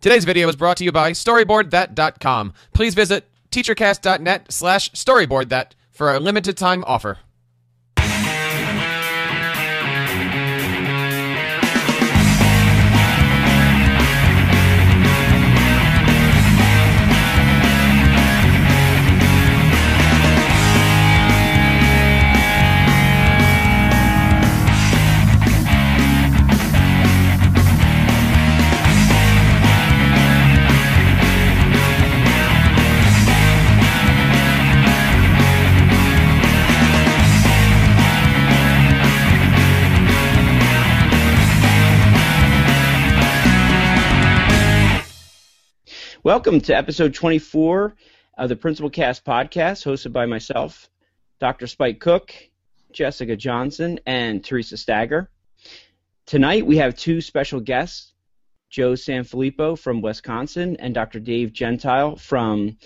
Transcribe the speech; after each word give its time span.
Today's 0.00 0.24
video 0.24 0.48
is 0.48 0.56
brought 0.56 0.78
to 0.78 0.84
you 0.84 0.92
by 0.92 1.12
StoryboardThat.com. 1.12 2.54
Please 2.72 2.94
visit 2.94 3.28
teachercast.net 3.50 4.50
slash 4.50 4.90
storyboardthat 4.92 5.72
for 5.90 6.14
a 6.14 6.18
limited 6.18 6.56
time 6.56 6.82
offer. 6.86 7.18
Welcome 46.30 46.60
to 46.60 46.76
episode 46.76 47.12
24 47.12 47.96
of 48.38 48.48
the 48.48 48.54
Principal 48.54 48.88
Cast 48.88 49.24
podcast, 49.24 49.84
hosted 49.84 50.12
by 50.12 50.26
myself, 50.26 50.88
Dr. 51.40 51.66
Spike 51.66 51.98
Cook, 51.98 52.32
Jessica 52.92 53.34
Johnson, 53.34 53.98
and 54.06 54.44
Theresa 54.44 54.76
Stager. 54.76 55.28
Tonight 56.26 56.64
we 56.64 56.76
have 56.76 56.94
two 56.94 57.20
special 57.20 57.58
guests, 57.58 58.14
Joe 58.68 58.92
Sanfelippo 58.92 59.76
from 59.76 60.02
Wisconsin 60.02 60.76
and 60.76 60.94
Dr. 60.94 61.18
Dave 61.18 61.52
Gentile 61.52 62.14
from 62.14 62.76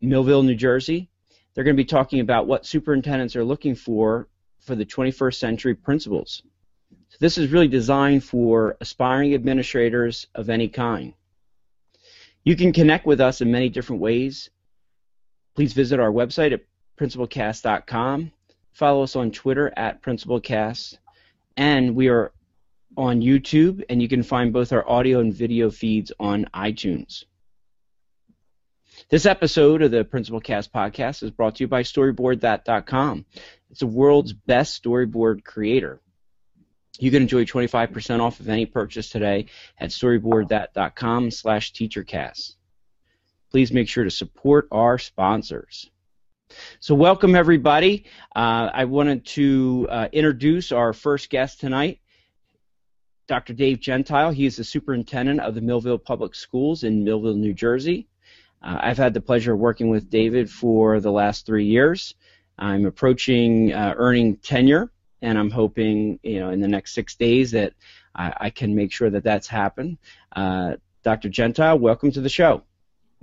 Millville, 0.00 0.44
New 0.44 0.54
Jersey. 0.54 1.10
They're 1.52 1.64
going 1.64 1.76
to 1.76 1.82
be 1.82 1.84
talking 1.84 2.20
about 2.20 2.46
what 2.46 2.66
superintendents 2.66 3.34
are 3.34 3.42
looking 3.42 3.74
for 3.74 4.28
for 4.60 4.76
the 4.76 4.86
21st 4.86 5.34
century 5.34 5.74
principals. 5.74 6.44
So 7.08 7.16
this 7.18 7.36
is 7.36 7.50
really 7.50 7.66
designed 7.66 8.22
for 8.22 8.76
aspiring 8.80 9.34
administrators 9.34 10.28
of 10.36 10.48
any 10.48 10.68
kind. 10.68 11.14
You 12.44 12.56
can 12.56 12.72
connect 12.72 13.06
with 13.06 13.20
us 13.20 13.40
in 13.40 13.50
many 13.50 13.68
different 13.68 14.00
ways. 14.00 14.50
Please 15.54 15.72
visit 15.72 16.00
our 16.00 16.10
website 16.10 16.52
at 16.52 16.62
principalcast.com. 16.98 18.32
Follow 18.72 19.02
us 19.02 19.16
on 19.16 19.30
Twitter 19.30 19.72
at 19.76 20.02
principalcast. 20.02 20.98
And 21.56 21.94
we 21.94 22.08
are 22.08 22.32
on 22.96 23.20
YouTube, 23.20 23.84
and 23.88 24.00
you 24.00 24.08
can 24.08 24.22
find 24.22 24.52
both 24.52 24.72
our 24.72 24.88
audio 24.88 25.20
and 25.20 25.34
video 25.34 25.70
feeds 25.70 26.12
on 26.18 26.46
iTunes. 26.54 27.24
This 29.08 29.26
episode 29.26 29.82
of 29.82 29.90
the 29.90 30.04
Principal 30.04 30.40
Cast 30.40 30.72
podcast 30.72 31.22
is 31.22 31.30
brought 31.30 31.56
to 31.56 31.64
you 31.64 31.68
by 31.68 31.82
StoryboardThat.com. 31.82 33.24
It's 33.70 33.80
the 33.80 33.86
world's 33.86 34.32
best 34.32 34.82
storyboard 34.82 35.44
creator. 35.44 36.00
You 37.00 37.10
can 37.10 37.22
enjoy 37.22 37.46
25% 37.46 38.20
off 38.20 38.40
of 38.40 38.48
any 38.50 38.66
purchase 38.66 39.08
today 39.08 39.46
at 39.78 39.88
storyboardthat.com 39.88 41.30
slash 41.30 41.72
teachercast. 41.72 42.56
Please 43.50 43.72
make 43.72 43.88
sure 43.88 44.04
to 44.04 44.10
support 44.10 44.68
our 44.70 44.98
sponsors. 44.98 45.90
So 46.78 46.94
welcome 46.94 47.34
everybody. 47.34 48.04
Uh, 48.36 48.68
I 48.74 48.84
wanted 48.84 49.24
to 49.26 49.88
uh, 49.90 50.08
introduce 50.12 50.72
our 50.72 50.92
first 50.92 51.30
guest 51.30 51.58
tonight, 51.58 52.00
Dr. 53.26 53.54
Dave 53.54 53.80
Gentile. 53.80 54.30
He 54.30 54.44
is 54.44 54.56
the 54.56 54.64
superintendent 54.64 55.40
of 55.40 55.54
the 55.54 55.62
Millville 55.62 55.96
Public 55.96 56.34
Schools 56.34 56.84
in 56.84 57.02
Millville, 57.02 57.34
New 57.34 57.54
Jersey. 57.54 58.08
Uh, 58.62 58.78
I've 58.78 58.98
had 58.98 59.14
the 59.14 59.22
pleasure 59.22 59.54
of 59.54 59.58
working 59.58 59.88
with 59.88 60.10
David 60.10 60.50
for 60.50 61.00
the 61.00 61.10
last 61.10 61.46
three 61.46 61.64
years. 61.64 62.14
I'm 62.58 62.84
approaching 62.84 63.72
uh, 63.72 63.94
earning 63.96 64.36
tenure 64.36 64.90
and 65.22 65.38
I'm 65.38 65.50
hoping 65.50 66.18
you 66.22 66.40
know 66.40 66.50
in 66.50 66.60
the 66.60 66.68
next 66.68 66.94
six 66.94 67.14
days 67.14 67.50
that 67.52 67.72
I, 68.14 68.32
I 68.40 68.50
can 68.50 68.74
make 68.74 68.92
sure 68.92 69.10
that 69.10 69.24
that's 69.24 69.46
happened. 69.46 69.98
Uh, 70.34 70.76
Dr. 71.02 71.28
Gentile, 71.28 71.78
welcome 71.78 72.10
to 72.12 72.20
the 72.20 72.28
show. 72.28 72.62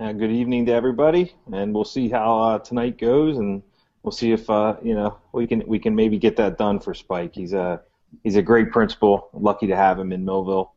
Uh, 0.00 0.12
good 0.12 0.30
evening 0.30 0.66
to 0.66 0.72
everybody, 0.72 1.34
and 1.52 1.74
we'll 1.74 1.84
see 1.84 2.08
how 2.08 2.38
uh, 2.38 2.58
tonight 2.60 2.98
goes, 2.98 3.38
and 3.38 3.62
we'll 4.02 4.12
see 4.12 4.32
if 4.32 4.48
uh, 4.48 4.76
you 4.82 4.94
know 4.94 5.18
we 5.32 5.46
can 5.46 5.66
we 5.66 5.78
can 5.78 5.94
maybe 5.94 6.18
get 6.18 6.36
that 6.36 6.56
done 6.58 6.78
for 6.78 6.94
Spike. 6.94 7.34
He's 7.34 7.52
a 7.52 7.80
he's 8.22 8.36
a 8.36 8.42
great 8.42 8.70
principal. 8.70 9.28
Lucky 9.32 9.66
to 9.66 9.76
have 9.76 9.98
him 9.98 10.12
in 10.12 10.24
Millville, 10.24 10.72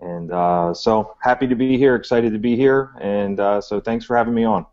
and 0.00 0.32
uh, 0.32 0.72
so 0.72 1.16
happy 1.20 1.46
to 1.48 1.56
be 1.56 1.76
here, 1.76 1.96
excited 1.96 2.32
to 2.32 2.38
be 2.38 2.56
here, 2.56 2.92
and 3.00 3.40
uh, 3.40 3.60
so 3.60 3.80
thanks 3.80 4.04
for 4.04 4.16
having 4.16 4.34
me 4.34 4.44
on. 4.44 4.66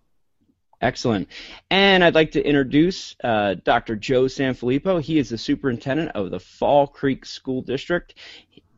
Excellent. 0.82 1.28
And 1.72 2.04
I'd 2.04 2.16
like 2.16 2.32
to 2.32 2.44
introduce 2.44 3.16
uh, 3.24 3.56
Dr. 3.64 3.96
Joe 3.96 4.24
Sanfelippo. 4.24 5.02
He 5.02 5.18
is 5.18 5.30
the 5.30 5.38
superintendent 5.38 6.12
of 6.14 6.30
the 6.30 6.40
Fall 6.40 6.86
Creek 6.86 7.26
School 7.26 7.62
District. 7.62 8.14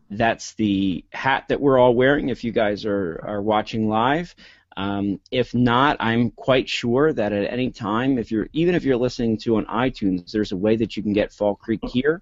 That's 0.10 0.54
the 0.54 1.04
hat 1.12 1.46
that 1.50 1.60
we're 1.60 1.78
all 1.78 1.94
wearing 1.94 2.30
if 2.30 2.44
you 2.44 2.52
guys 2.52 2.86
are, 2.86 3.22
are 3.24 3.42
watching 3.42 3.90
live. 3.90 4.34
Um, 4.78 5.20
if 5.30 5.54
not, 5.54 5.98
I'm 6.00 6.32
quite 6.32 6.70
sure 6.70 7.12
that 7.12 7.34
at 7.34 7.52
any 7.52 7.70
time, 7.70 8.18
if 8.18 8.32
you're 8.32 8.48
even 8.54 8.76
if 8.76 8.86
you're 8.86 8.96
listening 8.96 9.38
to 9.40 9.58
on 9.58 9.66
iTunes, 9.66 10.32
there's 10.32 10.54
a 10.54 10.58
way 10.58 10.78
that 10.78 10.96
you 10.96 11.04
can 11.04 11.12
get 11.12 11.34
Fall 11.34 11.56
Creek 11.56 11.82
here. 11.84 12.22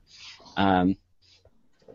Um, 0.55 0.97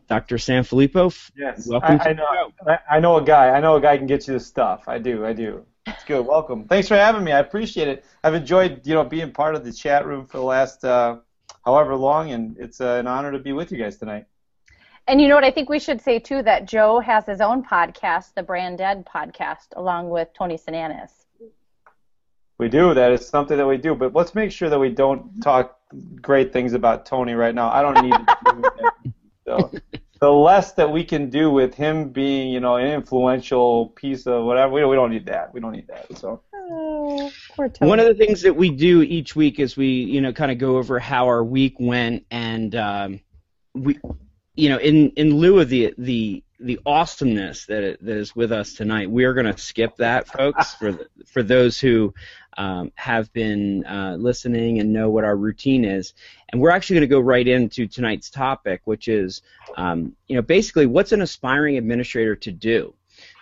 Dr. 0.08 0.36
Sanfelippo, 0.36 1.30
yes, 1.34 1.66
welcome 1.66 1.98
I, 2.00 2.10
I 2.10 2.12
know. 2.12 2.52
I, 2.66 2.78
I 2.92 3.00
know 3.00 3.16
a 3.16 3.24
guy. 3.24 3.48
I 3.50 3.60
know 3.60 3.74
a 3.74 3.80
guy 3.80 3.96
can 3.96 4.06
get 4.06 4.28
you 4.28 4.34
the 4.34 4.40
stuff. 4.40 4.84
I 4.86 4.98
do. 4.98 5.26
I 5.26 5.32
do. 5.32 5.66
It's 5.86 6.04
good. 6.04 6.24
Welcome. 6.24 6.64
Thanks 6.66 6.88
for 6.88 6.96
having 6.96 7.24
me. 7.24 7.32
I 7.32 7.40
appreciate 7.40 7.88
it. 7.88 8.04
I've 8.22 8.34
enjoyed, 8.34 8.86
you 8.86 8.94
know, 8.94 9.04
being 9.04 9.32
part 9.32 9.54
of 9.54 9.64
the 9.64 9.72
chat 9.72 10.06
room 10.06 10.26
for 10.26 10.36
the 10.36 10.44
last 10.44 10.84
uh, 10.84 11.16
however 11.64 11.96
long, 11.96 12.30
and 12.30 12.56
it's 12.58 12.80
uh, 12.80 12.98
an 13.00 13.06
honor 13.06 13.32
to 13.32 13.38
be 13.38 13.52
with 13.52 13.72
you 13.72 13.78
guys 13.78 13.96
tonight. 13.96 14.26
And 15.08 15.20
you 15.20 15.26
know 15.26 15.34
what? 15.34 15.44
I 15.44 15.50
think 15.50 15.68
we 15.68 15.80
should 15.80 16.00
say 16.00 16.20
too 16.20 16.42
that 16.44 16.66
Joe 16.66 17.00
has 17.00 17.26
his 17.26 17.40
own 17.40 17.64
podcast, 17.64 18.34
the 18.34 18.42
BrandEd 18.42 19.04
podcast, 19.04 19.68
along 19.74 20.10
with 20.10 20.28
Tony 20.34 20.56
Sinanis. 20.56 21.10
We 22.58 22.68
do. 22.68 22.94
That 22.94 23.10
is 23.10 23.26
something 23.26 23.56
that 23.56 23.66
we 23.66 23.76
do. 23.76 23.96
But 23.96 24.14
let's 24.14 24.36
make 24.36 24.52
sure 24.52 24.70
that 24.70 24.78
we 24.78 24.90
don't 24.90 25.40
talk 25.42 25.78
great 26.20 26.52
things 26.52 26.74
about 26.74 27.06
Tony 27.06 27.34
right 27.34 27.54
now. 27.54 27.72
I 27.72 27.82
don't 27.82 28.00
need 28.02 28.12
to 28.12 28.36
do 28.46 28.62
that. 28.62 28.92
So 29.44 29.72
the 30.22 30.30
less 30.30 30.70
that 30.74 30.88
we 30.88 31.02
can 31.02 31.28
do 31.28 31.50
with 31.50 31.74
him 31.74 32.10
being, 32.10 32.52
you 32.52 32.60
know, 32.60 32.76
an 32.76 32.86
influential 32.86 33.88
piece 33.88 34.24
of 34.28 34.44
whatever, 34.44 34.72
we, 34.72 34.84
we 34.84 34.94
don't 34.94 35.10
need 35.10 35.26
that. 35.26 35.52
We 35.52 35.60
don't 35.60 35.72
need 35.72 35.88
that. 35.88 36.16
So. 36.16 36.40
Oh, 36.54 37.32
poor 37.56 37.68
Tony. 37.68 37.88
One 37.88 37.98
of 37.98 38.06
the 38.06 38.14
things 38.14 38.40
that 38.42 38.54
we 38.54 38.70
do 38.70 39.02
each 39.02 39.34
week 39.34 39.58
is 39.58 39.76
we, 39.76 39.88
you 39.88 40.20
know, 40.20 40.32
kind 40.32 40.52
of 40.52 40.58
go 40.58 40.76
over 40.76 41.00
how 41.00 41.26
our 41.26 41.42
week 41.42 41.74
went, 41.80 42.24
and 42.30 42.72
um, 42.76 43.20
we, 43.74 43.98
you 44.54 44.68
know, 44.68 44.78
in 44.78 45.10
in 45.16 45.38
lieu 45.38 45.58
of 45.58 45.68
the 45.68 45.92
the 45.98 46.44
the 46.62 46.80
awesomeness 46.86 47.66
that, 47.66 47.98
that 48.00 48.16
is 48.16 48.34
with 48.34 48.52
us 48.52 48.74
tonight, 48.74 49.10
we 49.10 49.24
are 49.24 49.34
going 49.34 49.46
to 49.46 49.58
skip 49.58 49.96
that, 49.96 50.28
folks, 50.28 50.74
for 50.74 50.92
the, 50.92 51.08
for 51.26 51.42
those 51.42 51.78
who 51.78 52.14
um, 52.56 52.92
have 52.94 53.32
been 53.32 53.84
uh, 53.86 54.16
listening 54.18 54.78
and 54.78 54.92
know 54.92 55.10
what 55.10 55.24
our 55.24 55.36
routine 55.36 55.84
is. 55.84 56.14
And 56.48 56.60
we're 56.60 56.70
actually 56.70 56.94
going 56.94 57.08
to 57.08 57.14
go 57.14 57.20
right 57.20 57.46
into 57.46 57.86
tonight's 57.86 58.30
topic, 58.30 58.82
which 58.84 59.08
is, 59.08 59.42
um, 59.76 60.14
you 60.28 60.36
know, 60.36 60.42
basically 60.42 60.86
what's 60.86 61.12
an 61.12 61.22
aspiring 61.22 61.76
administrator 61.78 62.36
to 62.36 62.52
do. 62.52 62.94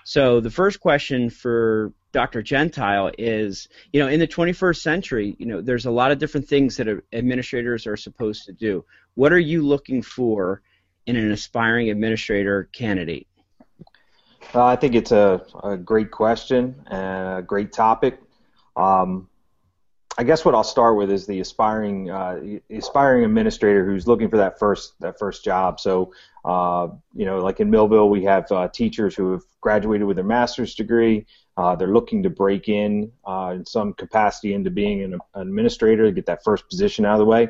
So 0.05 0.41
the 0.41 0.51
first 0.51 0.81
question 0.81 1.31
for 1.31 1.93
Dr. 2.13 2.43
Gentile 2.43 3.11
is, 3.19 3.69
you 3.93 4.01
know, 4.01 4.09
in 4.09 4.19
the 4.19 4.27
21st 4.27 4.81
century, 4.81 5.37
you 5.39 5.47
know, 5.47 5.61
there's 5.61 5.87
a 5.87 5.91
lot 5.91 6.11
of 6.11 6.19
different 6.19 6.49
things 6.49 6.77
that 6.77 6.89
administrators 7.13 7.87
are 7.87 7.97
supposed 7.97 8.47
to 8.47 8.53
do. 8.53 8.85
What 9.15 9.33
are 9.33 9.39
you 9.39 9.63
looking 9.63 10.03
for 10.03 10.63
in 11.11 11.25
an 11.25 11.33
aspiring 11.33 11.91
administrator 11.91 12.69
candidate? 12.73 13.27
Uh, 14.55 14.65
I 14.65 14.77
think 14.77 14.95
it's 14.95 15.13
a, 15.13 15.45
a 15.63 15.77
great 15.77 16.11
question 16.11 16.75
and 16.87 17.39
a 17.39 17.43
great 17.43 17.73
topic. 17.73 18.21
Um, 18.77 19.29
I 20.19 20.25
guess 20.25 20.45
what 20.45 20.55
I'll 20.55 20.65
start 20.65 20.97
with 20.97 21.11
is 21.11 21.27
the 21.27 21.41
aspiring 21.41 22.11
uh, 22.11 22.41
aspiring 22.69 23.25
administrator 23.25 23.87
who's 23.87 24.07
looking 24.07 24.29
for 24.29 24.37
that 24.39 24.59
first 24.59 24.95
that 25.01 25.19
first 25.19 25.45
job. 25.45 25.79
So, 25.79 26.13
uh, 26.45 26.89
you 27.15 27.25
know, 27.25 27.39
like 27.39 27.61
in 27.61 27.71
Millville, 27.71 28.11
we 28.11 28.25
have 28.25 28.51
uh, 28.51 28.69
teachers 28.69 29.15
who 29.15 29.33
have 29.33 29.43
graduated 29.61 30.07
with 30.07 30.17
their 30.17 30.25
master's 30.25 30.75
degree. 30.75 31.27
Uh, 31.57 31.77
they're 31.77 31.93
looking 31.93 32.23
to 32.25 32.31
break 32.31 32.69
in 32.69 33.13
uh, 33.27 33.53
in 33.55 33.65
some 33.65 33.93
capacity 33.95 34.53
into 34.53 34.71
being 34.71 35.03
an, 35.03 35.15
an, 35.35 35.49
administrator 35.49 36.07
to 36.07 36.13
get 36.13 36.27
that 36.27 36.43
first 36.43 36.69
position 36.69 37.05
out 37.05 37.15
of 37.15 37.21
the 37.21 37.25
way. 37.25 37.49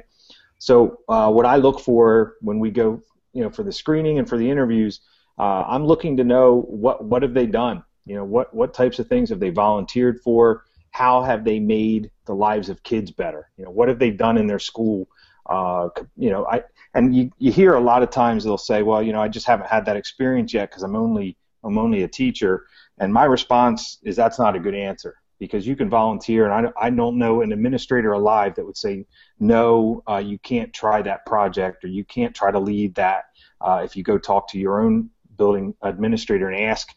So, 0.58 0.98
what 1.06 1.46
I 1.46 1.56
look 1.56 1.80
for 1.80 2.36
when 2.40 2.58
we 2.58 2.70
go, 2.70 3.02
you 3.32 3.42
know, 3.42 3.50
for 3.50 3.62
the 3.62 3.72
screening 3.72 4.18
and 4.18 4.28
for 4.28 4.38
the 4.38 4.50
interviews, 4.50 5.00
I'm 5.38 5.86
looking 5.86 6.16
to 6.18 6.24
know 6.24 6.62
what 6.62 7.04
what 7.04 7.22
have 7.22 7.34
they 7.34 7.46
done. 7.46 7.84
You 8.06 8.16
know, 8.16 8.24
what 8.24 8.52
what 8.54 8.74
types 8.74 8.98
of 8.98 9.08
things 9.08 9.30
have 9.30 9.40
they 9.40 9.50
volunteered 9.50 10.20
for 10.20 10.64
how 10.92 11.22
have 11.22 11.44
they 11.44 11.60
made 11.60 12.10
the 12.26 12.34
lives 12.34 12.68
of 12.68 12.82
kids 12.82 13.10
better? 13.10 13.48
You 13.56 13.64
know, 13.64 13.70
what 13.70 13.88
have 13.88 13.98
they 13.98 14.10
done 14.10 14.36
in 14.36 14.46
their 14.46 14.58
school? 14.58 15.08
Uh, 15.46 15.88
you 16.16 16.30
know, 16.30 16.46
I 16.46 16.64
and 16.94 17.14
you 17.14 17.30
you 17.38 17.52
hear 17.52 17.74
a 17.74 17.80
lot 17.80 18.02
of 18.02 18.10
times 18.10 18.44
they'll 18.44 18.58
say, 18.58 18.82
well, 18.82 19.02
you 19.02 19.12
know, 19.12 19.22
I 19.22 19.28
just 19.28 19.46
haven't 19.46 19.68
had 19.68 19.86
that 19.86 19.96
experience 19.96 20.52
yet 20.52 20.70
because 20.70 20.82
I'm 20.82 20.96
only 20.96 21.36
I'm 21.62 21.78
only 21.78 22.02
a 22.02 22.08
teacher, 22.08 22.66
And 22.98 23.12
my 23.12 23.24
response 23.24 23.98
is 24.02 24.16
that's 24.16 24.38
not 24.38 24.56
a 24.56 24.60
good 24.60 24.74
answer 24.74 25.19
because 25.40 25.66
you 25.66 25.74
can 25.74 25.88
volunteer, 25.88 26.48
and 26.48 26.68
I, 26.68 26.86
I 26.86 26.90
don't 26.90 27.18
know 27.18 27.40
an 27.40 27.50
administrator 27.50 28.12
alive 28.12 28.54
that 28.54 28.66
would 28.66 28.76
say, 28.76 29.06
no, 29.40 30.02
uh, 30.08 30.18
you 30.18 30.38
can't 30.38 30.72
try 30.72 31.00
that 31.02 31.24
project 31.24 31.82
or 31.82 31.88
you 31.88 32.04
can't 32.04 32.34
try 32.34 32.52
to 32.52 32.60
lead 32.60 32.94
that 32.96 33.24
uh, 33.62 33.80
if 33.82 33.96
you 33.96 34.04
go 34.04 34.18
talk 34.18 34.48
to 34.50 34.58
your 34.58 34.82
own 34.82 35.08
building 35.38 35.74
administrator 35.80 36.50
and 36.50 36.62
ask, 36.62 36.94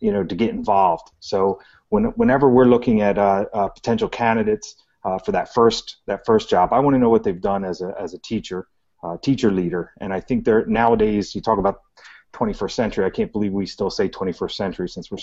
you 0.00 0.12
know, 0.12 0.24
to 0.24 0.34
get 0.34 0.50
involved. 0.50 1.12
So 1.20 1.60
when, 1.88 2.06
whenever 2.16 2.50
we're 2.50 2.64
looking 2.64 3.00
at 3.00 3.16
uh, 3.16 3.46
uh 3.54 3.68
potential 3.68 4.08
candidates 4.08 4.74
uh, 5.04 5.18
for 5.18 5.32
that 5.32 5.54
first 5.54 5.98
that 6.06 6.26
first 6.26 6.50
job, 6.50 6.72
I 6.72 6.80
want 6.80 6.94
to 6.94 6.98
know 6.98 7.10
what 7.10 7.22
they've 7.22 7.40
done 7.40 7.64
as 7.64 7.80
a 7.80 7.94
as 7.98 8.12
a 8.12 8.18
teacher, 8.18 8.66
uh, 9.04 9.18
teacher 9.22 9.52
leader, 9.52 9.92
and 10.00 10.12
I 10.12 10.18
think 10.18 10.44
there 10.44 10.66
nowadays 10.66 11.34
you 11.34 11.40
talk 11.40 11.58
about 11.58 11.80
21st 12.32 12.72
century. 12.72 13.04
I 13.04 13.10
can't 13.10 13.30
believe 13.30 13.52
we 13.52 13.66
still 13.66 13.90
say 13.90 14.08
21st 14.08 14.52
century 14.52 14.88
since 14.88 15.12
we're 15.12 15.18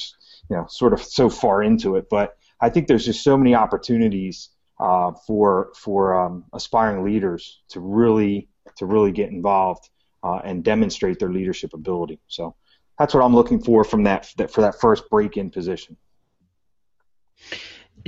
you 0.49 0.55
know 0.55 0.65
sort 0.69 0.93
of 0.93 1.03
so 1.03 1.29
far 1.29 1.61
into 1.61 1.97
it, 1.97 2.07
but 2.09 2.37
I 2.61 2.69
think 2.69 2.87
there's 2.87 3.05
just 3.05 3.23
so 3.23 3.37
many 3.37 3.55
opportunities 3.55 4.49
uh, 4.79 5.11
for 5.27 5.71
for 5.75 6.15
um, 6.19 6.45
aspiring 6.53 7.03
leaders 7.03 7.61
to 7.69 7.79
really 7.79 8.49
to 8.77 8.85
really 8.85 9.11
get 9.11 9.29
involved 9.29 9.89
uh, 10.23 10.41
and 10.43 10.63
demonstrate 10.63 11.19
their 11.19 11.31
leadership 11.31 11.73
ability. 11.73 12.19
So 12.27 12.55
that's 12.97 13.13
what 13.13 13.23
I'm 13.23 13.35
looking 13.35 13.61
for 13.61 13.83
from 13.83 14.03
that, 14.03 14.31
that 14.37 14.51
for 14.51 14.61
that 14.61 14.79
first 14.79 15.09
break-in 15.09 15.49
position. 15.49 15.97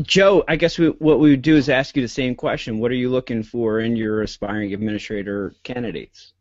Joe, 0.01 0.43
I 0.47 0.55
guess 0.55 0.77
we, 0.77 0.89
what 0.89 1.19
we 1.19 1.31
would 1.31 1.41
do 1.41 1.55
is 1.55 1.69
ask 1.69 1.95
you 1.95 2.01
the 2.01 2.07
same 2.07 2.35
question. 2.35 2.79
What 2.79 2.91
are 2.91 2.95
you 2.95 3.09
looking 3.09 3.43
for 3.43 3.79
in 3.79 3.95
your 3.95 4.21
aspiring 4.21 4.73
administrator 4.73 5.55
candidates? 5.63 6.33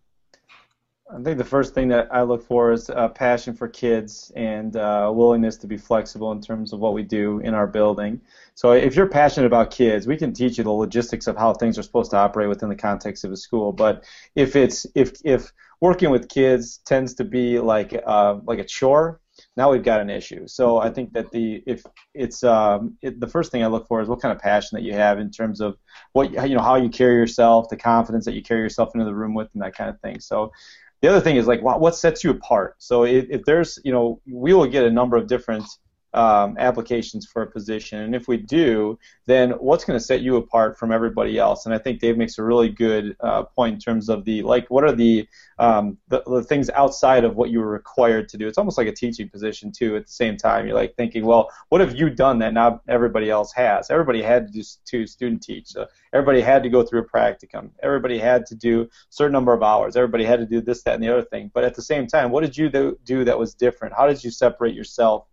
I 1.15 1.23
think 1.23 1.37
the 1.37 1.45
first 1.45 1.75
thing 1.75 1.89
that 1.89 2.09
I 2.11 2.23
look 2.23 2.43
for 2.47 2.73
is 2.73 2.89
a 2.89 3.09
passion 3.09 3.55
for 3.55 3.69
kids 3.69 4.33
and 4.35 4.75
uh, 4.77 5.11
willingness 5.15 5.59
to 5.59 5.67
be 5.67 5.77
flexible 5.77 6.33
in 6.33 6.41
terms 6.41 6.73
of 6.73 6.81
what 6.81 6.95
we 6.95 7.03
do 7.03 7.39
in 7.41 7.53
our 7.53 7.67
building. 7.67 8.21
So 8.55 8.73
if 8.73 8.97
you're 8.97 9.09
passionate 9.09 9.47
about 9.47 9.71
kids, 9.71 10.07
we 10.07 10.17
can 10.17 10.33
teach 10.33 10.57
you 10.57 10.65
the 10.65 10.71
logistics 10.71 11.27
of 11.27 11.37
how 11.37 11.53
things 11.53 11.79
are 11.79 11.83
supposed 11.83 12.13
to 12.13 12.17
operate 12.17 12.49
within 12.49 12.71
the 12.71 12.77
context 12.77 13.25
of 13.25 13.33
a 13.33 13.37
school. 13.37 13.73
But 13.73 14.05
if 14.35 14.57
it's 14.57 14.87
if 14.95 15.13
if 15.25 15.53
working 15.83 16.11
with 16.11 16.31
kids 16.31 16.79
tends 16.87 17.15
to 17.15 17.25
be 17.25 17.59
like 17.59 18.01
uh, 18.07 18.39
like 18.45 18.59
a 18.59 18.65
chore, 18.65 19.21
now 19.55 19.71
we've 19.71 19.85
got 19.85 20.01
an 20.01 20.09
issue. 20.09 20.47
So 20.47 20.79
I 20.79 20.89
think 20.89 21.13
that 21.13 21.31
the 21.31 21.63
if 21.67 21.85
it's 22.15 22.43
um, 22.43 22.97
it, 23.03 23.21
the 23.21 23.29
first 23.29 23.53
thing 23.53 23.63
I 23.63 23.67
look 23.67 23.87
for 23.87 24.01
is 24.01 24.09
what 24.09 24.23
kind 24.23 24.35
of 24.35 24.41
passion 24.41 24.77
that 24.77 24.83
you 24.83 24.95
have 24.95 25.19
in 25.19 25.31
terms 25.31 25.61
of 25.61 25.77
what 26.13 26.33
you 26.49 26.55
know 26.55 26.63
how 26.63 26.77
you 26.77 26.89
carry 26.89 27.17
yourself, 27.17 27.69
the 27.69 27.77
confidence 27.77 28.25
that 28.25 28.35
you 28.35 28.43
carry 28.43 28.61
yourself 28.61 28.95
into 28.95 29.05
the 29.05 29.15
room 29.15 29.35
with, 29.35 29.49
and 29.53 29.63
that 29.63 29.75
kind 29.75 29.91
of 29.91 30.01
thing. 30.01 30.21
So 30.21 30.53
the 31.03 31.09
other 31.09 31.21
thing 31.21 31.37
is 31.37 31.47
like 31.47 31.61
what 31.63 31.95
sets 31.97 32.23
you 32.25 32.31
apart. 32.31 32.77
So 32.79 33.05
if, 33.05 33.27
if 33.29 33.45
there's 33.45 33.79
you 33.85 33.93
know 33.93 34.21
we 34.27 34.55
will 34.55 34.67
get 34.67 34.85
a 34.85 34.91
number 34.91 35.17
of 35.17 35.27
different 35.27 35.65
um, 36.15 36.57
applications 36.59 37.27
for 37.27 37.43
a 37.43 37.47
position. 37.47 38.01
And 38.01 38.15
if 38.15 38.29
we 38.29 38.37
do, 38.37 38.99
then 39.27 39.51
what's 39.53 39.85
going 39.85 39.99
to 39.99 40.05
set 40.05 40.21
you 40.21 40.37
apart 40.37 40.79
from 40.79 40.93
everybody 40.93 41.39
else? 41.39 41.67
And 41.67 41.75
I 41.75 41.79
think 41.79 42.01
Dave 42.01 42.17
makes 42.17 42.39
a 42.39 42.43
really 42.43 42.69
good 42.69 43.17
uh, 43.21 43.45
point 43.45 43.75
in 43.75 43.81
terms 43.81 44.09
of 44.09 44.25
the 44.25 44.43
like, 44.43 44.69
what 44.69 44.85
are 44.85 44.93
the, 44.93 45.27
um, 45.59 45.97
the, 46.09 46.23
the 46.27 46.43
things 46.43 46.69
outside 46.71 47.25
of 47.25 47.37
what 47.37 47.51
you 47.51 47.61
were 47.61 47.69
required 47.69 48.29
to 48.31 48.37
do? 48.37 48.47
It's 48.47 48.59
almost 48.59 48.79
like 48.79 48.89
a 48.89 48.93
teaching 48.93 49.29
position 49.29 49.73
too. 49.73 49.97
At 49.97 50.07
the 50.07 50.13
same 50.13 50.37
time, 50.37 50.67
you're 50.67 50.75
like 50.75 50.95
thinking, 50.97 51.25
well, 51.25 51.51
what 51.69 51.81
have 51.81 51.97
you 51.97 52.11
done 52.11 52.39
that 52.41 52.53
not 52.53 52.83
everybody 52.89 53.31
else 53.31 53.53
has? 53.53 53.91
Everybody 53.91 54.23
had 54.23 54.47
to 54.47 54.53
do 54.53 54.63
to 54.87 55.07
student 55.07 55.43
teach. 55.43 55.69
So 55.69 55.87
everybody 56.13 56.41
had 56.41 56.63
to 56.63 56.69
go 56.69 56.83
through 56.83 57.01
a 57.01 57.05
practicum. 57.07 57.71
Everybody 57.83 58.19
had 58.19 58.47
to 58.47 58.55
do 58.55 58.83
a 58.83 58.89
certain 59.11 59.33
number 59.33 59.53
of 59.53 59.63
hours. 59.63 59.97
Everybody 59.97 60.25
had 60.25 60.41
to 60.41 60.47
do 60.47 60.61
this, 60.61 60.83
that, 60.83 60.95
and 60.95 61.03
the 61.03 61.09
other 61.09 61.23
thing. 61.23 61.51
But 61.55 61.65
at 61.65 61.75
the 61.75 61.83
same 61.83 62.07
time, 62.07 62.31
what 62.31 62.43
did 62.43 62.57
you 62.57 62.69
do, 62.69 62.99
do 63.05 63.25
that 63.25 63.39
was 63.39 63.55
different? 63.55 63.95
How 63.97 64.07
did 64.07 64.23
you 64.23 64.31
separate 64.31 64.75
yourself? 64.75 65.27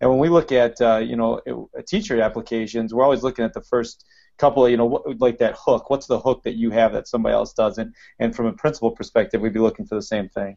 And 0.00 0.10
when 0.10 0.18
we 0.18 0.28
look 0.28 0.52
at 0.52 0.80
uh, 0.80 0.98
you 0.98 1.16
know 1.16 1.40
teacher 1.86 2.20
applications, 2.20 2.92
we're 2.92 3.04
always 3.04 3.22
looking 3.22 3.44
at 3.44 3.54
the 3.54 3.62
first 3.62 4.04
couple 4.38 4.64
of 4.64 4.70
you 4.70 4.76
know 4.76 5.02
like 5.18 5.38
that 5.38 5.56
hook. 5.58 5.90
What's 5.90 6.06
the 6.06 6.20
hook 6.20 6.42
that 6.44 6.56
you 6.56 6.70
have 6.70 6.92
that 6.92 7.08
somebody 7.08 7.34
else 7.34 7.52
doesn't? 7.52 7.94
And 8.18 8.34
from 8.34 8.46
a 8.46 8.52
principal 8.52 8.90
perspective, 8.90 9.40
we'd 9.40 9.54
be 9.54 9.60
looking 9.60 9.86
for 9.86 9.94
the 9.94 10.02
same 10.02 10.28
thing. 10.28 10.56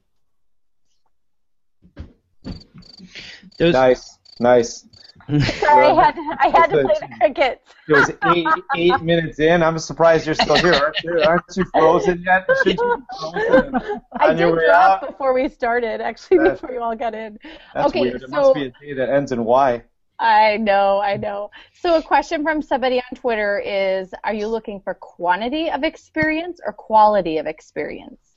Those, 3.57 3.73
nice, 3.73 4.17
nice. 4.39 4.85
Sorry, 5.29 5.85
I 5.85 5.93
had 5.93 6.15
to, 6.15 6.35
I 6.39 6.47
had 6.47 6.67
to 6.67 6.83
play 6.83 6.95
the 6.99 7.15
crickets. 7.19 7.73
it 7.87 7.93
was 7.93 8.09
eight 8.35 8.47
eight 8.75 9.01
minutes 9.01 9.39
in. 9.39 9.61
I'm 9.61 9.77
surprised 9.77 10.25
you're 10.25 10.33
still 10.33 10.55
here. 10.55 10.73
Aren't 10.73 11.03
you, 11.03 11.21
aren't 11.21 11.43
you 11.55 11.65
frozen 11.65 12.23
yet? 12.25 12.47
You 12.65 12.75
frozen 12.75 13.91
I 14.13 14.33
did 14.33 14.55
drop 14.55 15.05
before 15.05 15.33
we 15.33 15.47
started, 15.47 16.01
actually, 16.01 16.39
that's, 16.39 16.59
before 16.59 16.73
you 16.73 16.81
all 16.81 16.95
got 16.95 17.13
in. 17.13 17.37
That's 17.73 17.87
okay, 17.89 18.01
weird. 18.01 18.21
So, 18.21 18.27
it 18.27 18.31
must 18.31 18.53
be 18.55 18.65
a 18.65 18.69
day 18.69 18.93
that 18.93 19.09
ends 19.09 19.31
in 19.31 19.43
Y. 19.43 19.83
I 20.19 20.57
know, 20.57 20.99
I 20.99 21.15
know. 21.15 21.49
So 21.73 21.95
a 21.95 22.01
question 22.01 22.43
from 22.43 22.61
somebody 22.61 22.97
on 22.97 23.15
Twitter 23.15 23.59
is, 23.59 24.13
are 24.23 24.33
you 24.33 24.47
looking 24.47 24.81
for 24.81 24.93
quantity 24.95 25.69
of 25.69 25.83
experience 25.83 26.59
or 26.65 26.73
quality 26.73 27.37
of 27.37 27.45
experience? 27.45 28.28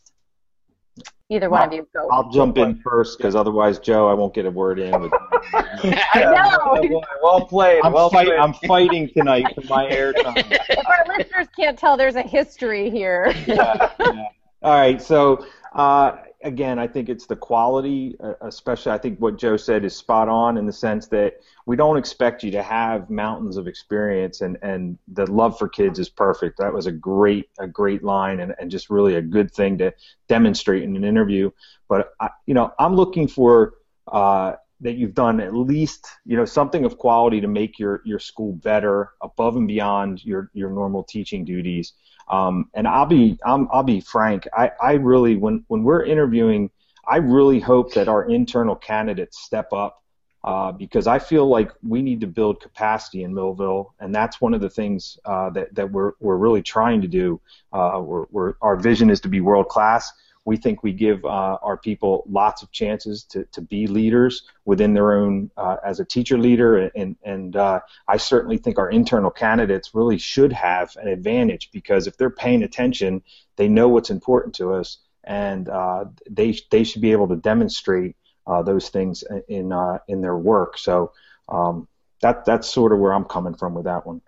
Either 1.33 1.49
one 1.49 1.63
I'll, 1.63 1.69
of 1.69 1.73
you 1.73 1.89
go. 1.95 2.09
I'll 2.11 2.29
jump 2.31 2.59
in 2.59 2.79
first 2.83 3.17
because 3.17 3.35
otherwise, 3.35 3.79
Joe, 3.79 4.07
I 4.07 4.13
won't 4.13 4.35
get 4.35 4.45
a 4.45 4.51
word 4.51 4.79
in. 4.79 4.93
I 5.55 6.11
know. 6.15 7.03
Well 7.23 7.47
played. 7.47 7.81
I'm, 7.83 7.95
well 7.95 8.11
fight, 8.11 8.27
played. 8.27 8.39
I'm 8.39 8.53
fighting 8.53 9.09
tonight 9.17 9.47
for 9.55 9.63
my 9.63 9.87
airtime. 9.87 10.37
if 10.69 10.87
our 10.87 11.17
listeners 11.17 11.47
can't 11.57 11.79
tell, 11.79 11.97
there's 11.97 12.17
a 12.17 12.23
history 12.23 12.91
here. 12.91 13.33
yeah, 13.47 13.91
yeah. 13.99 14.25
All 14.63 14.75
right. 14.75 15.01
So 15.01 15.47
uh, 15.73 16.19
again, 16.43 16.79
I 16.79 16.87
think 16.87 17.09
it's 17.09 17.27
the 17.27 17.37
quality, 17.37 18.17
uh, 18.23 18.35
especially. 18.43 18.93
I 18.93 18.99
think 18.99 19.19
what 19.19 19.39
Joe 19.39 19.57
said 19.57 19.85
is 19.85 19.97
spot 19.97 20.29
on 20.29 20.57
in 20.57 20.67
the 20.67 20.73
sense 20.73 21.07
that 21.09 21.41
we 21.67 21.77
don't 21.77 21.97
expect 21.97 22.43
you 22.43 22.51
to 22.53 22.63
have 22.63 23.11
mountains 23.11 23.57
of 23.57 23.67
experience, 23.67 24.41
and 24.41 24.59
and 24.63 24.99
the 25.09 25.31
love 25.31 25.59
for 25.59 25.69
kids 25.69 25.99
is 25.99 26.09
perfect. 26.09 26.59
That 26.59 26.73
was 26.73 26.87
a 26.87 26.93
great 26.93 27.49
a 27.59 27.67
great 27.67 28.03
line, 28.03 28.41
and 28.41 28.55
and 28.59 28.71
just 28.71 28.91
really 28.91 29.17
a 29.17 29.23
good 29.23 29.53
thing 29.53 29.79
to 29.79 29.93
demonstrate 30.29 30.83
in 30.83 30.97
an 30.97 31.05
interview. 31.05 31.51
But 31.89 32.13
I, 32.21 32.31
you 32.47 32.55
know, 32.55 32.73
I'm 32.79 32.97
looking 32.97 33.29
for. 33.29 33.75
Uh, 34.11 34.57
that 34.81 34.97
you've 34.97 35.15
done 35.15 35.39
at 35.39 35.55
least 35.55 36.09
you 36.27 36.37
know 36.37 36.45
something 36.45 36.85
of 36.85 36.99
quality 36.99 37.41
to 37.41 37.47
make 37.47 37.79
your 37.79 38.03
your 38.05 38.19
school 38.19 38.53
better 38.53 39.13
above 39.23 39.55
and 39.55 39.69
beyond 39.69 40.25
your 40.25 40.51
your 40.55 40.71
normal 40.71 41.05
teaching 41.05 41.45
duties 41.45 41.93
um, 42.29 42.71
and 42.75 42.87
I'll 42.87 43.07
be 43.07 43.39
I'm, 43.45 43.69
I'll 43.73 43.83
be 43.83 44.01
frank. 44.01 44.47
I, 44.57 44.71
I 44.81 44.93
really 44.95 45.37
when 45.37 45.65
when 45.69 45.85
we're 45.85 46.05
interviewing, 46.05 46.71
I 47.07 47.17
really 47.17 47.61
hope 47.61 47.95
that 47.95 48.09
our 48.09 48.29
internal 48.29 48.77
candidates 48.77 49.43
step 49.43 49.73
up 49.73 50.03
uh, 50.45 50.73
because 50.73 51.07
I 51.07 51.19
feel 51.19 51.47
like 51.47 51.71
we 51.87 52.03
need 52.03 52.21
to 52.21 52.27
build 52.27 52.61
capacity 52.61 53.23
in 53.23 53.33
Millville, 53.35 53.95
and 54.01 54.15
that's 54.15 54.41
one 54.41 54.55
of 54.55 54.61
the 54.61 54.71
things 54.71 55.19
uh, 55.25 55.51
that 55.51 55.75
that 55.75 55.91
we're 55.91 56.13
we're 56.21 56.37
really 56.37 56.63
trying 56.63 57.01
to 57.01 57.09
do. 57.09 57.41
Uh, 57.73 58.01
we're, 58.03 58.27
we're, 58.31 58.55
our 58.61 58.77
vision 58.77 59.09
is 59.09 59.21
to 59.21 59.29
be 59.29 59.41
world 59.41 59.69
class. 59.69 60.13
We 60.45 60.57
think 60.57 60.83
we 60.83 60.93
give 60.93 61.25
uh, 61.25 61.59
our 61.63 61.77
people 61.77 62.25
lots 62.29 62.63
of 62.63 62.73
chances 62.73 63.25
to, 63.25 63.45
to 63.53 63.61
be 63.61 63.87
leaders 63.87 64.43
within 64.65 64.93
their 64.93 65.13
own 65.13 65.51
uh, 65.57 65.77
as 65.85 66.01
a 66.01 66.05
teacher 66.05 66.39
leader, 66.39 66.91
and 66.97 67.17
and 67.25 67.55
uh, 67.57 67.81
I 68.09 68.17
certainly 68.17 68.59
think 68.59 68.79
our 68.79 68.91
internal 68.91 69.31
candidates 69.31 69.95
really 69.95 70.19
should 70.19 70.53
have 70.53 70.97
an 70.97 71.09
advantage 71.09 71.71
because 71.73 72.07
if 72.07 72.17
they're 72.17 72.31
paying 72.31 72.63
attention, 72.63 73.23
they 73.57 73.69
know 73.69 73.89
what's 73.89 74.11
important 74.11 74.55
to 74.57 74.75
us, 74.75 74.99
and 75.25 75.69
uh, 75.69 76.07
they 76.29 76.59
they 76.71 76.85
should 76.85 77.03
be 77.03 77.13
able 77.13 77.29
to 77.29 77.37
demonstrate 77.37 78.17
uh, 78.47 78.63
those 78.63 78.89
things 78.89 79.25
in 79.49 79.73
uh, 79.73 79.99
in 80.09 80.21
their 80.21 80.37
work. 80.37 80.79
So 80.79 81.13
um, 81.49 81.89
that 82.21 82.45
that's 82.45 82.69
sort 82.69 82.93
of 82.93 82.99
where 82.99 83.13
I'm 83.13 83.25
coming 83.25 83.55
from 83.55 83.75
with 83.75 83.85
that 83.85 84.07
one. 84.07 84.23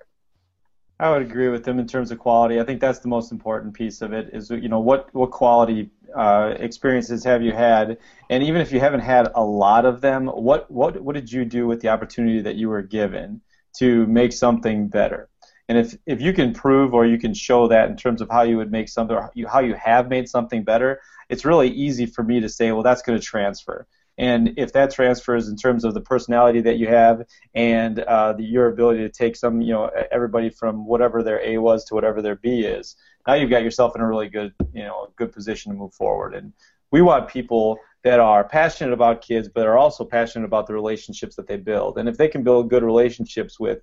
I 1.01 1.11
would 1.11 1.23
agree 1.23 1.49
with 1.49 1.65
them 1.65 1.79
in 1.79 1.89
terms 1.89 2.13
of 2.13 2.19
quality. 2.19 2.61
I 2.61 2.65
think 2.65 2.81
that's 2.81 3.01
the 3.01 3.09
most 3.09 3.33
important 3.33 3.75
piece 3.75 4.01
of 4.01 4.13
it. 4.13 4.31
Is 4.33 4.51
you 4.51 4.69
know 4.69 4.81
what 4.81 5.13
what 5.13 5.31
quality 5.31 5.91
uh, 6.15 6.55
experiences 6.59 7.25
have 7.25 7.43
you 7.43 7.53
had, 7.53 7.99
and 8.31 8.43
even 8.43 8.61
if 8.61 8.73
you 8.73 8.81
haven't 8.81 9.01
had 9.01 9.29
a 9.35 9.45
lot 9.45 9.85
of 9.85 10.01
them, 10.01 10.27
what 10.27 10.71
what 10.71 11.01
what 11.01 11.15
did 11.15 11.31
you 11.31 11.45
do 11.45 11.67
with 11.67 11.81
the 11.81 11.89
opportunity 11.89 12.41
that 12.43 12.57
you 12.57 12.69
were 12.69 12.83
given 12.83 13.41
to 13.79 14.07
make 14.07 14.33
something 14.33 14.89
better? 14.89 15.29
And 15.69 15.79
if 15.79 15.97
if 16.07 16.21
you 16.21 16.33
can 16.33 16.53
prove 16.53 16.95
or 16.95 17.07
you 17.07 17.19
can 17.19 17.35
show 17.35 17.69
that 17.69 17.89
in 17.89 17.97
terms 17.97 18.21
of 18.21 18.29
how 18.31 18.43
you 18.43 18.57
would 18.57 18.71
make 18.71 18.89
something, 18.89 19.17
how 19.49 19.61
you 19.61 19.75
have 19.75 20.09
made 20.09 20.29
something 20.29 20.65
better, 20.65 21.01
it's 21.29 21.45
really 21.45 21.71
easy 21.71 22.07
for 22.07 22.23
me 22.23 22.41
to 22.41 22.49
say, 22.49 22.73
well, 22.73 22.83
that's 22.83 23.03
going 23.03 23.19
to 23.19 23.25
transfer. 23.25 23.87
And 24.17 24.55
if 24.57 24.73
that 24.75 24.93
transfers 24.93 25.49
in 25.49 25.57
terms 25.57 25.85
of 25.85 25.95
the 25.95 26.01
personality 26.01 26.61
that 26.63 26.79
you 26.79 26.87
have 26.87 27.25
and 27.55 27.99
uh, 27.99 28.35
the, 28.35 28.45
your 28.45 28.69
ability 28.69 29.01
to 29.01 29.09
take 29.09 29.35
some, 29.35 29.61
you 29.61 29.73
know, 29.73 29.91
everybody 30.13 30.51
from 30.51 30.87
whatever 30.87 31.23
their 31.23 31.41
A 31.45 31.59
was 31.59 31.85
to 31.87 31.95
whatever 31.95 32.23
their 32.23 32.37
B 32.37 32.61
is, 32.61 32.97
now 33.27 33.35
you've 33.35 33.51
got 33.51 33.63
yourself 33.63 33.95
in 33.95 34.03
a 34.03 34.07
really 34.07 34.29
good, 34.29 34.53
you 34.73 34.83
know, 34.83 35.09
good 35.17 35.33
position 35.33 35.73
to 35.73 35.79
move 35.79 35.95
forward. 35.95 36.35
And 36.35 36.53
we 36.91 37.03
want 37.03 37.29
people 37.29 37.79
that 38.03 38.21
are 38.21 38.45
passionate 38.45 38.93
about 38.93 39.23
kids, 39.23 39.49
but 39.49 39.67
are 39.67 39.79
also 39.79 40.05
passionate 40.05 40.45
about 40.45 40.67
the 40.67 40.75
relationships 40.75 41.37
that 41.37 41.47
they 41.47 41.57
build. 41.57 41.99
And 41.99 42.09
if 42.09 42.17
they 42.19 42.29
can 42.29 42.43
build 42.43 42.71
good 42.71 42.83
relationships 42.83 43.59
with 43.59 43.81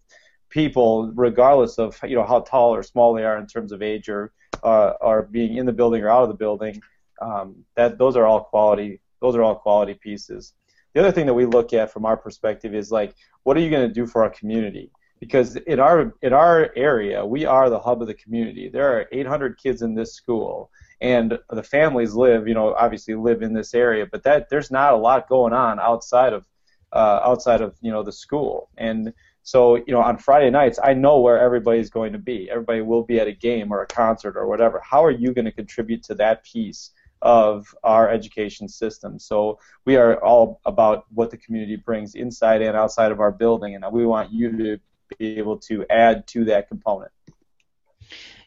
people, 0.50 1.12
regardless 1.16 1.80
of 1.80 2.00
you 2.04 2.16
know 2.16 2.26
how 2.26 2.42
tall 2.42 2.74
or 2.74 2.84
small 2.84 3.14
they 3.14 3.24
are 3.24 3.38
in 3.38 3.48
terms 3.48 3.72
of 3.72 3.82
age 3.82 4.10
or 4.10 4.32
uh, 4.64 5.22
being 5.32 5.58
in 5.58 5.66
the 5.66 5.74
building 5.74 6.04
or 6.04 6.10
out 6.10 6.24
of 6.24 6.30
the 6.30 6.36
building, 6.36 6.82
um, 7.22 7.56
that 7.76 7.98
those 7.98 8.16
are 8.16 8.26
all 8.26 8.44
quality 8.44 9.02
those 9.22 9.36
are 9.36 9.44
all 9.44 9.56
quality 9.56 9.94
pieces. 9.94 10.54
the 10.94 11.00
other 11.00 11.12
thing 11.12 11.28
that 11.28 11.34
we 11.34 11.46
look 11.46 11.74
at 11.74 11.94
from 11.94 12.06
our 12.06 12.18
perspective 12.18 12.74
is 12.74 12.92
like, 12.92 13.16
what 13.44 13.56
are 13.56 13.60
you 13.60 13.70
going 13.70 13.88
to 13.88 13.94
do 13.94 14.06
for 14.06 14.24
our 14.24 14.30
community? 14.30 14.92
Because 15.22 15.56
in 15.56 15.80
our 15.80 16.14
in 16.24 16.34
our 16.34 16.72
area, 16.76 17.24
we 17.26 17.46
are 17.46 17.70
the 17.70 17.80
hub 17.80 18.02
of 18.02 18.08
the 18.08 18.14
community. 18.16 18.70
There 18.70 18.92
are 18.98 19.08
800 19.12 19.58
kids 19.58 19.84
in 19.84 19.94
this 19.94 20.16
school, 20.16 20.72
and 21.00 21.38
the 21.52 21.64
families 21.64 22.14
live, 22.16 22.48
you 22.48 22.56
know, 22.56 22.74
obviously 22.74 23.16
live 23.16 23.44
in 23.44 23.54
this 23.54 23.74
area, 23.74 24.08
but 24.12 24.24
that 24.24 24.50
there's 24.50 24.72
not 24.72 24.94
a 24.94 24.98
lot 24.98 25.30
going 25.30 25.54
on 25.54 25.80
outside 25.80 26.34
of 26.34 26.44
uh, 26.92 27.22
outside 27.24 27.62
of 27.62 27.78
you 27.82 27.92
know 27.92 28.04
the 28.04 28.12
school. 28.12 28.70
And 28.78 29.14
so 29.44 29.76
you 29.76 29.94
know 29.94 30.02
on 30.02 30.18
Friday 30.18 30.50
nights, 30.50 30.80
I 30.84 30.96
know 30.96 31.20
where 31.20 31.40
everybody's 31.40 31.92
going 31.92 32.14
to 32.14 32.20
be. 32.20 32.50
Everybody 32.50 32.82
will 32.82 33.04
be 33.04 33.20
at 33.20 33.28
a 33.28 33.32
game 33.32 33.72
or 33.72 33.84
a 33.84 33.88
concert 33.88 34.36
or 34.36 34.48
whatever. 34.48 34.82
How 34.84 35.06
are 35.06 35.12
you 35.12 35.34
going 35.34 35.46
to 35.46 35.52
contribute 35.52 36.04
to 36.04 36.16
that 36.16 36.44
piece? 36.44 36.92
of 37.22 37.76
our 37.84 38.10
education 38.10 38.68
system. 38.68 39.20
So 39.20 39.60
we 39.86 39.96
are 39.96 40.24
all 40.24 40.60
about 40.66 41.06
what 41.14 41.30
the 41.30 41.38
community 41.38 41.76
brings 41.76 42.16
inside 42.16 42.62
and 42.62 42.76
outside 42.76 43.12
of 43.12 43.20
our 43.20 43.32
building, 43.32 43.76
and 43.76 43.86
we 43.92 44.06
want 44.06 44.32
you 44.32 44.58
to 44.58 44.80
be 45.18 45.38
able 45.38 45.58
to 45.58 45.86
add 45.90 46.28
to 46.28 46.46
that 46.46 46.68
component. 46.68 47.12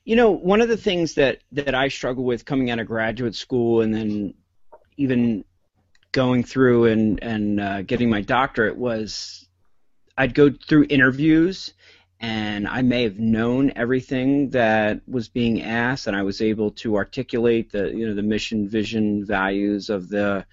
You 0.05 0.17
know, 0.17 0.31
one 0.31 0.61
of 0.61 0.69
the 0.69 0.77
things 0.77 1.15
that, 1.15 1.39
that 1.53 1.75
I 1.75 1.89
struggle 1.89 2.25
with 2.25 2.45
coming 2.45 2.71
out 2.71 2.79
of 2.79 2.87
graduate 2.87 3.35
school 3.35 3.81
and 3.81 3.95
then 3.95 4.35
even 4.97 5.45
going 6.13 6.45
through 6.45 6.87
and, 6.87 7.23
and 7.23 7.61
uh, 7.61 7.83
getting 7.83 8.11
my 8.11 8.21
doctorate 8.21 8.77
was 8.77 9.49
I'd 10.17 10.35
go 10.35 10.51
through 10.51 10.87
interviews 10.91 11.73
and 12.25 12.67
I 12.67 12.81
may 12.83 13.03
have 13.03 13.19
known 13.19 13.73
everything 13.77 14.51
that 14.51 15.03
was 15.07 15.29
being 15.29 15.63
asked, 15.63 16.07
and 16.07 16.17
I 16.17 16.23
was 16.23 16.41
able 16.41 16.71
to 16.71 16.97
articulate 16.97 17.71
the 17.71 17.91
you 17.91 18.07
know 18.07 18.15
the 18.15 18.23
mission, 18.23 18.67
vision, 18.67 19.27
values 19.27 19.91
of 19.91 20.09
the 20.09 20.47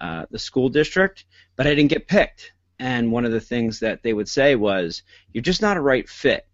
uh, 0.00 0.26
the 0.32 0.38
school 0.38 0.68
district, 0.68 1.26
but 1.54 1.66
I 1.66 1.76
didn't 1.76 1.90
get 1.90 2.08
picked. 2.08 2.52
And 2.82 3.12
one 3.12 3.24
of 3.24 3.30
the 3.30 3.40
things 3.40 3.78
that 3.78 4.02
they 4.02 4.12
would 4.12 4.28
say 4.28 4.56
was, 4.56 5.04
"You're 5.32 5.42
just 5.42 5.62
not 5.62 5.76
a 5.76 5.80
right 5.80 6.08
fit." 6.08 6.46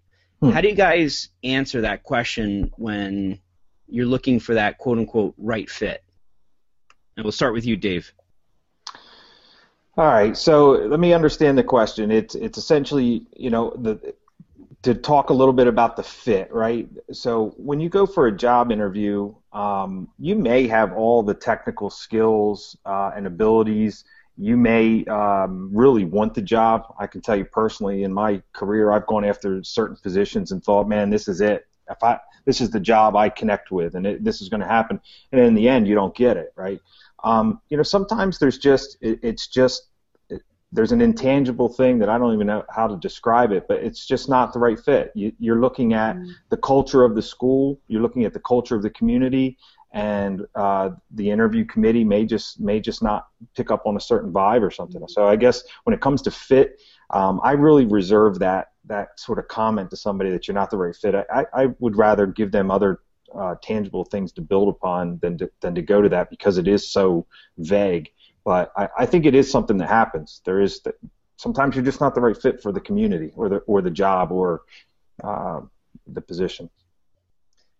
Hmm. 0.42 0.50
How 0.50 0.60
do 0.60 0.68
you 0.68 0.74
guys 0.74 1.30
answer 1.42 1.80
that 1.80 2.02
question 2.02 2.70
when 2.76 3.40
you're 3.88 4.04
looking 4.04 4.38
for 4.38 4.52
that 4.52 4.76
quote 4.76 4.98
unquote 4.98 5.34
right 5.38 5.70
fit? 5.70 6.04
And 7.16 7.24
we'll 7.24 7.32
start 7.32 7.54
with 7.54 7.64
you, 7.64 7.76
Dave. 7.76 8.12
All 9.96 10.06
right, 10.06 10.36
so 10.36 10.72
let 10.72 11.00
me 11.00 11.14
understand 11.14 11.56
the 11.56 11.64
question. 11.64 12.10
It's 12.10 12.34
it's 12.34 12.58
essentially, 12.58 13.26
you 13.34 13.48
know, 13.48 13.70
the 13.70 14.14
to 14.82 14.94
talk 14.94 15.30
a 15.30 15.34
little 15.34 15.54
bit 15.54 15.66
about 15.66 15.96
the 15.96 16.02
fit, 16.02 16.52
right? 16.52 16.88
So 17.10 17.54
when 17.56 17.80
you 17.80 17.88
go 17.88 18.04
for 18.04 18.26
a 18.26 18.32
job 18.32 18.70
interview, 18.70 19.34
um, 19.52 20.08
you 20.18 20.36
may 20.36 20.68
have 20.68 20.92
all 20.92 21.22
the 21.22 21.34
technical 21.34 21.88
skills 21.88 22.76
uh, 22.84 23.12
and 23.16 23.26
abilities. 23.26 24.04
You 24.38 24.56
may 24.56 25.04
um, 25.06 25.70
really 25.72 26.04
want 26.04 26.34
the 26.34 26.42
job. 26.42 26.94
I 26.98 27.06
can 27.06 27.20
tell 27.20 27.36
you 27.36 27.44
personally, 27.44 28.04
in 28.04 28.12
my 28.12 28.42
career, 28.52 28.92
I've 28.92 29.06
gone 29.06 29.24
after 29.24 29.62
certain 29.64 29.96
positions 29.96 30.52
and 30.52 30.62
thought, 30.62 30.88
man, 30.88 31.10
this 31.10 31.26
is 31.28 31.40
it. 31.40 31.66
If 31.90 32.02
I 32.02 32.20
this 32.44 32.60
is 32.60 32.70
the 32.70 32.80
job 32.80 33.16
I 33.16 33.30
connect 33.30 33.70
with, 33.70 33.94
and 33.94 34.06
it, 34.06 34.24
this 34.24 34.40
is 34.40 34.48
going 34.48 34.60
to 34.60 34.66
happen. 34.66 35.00
And 35.32 35.40
in 35.40 35.54
the 35.54 35.68
end, 35.68 35.88
you 35.88 35.94
don't 35.94 36.14
get 36.14 36.36
it, 36.36 36.52
right? 36.54 36.80
Um, 37.24 37.60
you 37.68 37.76
know, 37.76 37.82
sometimes 37.82 38.38
there's 38.38 38.58
just 38.58 38.96
it, 39.00 39.18
it's 39.22 39.48
just 39.48 39.88
there's 40.70 40.92
an 40.92 41.00
intangible 41.00 41.68
thing 41.68 41.98
that 41.98 42.08
I 42.08 42.18
don't 42.18 42.34
even 42.34 42.46
know 42.46 42.64
how 42.68 42.86
to 42.86 42.96
describe 42.96 43.52
it, 43.52 43.66
but 43.68 43.82
it's 43.82 44.06
just 44.06 44.28
not 44.28 44.52
the 44.52 44.58
right 44.58 44.78
fit. 44.78 45.12
You, 45.14 45.32
are 45.52 45.60
looking 45.60 45.94
at 45.94 46.16
mm. 46.16 46.30
the 46.50 46.58
culture 46.58 47.04
of 47.04 47.14
the 47.14 47.22
school, 47.22 47.80
you're 47.88 48.02
looking 48.02 48.24
at 48.24 48.34
the 48.34 48.40
culture 48.40 48.76
of 48.76 48.82
the 48.82 48.90
community, 48.90 49.56
and 49.92 50.46
uh, 50.54 50.90
the 51.12 51.30
interview 51.30 51.64
committee 51.64 52.04
may 52.04 52.24
just 52.24 52.60
may 52.60 52.80
just 52.80 53.02
not 53.02 53.28
pick 53.56 53.70
up 53.70 53.86
on 53.86 53.96
a 53.96 54.00
certain 54.00 54.32
vibe 54.32 54.62
or 54.62 54.70
something. 54.70 55.02
So 55.08 55.26
I 55.26 55.36
guess 55.36 55.62
when 55.84 55.94
it 55.94 56.00
comes 56.00 56.22
to 56.22 56.30
fit, 56.30 56.80
um, 57.10 57.40
I 57.42 57.52
really 57.52 57.86
reserve 57.86 58.38
that 58.40 58.72
that 58.86 59.18
sort 59.18 59.38
of 59.38 59.48
comment 59.48 59.90
to 59.90 59.96
somebody 59.96 60.30
that 60.30 60.46
you're 60.46 60.54
not 60.54 60.70
the 60.70 60.76
right 60.76 60.94
fit. 60.94 61.14
I, 61.14 61.46
I 61.54 61.66
would 61.78 61.96
rather 61.96 62.26
give 62.26 62.52
them 62.52 62.70
other 62.70 63.00
uh, 63.34 63.54
tangible 63.62 64.04
things 64.04 64.32
to 64.32 64.40
build 64.40 64.68
upon 64.68 65.18
than 65.18 65.38
to, 65.38 65.50
than 65.60 65.74
to 65.74 65.82
go 65.82 66.00
to 66.02 66.08
that 66.08 66.30
because 66.30 66.58
it 66.58 66.66
is 66.66 66.90
so 66.90 67.26
vague. 67.58 68.10
But 68.44 68.72
I, 68.76 68.88
I 69.00 69.06
think 69.06 69.26
it 69.26 69.34
is 69.34 69.50
something 69.50 69.76
that 69.78 69.88
happens. 69.88 70.40
There 70.44 70.60
is 70.60 70.80
that 70.80 70.94
sometimes 71.36 71.76
you're 71.76 71.84
just 71.84 72.00
not 72.00 72.14
the 72.14 72.20
right 72.20 72.36
fit 72.36 72.62
for 72.62 72.72
the 72.72 72.80
community 72.80 73.32
or 73.36 73.48
the 73.48 73.56
or 73.58 73.82
the 73.82 73.90
job 73.90 74.32
or 74.32 74.62
uh, 75.22 75.60
the 76.06 76.20
position. 76.20 76.70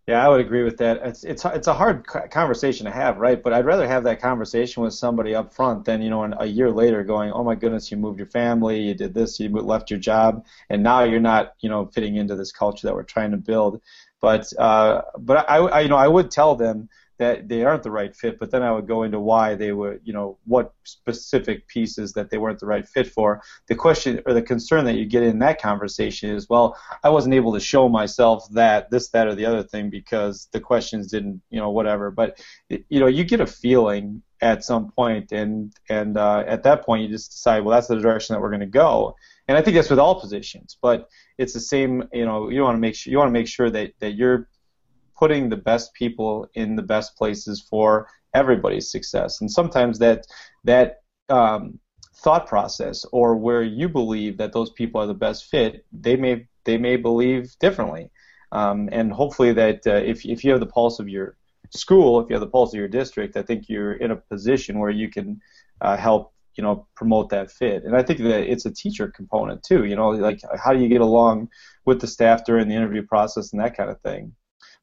Yeah, 0.09 0.25
I 0.25 0.29
would 0.31 0.41
agree 0.41 0.63
with 0.65 0.79
that. 0.79 1.03
It's 1.05 1.23
it's 1.23 1.45
it's 1.45 1.67
a 1.67 1.75
hard 1.75 2.07
conversation 2.07 2.87
to 2.87 2.91
have, 2.91 3.19
right? 3.19 3.43
But 3.43 3.53
I'd 3.53 3.67
rather 3.67 3.87
have 3.87 4.05
that 4.05 4.23
conversation 4.23 4.83
with 4.83 4.95
somebody 4.95 5.35
up 5.35 5.53
front 5.53 5.85
than 5.85 6.01
you 6.01 6.09
know 6.09 6.25
a 6.39 6.47
year 6.47 6.71
later 6.71 7.05
going, 7.05 7.31
oh 7.31 7.45
my 7.45 7.55
goodness, 7.55 7.91
you 7.91 7.99
moved 7.99 8.19
your 8.19 8.29
family, 8.29 8.81
you 8.81 8.95
did 8.95 9.13
this, 9.13 9.39
you 9.39 9.51
left 9.51 9.91
your 9.91 10.01
job, 10.01 10.47
and 10.71 10.83
now 10.83 11.05
you're 11.05 11.21
not 11.21 11.53
you 11.61 11.69
know 11.69 11.85
fitting 11.89 12.17
into 12.17 12.37
this 12.37 12.53
culture 12.53 12.87
that 12.87 12.95
we're 12.95 13.03
trying 13.03 13.33
to 13.33 13.37
build. 13.37 13.83
But 14.23 14.51
uh, 14.59 15.03
but 15.19 15.49
I, 15.51 15.59
I 15.59 15.81
you 15.83 15.89
know 15.91 15.97
I 15.97 16.09
would 16.09 16.31
tell 16.31 16.57
them 16.57 16.89
that 17.19 17.49
they 17.49 17.65
aren't 17.65 17.83
the 17.83 17.91
right 17.91 18.15
fit, 18.15 18.39
but 18.39 18.51
then 18.51 18.63
I 18.63 18.73
would 18.73 18.87
go 18.87 19.03
into 19.03 19.21
why 19.21 19.55
they 19.55 19.73
were, 19.73 20.01
you 20.05 20.13
know, 20.13 20.39
what 20.45 20.73
specific 20.85 21.67
pieces 21.69 22.13
that 22.13 22.31
they 22.31 22.39
weren't 22.39 22.61
the 22.61 22.67
right 22.67 22.87
fit 22.87 23.09
for. 23.09 23.43
The 23.69 23.75
question 23.75 24.23
or 24.27 24.35
the 24.35 24.43
concern 24.43 24.85
that 24.85 24.95
you 24.95 25.05
get 25.05 25.23
in 25.23 25.39
that 25.41 25.61
conversation 25.61 26.31
is, 26.31 26.49
well, 26.49 26.77
I 27.03 27.11
wasn't 27.11 27.35
able 27.35 27.53
to 27.55 27.61
show 27.61 27.89
myself 27.89 28.45
that 28.53 28.91
this, 28.91 29.09
that, 29.11 29.27
or 29.27 29.35
the 29.35 29.47
other 29.47 29.63
thing 29.63 29.91
because 29.91 30.49
the 30.53 30.61
questions 30.61 31.11
didn't, 31.11 31.43
you 31.51 31.61
know, 31.61 31.71
whatever. 31.71 32.11
But 32.11 32.41
you 32.69 33.01
know, 33.01 33.07
you 33.07 33.25
get 33.25 33.41
a 33.41 33.47
feeling 33.47 34.23
at 34.41 34.65
some 34.65 34.91
point, 34.93 35.33
and 35.33 35.73
and 35.89 36.17
uh, 36.17 36.45
at 36.47 36.63
that 36.63 36.85
point, 36.85 37.03
you 37.03 37.09
just 37.09 37.33
decide, 37.33 37.65
well, 37.65 37.75
that's 37.75 37.89
the 37.89 37.99
direction 37.99 38.35
that 38.35 38.41
we're 38.41 38.51
going 38.51 38.61
to 38.61 38.67
go. 38.67 39.17
And 39.49 39.57
I 39.57 39.63
think 39.63 39.75
that's 39.75 39.91
with 39.91 39.99
all 39.99 40.21
positions, 40.21 40.77
but 40.81 41.09
it's 41.39 41.55
the 41.55 41.61
same. 41.61 42.05
You 42.13 42.27
know, 42.27 42.51
you 42.51 42.63
want 42.63 42.77
to 42.77 42.81
make 42.81 42.95
sure 42.95 43.11
you 43.11 43.19
want 43.19 43.29
to 43.29 43.33
make 43.33 43.49
sure 43.49 43.71
that 43.71 43.93
that 44.01 44.15
you're 44.15 44.49
putting 45.19 45.49
the 45.49 45.57
best 45.57 45.93
people 45.95 46.49
in 46.55 46.77
the 46.77 46.83
best 46.83 47.17
places 47.17 47.67
for 47.69 48.09
everybody's 48.35 48.91
success. 48.91 49.41
And 49.41 49.51
sometimes 49.51 49.99
that 49.99 50.27
that 50.65 51.01
um, 51.29 51.79
thought 52.15 52.47
process 52.47 53.05
or 53.13 53.37
where 53.37 53.63
you 53.63 53.89
believe 53.89 54.39
that 54.39 54.53
those 54.53 54.71
people 54.71 55.01
are 55.01 55.07
the 55.07 55.15
best 55.15 55.47
fit, 55.47 55.85
they 55.93 56.17
may 56.17 56.47
they 56.65 56.79
may 56.79 56.97
believe 56.97 57.57
differently. 57.61 58.11
Um, 58.51 58.89
and 58.93 59.13
hopefully 59.13 59.53
that 59.55 59.87
uh, 59.87 59.95
if 59.95 60.25
if 60.25 60.45
you 60.45 60.51
have 60.51 60.61
the 60.61 60.67
pulse 60.67 61.01
of 61.01 61.09
your 61.09 61.37
school, 61.71 62.21
if 62.21 62.29
you 62.29 62.35
have 62.35 62.41
the 62.41 62.47
pulse 62.47 62.73
of 62.73 62.79
your 62.79 62.89
district, 62.89 63.37
I 63.37 63.43
think 63.43 63.69
you're 63.69 63.93
in 63.93 64.11
a 64.11 64.17
position 64.17 64.79
where 64.79 64.91
you 64.91 65.11
can 65.11 65.41
uh, 65.81 65.97
help 65.97 66.33
you 66.55 66.65
know 66.65 66.87
promote 66.97 67.31
that 67.31 67.51
fit. 67.51 67.85
And 67.85 67.97
I 67.97 68.03
think 68.03 68.21
that 68.21 68.51
it's 68.51 68.67
a 68.67 68.71
teacher 68.71 69.09
component 69.09 69.63
too. 69.63 69.85
You 69.85 69.97
know, 69.97 70.11
like 70.11 70.41
how 70.63 70.73
do 70.73 70.81
you 70.81 70.89
get 70.89 71.01
along 71.01 71.49
with 71.85 72.01
the 72.01 72.07
staff 72.07 72.45
during 72.45 72.69
the 72.69 72.75
interview 72.75 73.03
process 73.03 73.53
and 73.53 73.63
that 73.63 73.77
kind 73.77 73.91
of 73.91 74.01
thing. 74.01 74.33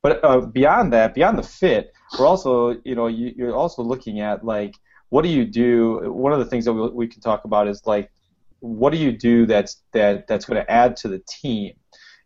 But 0.05 0.23
uh, 0.23 0.41
beyond 0.41 0.93
that, 0.93 1.15
beyond 1.15 1.39
the 1.39 1.41
fit, 1.41 1.91
we're 2.19 2.27
also, 2.27 2.79
you 2.85 2.93
know, 2.93 3.07
you, 3.07 3.33
you're 3.35 3.55
also 3.55 3.81
looking 3.81 4.19
at 4.19 4.45
like, 4.45 4.75
what 5.09 5.23
do 5.23 5.29
you 5.29 5.45
do? 5.45 6.13
One 6.13 6.31
of 6.31 6.37
the 6.37 6.45
things 6.45 6.65
that 6.65 6.73
we, 6.73 6.89
we 6.89 7.07
can 7.07 7.21
talk 7.21 7.43
about 7.45 7.67
is 7.67 7.81
like, 7.87 8.11
what 8.59 8.91
do 8.91 8.99
you 8.99 9.11
do 9.11 9.47
that's 9.47 9.81
that 9.93 10.27
that's 10.27 10.45
going 10.45 10.63
to 10.63 10.71
add 10.71 10.95
to 10.97 11.07
the 11.07 11.23
team? 11.27 11.73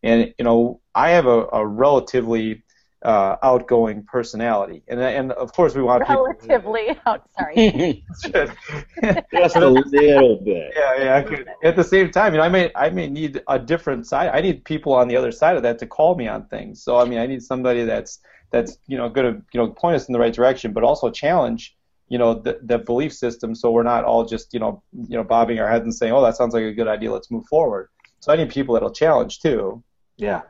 And 0.03 0.33
you 0.38 0.43
know, 0.43 0.81
I 0.93 1.12
have 1.12 1.25
a, 1.25 1.48
a 1.53 1.65
relatively 1.65 2.65
uh, 3.03 3.38
outgoing 3.41 4.03
personality, 4.03 4.84
and 4.88 5.00
and 5.00 5.32
of 5.34 5.53
course 5.53 5.74
we 5.74 5.82
want 5.82 6.08
relatively 6.08 6.88
people... 6.88 7.01
out. 7.06 7.29
Sorry, 7.38 8.03
just 9.34 9.56
a 9.56 9.68
little 9.68 10.39
bit. 10.44 10.74
Yeah, 10.75 11.24
yeah. 11.25 11.44
At 11.63 11.75
the 11.75 11.84
same 11.84 12.12
time, 12.12 12.34
you 12.34 12.39
know, 12.39 12.44
I 12.44 12.50
may 12.50 12.72
I 12.75 12.89
may 12.89 13.08
need 13.08 13.41
a 13.48 13.58
different 13.58 14.06
side. 14.06 14.32
I 14.34 14.41
need 14.41 14.65
people 14.65 14.94
on 14.94 15.08
the 15.08 15.15
other 15.15 15.32
side 15.32 15.56
of 15.56 15.63
that 15.63 15.79
to 15.79 15.88
call 15.88 16.15
me 16.15 16.27
on 16.27 16.46
things. 16.48 16.84
So 16.84 16.98
I 16.98 17.06
mean, 17.06 17.20
I 17.20 17.25
need 17.25 17.41
somebody 17.41 17.86
that's 17.86 18.20
that's 18.51 18.77
you 18.88 18.98
know 18.98 19.10
going 19.10 19.34
to 19.34 19.41
you 19.53 19.60
know 19.60 19.70
point 19.72 19.96
us 19.96 20.08
in 20.08 20.13
the 20.13 20.20
right 20.20 20.34
direction, 20.34 20.74
but 20.74 20.84
also 20.84 21.10
challenge 21.10 21.77
you 22.10 22.18
know 22.18 22.34
the, 22.34 22.60
the 22.63 22.79
belief 22.79 23.13
system, 23.13 23.56
so 23.56 23.72
we're 23.72 23.84
not 23.84 24.03
all 24.03 24.25
just 24.25 24.53
you 24.53 24.60
know 24.60 24.84
you 24.94 25.15
know 25.15 25.24
bobbing 25.24 25.60
our 25.60 25.70
heads 25.70 25.84
and 25.84 25.94
saying, 25.94 26.12
oh, 26.12 26.22
that 26.22 26.36
sounds 26.36 26.53
like 26.53 26.63
a 26.63 26.74
good 26.74 26.88
idea, 26.88 27.12
let's 27.12 27.32
move 27.32 27.46
forward. 27.46 27.89
So 28.20 28.34
I 28.34 28.36
need 28.36 28.50
people 28.50 28.74
that'll 28.74 28.91
challenge 28.91 29.39
too. 29.39 29.84
Yeah, 30.18 30.41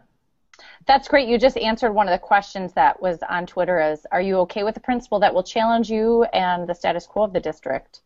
that's 0.90 1.08
great. 1.08 1.30
You 1.30 1.38
just 1.38 1.56
answered 1.56 1.94
one 1.94 2.08
of 2.08 2.12
the 2.12 2.18
questions 2.18 2.74
that 2.74 3.00
was 3.00 3.20
on 3.30 3.46
Twitter 3.46 3.80
is, 3.80 4.08
are 4.12 4.22
you 4.22 4.38
okay 4.40 4.64
with 4.64 4.76
a 4.76 4.80
principal 4.80 5.20
that 5.20 5.32
will 5.32 5.44
challenge 5.44 5.88
you 5.88 6.24
and 6.34 6.68
the 6.68 6.74
status 6.74 7.06
quo 7.06 7.26
of 7.26 7.32
the 7.32 7.40
district? 7.40 8.02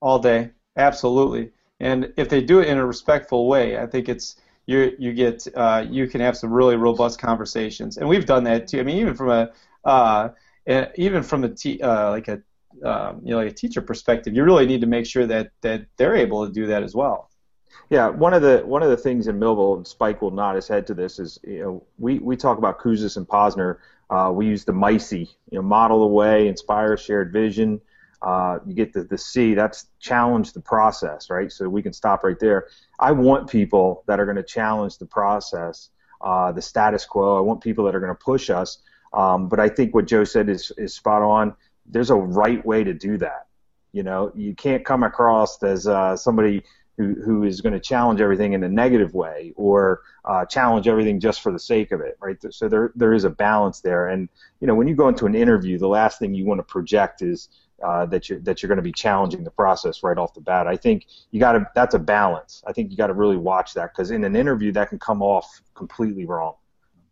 All 0.00 0.18
day. 0.18 0.50
Absolutely. 0.78 1.52
And 1.80 2.14
if 2.16 2.30
they 2.30 2.40
do 2.40 2.60
it 2.60 2.68
in 2.68 2.78
a 2.78 2.86
respectful 2.86 3.46
way, 3.46 3.78
I 3.78 3.86
think 3.86 4.08
it's 4.08 4.36
you 4.64 4.96
you 4.98 5.12
get 5.12 5.46
uh, 5.54 5.84
you 5.86 6.06
can 6.06 6.22
have 6.22 6.34
some 6.34 6.50
really 6.50 6.76
robust 6.76 7.18
conversations. 7.18 7.98
And 7.98 8.08
we've 8.08 8.24
done 8.24 8.44
that 8.44 8.68
too. 8.68 8.80
I 8.80 8.84
mean 8.84 8.96
even 8.96 9.14
from 9.14 9.28
a 9.28 9.50
uh, 9.84 10.30
even 10.96 11.22
from 11.22 11.44
a 11.44 11.50
t- 11.50 11.82
uh, 11.82 12.08
like 12.08 12.28
a 12.28 12.40
um, 12.82 13.20
you 13.22 13.32
know 13.32 13.36
like 13.36 13.52
a 13.52 13.54
teacher 13.54 13.82
perspective, 13.82 14.34
you 14.34 14.44
really 14.44 14.64
need 14.64 14.80
to 14.80 14.86
make 14.86 15.04
sure 15.04 15.26
that 15.26 15.50
that 15.60 15.84
they're 15.98 16.16
able 16.16 16.46
to 16.46 16.52
do 16.52 16.66
that 16.68 16.82
as 16.82 16.94
well. 16.94 17.28
Yeah, 17.90 18.08
one 18.08 18.34
of 18.34 18.42
the 18.42 18.62
one 18.64 18.82
of 18.82 18.90
the 18.90 18.96
things 18.96 19.26
in 19.26 19.38
Millville, 19.38 19.76
and 19.76 19.86
Spike 19.86 20.22
will 20.22 20.30
nod 20.30 20.56
his 20.56 20.68
head 20.68 20.86
to 20.86 20.94
this, 20.94 21.18
is 21.18 21.38
you 21.42 21.60
know 21.60 21.86
we, 21.98 22.18
we 22.18 22.36
talk 22.36 22.58
about 22.58 22.78
Kouzes 22.80 23.16
and 23.16 23.26
Posner. 23.28 23.78
Uh, 24.10 24.30
we 24.34 24.46
use 24.46 24.64
the 24.64 24.72
MICE, 24.72 25.12
you 25.12 25.28
know, 25.52 25.62
model 25.62 26.00
the 26.00 26.06
way, 26.06 26.48
inspire 26.48 26.96
shared 26.96 27.32
vision. 27.32 27.80
uh, 28.24 28.58
you 28.66 28.74
get 28.74 28.92
the, 28.92 29.04
the 29.04 29.18
C, 29.18 29.54
that's 29.54 29.86
challenge 30.00 30.52
the 30.54 30.60
process, 30.60 31.28
right? 31.28 31.52
So 31.52 31.68
we 31.68 31.82
can 31.82 31.92
stop 31.92 32.24
right 32.24 32.38
there. 32.40 32.68
I 32.98 33.12
want 33.12 33.50
people 33.50 34.02
that 34.06 34.18
are 34.18 34.24
going 34.24 34.36
to 34.36 34.42
challenge 34.42 34.96
the 34.96 35.06
process, 35.06 35.90
uh, 36.22 36.50
the 36.50 36.62
status 36.62 37.04
quo. 37.04 37.36
I 37.36 37.40
want 37.40 37.60
people 37.62 37.84
that 37.84 37.94
are 37.94 38.00
going 38.00 38.12
to 38.14 38.18
push 38.18 38.48
us. 38.48 38.78
Um, 39.12 39.48
but 39.48 39.60
I 39.60 39.68
think 39.68 39.94
what 39.94 40.06
Joe 40.06 40.24
said 40.24 40.48
is, 40.48 40.72
is 40.78 40.94
spot 40.94 41.22
on. 41.22 41.54
There's 41.86 42.10
a 42.10 42.16
right 42.16 42.64
way 42.64 42.82
to 42.82 42.94
do 42.94 43.18
that. 43.18 43.46
You 43.92 44.02
know, 44.02 44.32
you 44.34 44.54
can't 44.54 44.84
come 44.84 45.02
across 45.02 45.62
as 45.62 45.86
uh, 45.86 46.16
somebody 46.16 46.64
who, 46.96 47.14
who 47.24 47.42
is 47.42 47.60
going 47.60 47.72
to 47.72 47.80
challenge 47.80 48.20
everything 48.20 48.52
in 48.52 48.62
a 48.62 48.68
negative 48.68 49.14
way 49.14 49.52
or 49.56 50.02
uh, 50.24 50.44
challenge 50.44 50.86
everything 50.86 51.18
just 51.18 51.40
for 51.40 51.52
the 51.52 51.58
sake 51.58 51.92
of 51.92 52.00
it, 52.00 52.16
right? 52.20 52.36
So 52.50 52.68
there 52.68 52.92
there 52.94 53.12
is 53.12 53.24
a 53.24 53.30
balance 53.30 53.80
there, 53.80 54.08
and 54.08 54.28
you 54.60 54.66
know 54.66 54.74
when 54.74 54.86
you 54.86 54.94
go 54.94 55.08
into 55.08 55.26
an 55.26 55.34
interview, 55.34 55.78
the 55.78 55.88
last 55.88 56.18
thing 56.18 56.34
you 56.34 56.44
want 56.44 56.58
to 56.60 56.64
project 56.64 57.22
is 57.22 57.48
uh, 57.82 58.06
that 58.06 58.28
you're 58.28 58.38
that 58.40 58.62
you're 58.62 58.68
going 58.68 58.76
to 58.76 58.82
be 58.82 58.92
challenging 58.92 59.44
the 59.44 59.50
process 59.50 60.02
right 60.02 60.16
off 60.16 60.34
the 60.34 60.40
bat. 60.40 60.66
I 60.66 60.76
think 60.76 61.06
you 61.30 61.40
got 61.40 61.52
to 61.52 61.66
that's 61.74 61.94
a 61.94 61.98
balance. 61.98 62.62
I 62.66 62.72
think 62.72 62.90
you 62.90 62.96
got 62.96 63.08
to 63.08 63.14
really 63.14 63.36
watch 63.36 63.74
that 63.74 63.92
because 63.92 64.10
in 64.10 64.24
an 64.24 64.36
interview 64.36 64.72
that 64.72 64.88
can 64.88 64.98
come 64.98 65.22
off 65.22 65.60
completely 65.74 66.24
wrong. 66.24 66.54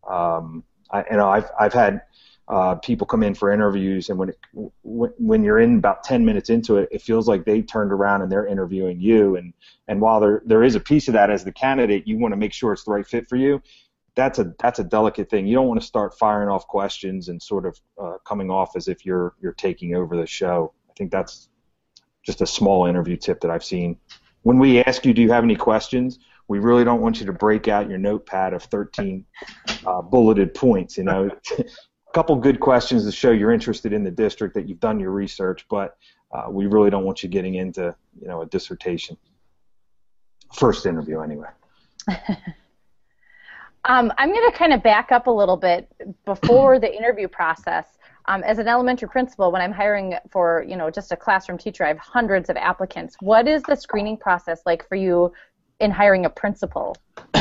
Um, 0.08 0.64
I, 0.90 1.04
you 1.10 1.16
know, 1.16 1.28
I've 1.28 1.50
I've 1.58 1.72
had 1.72 2.02
uh, 2.49 2.75
people 2.76 3.06
come 3.06 3.22
in 3.22 3.34
for 3.34 3.52
interviews, 3.52 4.08
and 4.08 4.18
when 4.18 4.30
it, 4.30 4.38
when 4.82 5.44
you're 5.44 5.61
in 5.61 5.78
about 5.78 6.04
10 6.04 6.25
minutes 6.25 6.50
into 6.50 6.76
it, 6.76 6.88
it 6.90 7.00
feels 7.00 7.28
like 7.28 7.44
they 7.44 7.62
turned 7.62 7.92
around 7.92 8.22
and 8.22 8.30
they're 8.30 8.46
interviewing 8.46 9.00
you. 9.00 9.37
And 9.37 9.52
and 9.88 10.00
while 10.00 10.20
there 10.20 10.42
there 10.44 10.62
is 10.62 10.75
a 10.75 10.80
piece 10.80 11.08
of 11.08 11.14
that 11.14 11.30
as 11.30 11.44
the 11.44 11.52
candidate, 11.52 12.06
you 12.06 12.18
want 12.18 12.32
to 12.32 12.37
make 12.37 12.52
sure 12.52 12.72
it's 12.72 12.84
the 12.84 12.90
right 12.90 13.06
fit 13.06 13.28
for 13.28 13.37
you. 13.37 13.62
That's 14.14 14.38
a 14.38 14.52
that's 14.58 14.80
a 14.80 14.84
delicate 14.84 15.30
thing. 15.30 15.46
You 15.46 15.54
don't 15.54 15.68
want 15.68 15.80
to 15.80 15.87
start 15.87 16.18
firing 16.18 16.49
off 16.49 16.66
questions 16.66 17.28
and 17.28 17.40
sort 17.40 17.64
of 17.64 17.80
uh, 18.00 18.18
coming 18.26 18.50
off 18.50 18.76
as 18.76 18.88
if 18.88 19.06
you're 19.06 19.34
you're 19.40 19.52
taking 19.52 19.94
over 19.94 20.16
the 20.16 20.26
show. 20.26 20.72
I 20.90 20.92
think 20.99 21.12
that's 21.12 21.49
just 22.25 22.42
a 22.42 22.46
small 22.46 22.87
interview 22.87 23.16
tip 23.16 23.40
that 23.40 23.50
I've 23.50 23.64
seen. 23.64 23.96
When 24.42 24.58
we 24.58 24.82
ask 24.82 25.06
you, 25.06 25.14
do 25.14 25.22
you 25.22 25.30
have 25.30 25.44
any 25.44 25.56
questions? 25.56 26.18
We 26.49 26.58
really 26.58 26.84
don't 26.84 27.00
want 27.00 27.20
you 27.20 27.26
to 27.26 27.32
break 27.32 27.68
out 27.68 27.88
your 27.88 27.99
notepad 27.99 28.52
of 28.52 28.64
13 28.64 29.25
uh, 29.87 30.02
bulleted 30.02 30.54
points. 30.54 30.99
You 30.99 31.04
know, 31.04 31.30
couple 32.12 32.37
good 32.37 32.61
questions 32.61 33.04
to 33.04 33.12
show 33.12 33.31
you're 33.31 33.52
interested 33.52 33.92
in 33.92 34.04
the 34.04 34.11
district, 34.11 34.54
that 34.54 34.69
you've 34.69 34.81
done 34.81 35.00
your 35.00 35.11
research, 35.11 35.66
but 35.69 35.97
uh, 36.33 36.45
we 36.49 36.66
really 36.66 36.90
don't 36.90 37.04
want 37.04 37.23
you 37.23 37.28
getting 37.28 37.57
into 37.57 37.95
you 38.21 38.28
know 38.28 38.42
a 38.42 38.47
dissertation. 38.47 39.16
First 40.54 40.87
interview, 40.87 41.21
anyway. 41.21 41.49
um, 43.85 44.12
I'm 44.19 44.31
going 44.31 44.50
to 44.50 44.57
kind 44.57 44.73
of 44.73 44.83
back 44.83 45.12
up 45.12 45.26
a 45.26 45.31
little 45.31 45.57
bit 45.57 45.90
before 46.25 46.78
the 46.78 46.95
interview 46.95 47.28
process. 47.28 47.87
Um, 48.26 48.45
as 48.45 48.59
an 48.59 48.69
elementary 48.69 49.09
principal, 49.09 49.50
when 49.50 49.61
I'm 49.61 49.73
hiring 49.73 50.14
for 50.31 50.64
you 50.69 50.76
know 50.76 50.90
just 50.90 51.12
a 51.12 51.16
classroom 51.16 51.59
teacher, 51.59 51.85
I 51.85 51.88
have 51.88 51.99
hundreds 51.99 52.50
of 52.50 52.57
applicants. 52.57 53.16
What 53.21 53.49
is 53.49 53.62
the 53.62 53.75
screening 53.75 54.16
process 54.16 54.61
like 54.64 54.88
for 54.88 54.97
you 54.97 55.33
in 55.81 55.90
hiring 55.90 56.25
a 56.26 56.31
principal? 56.31 56.97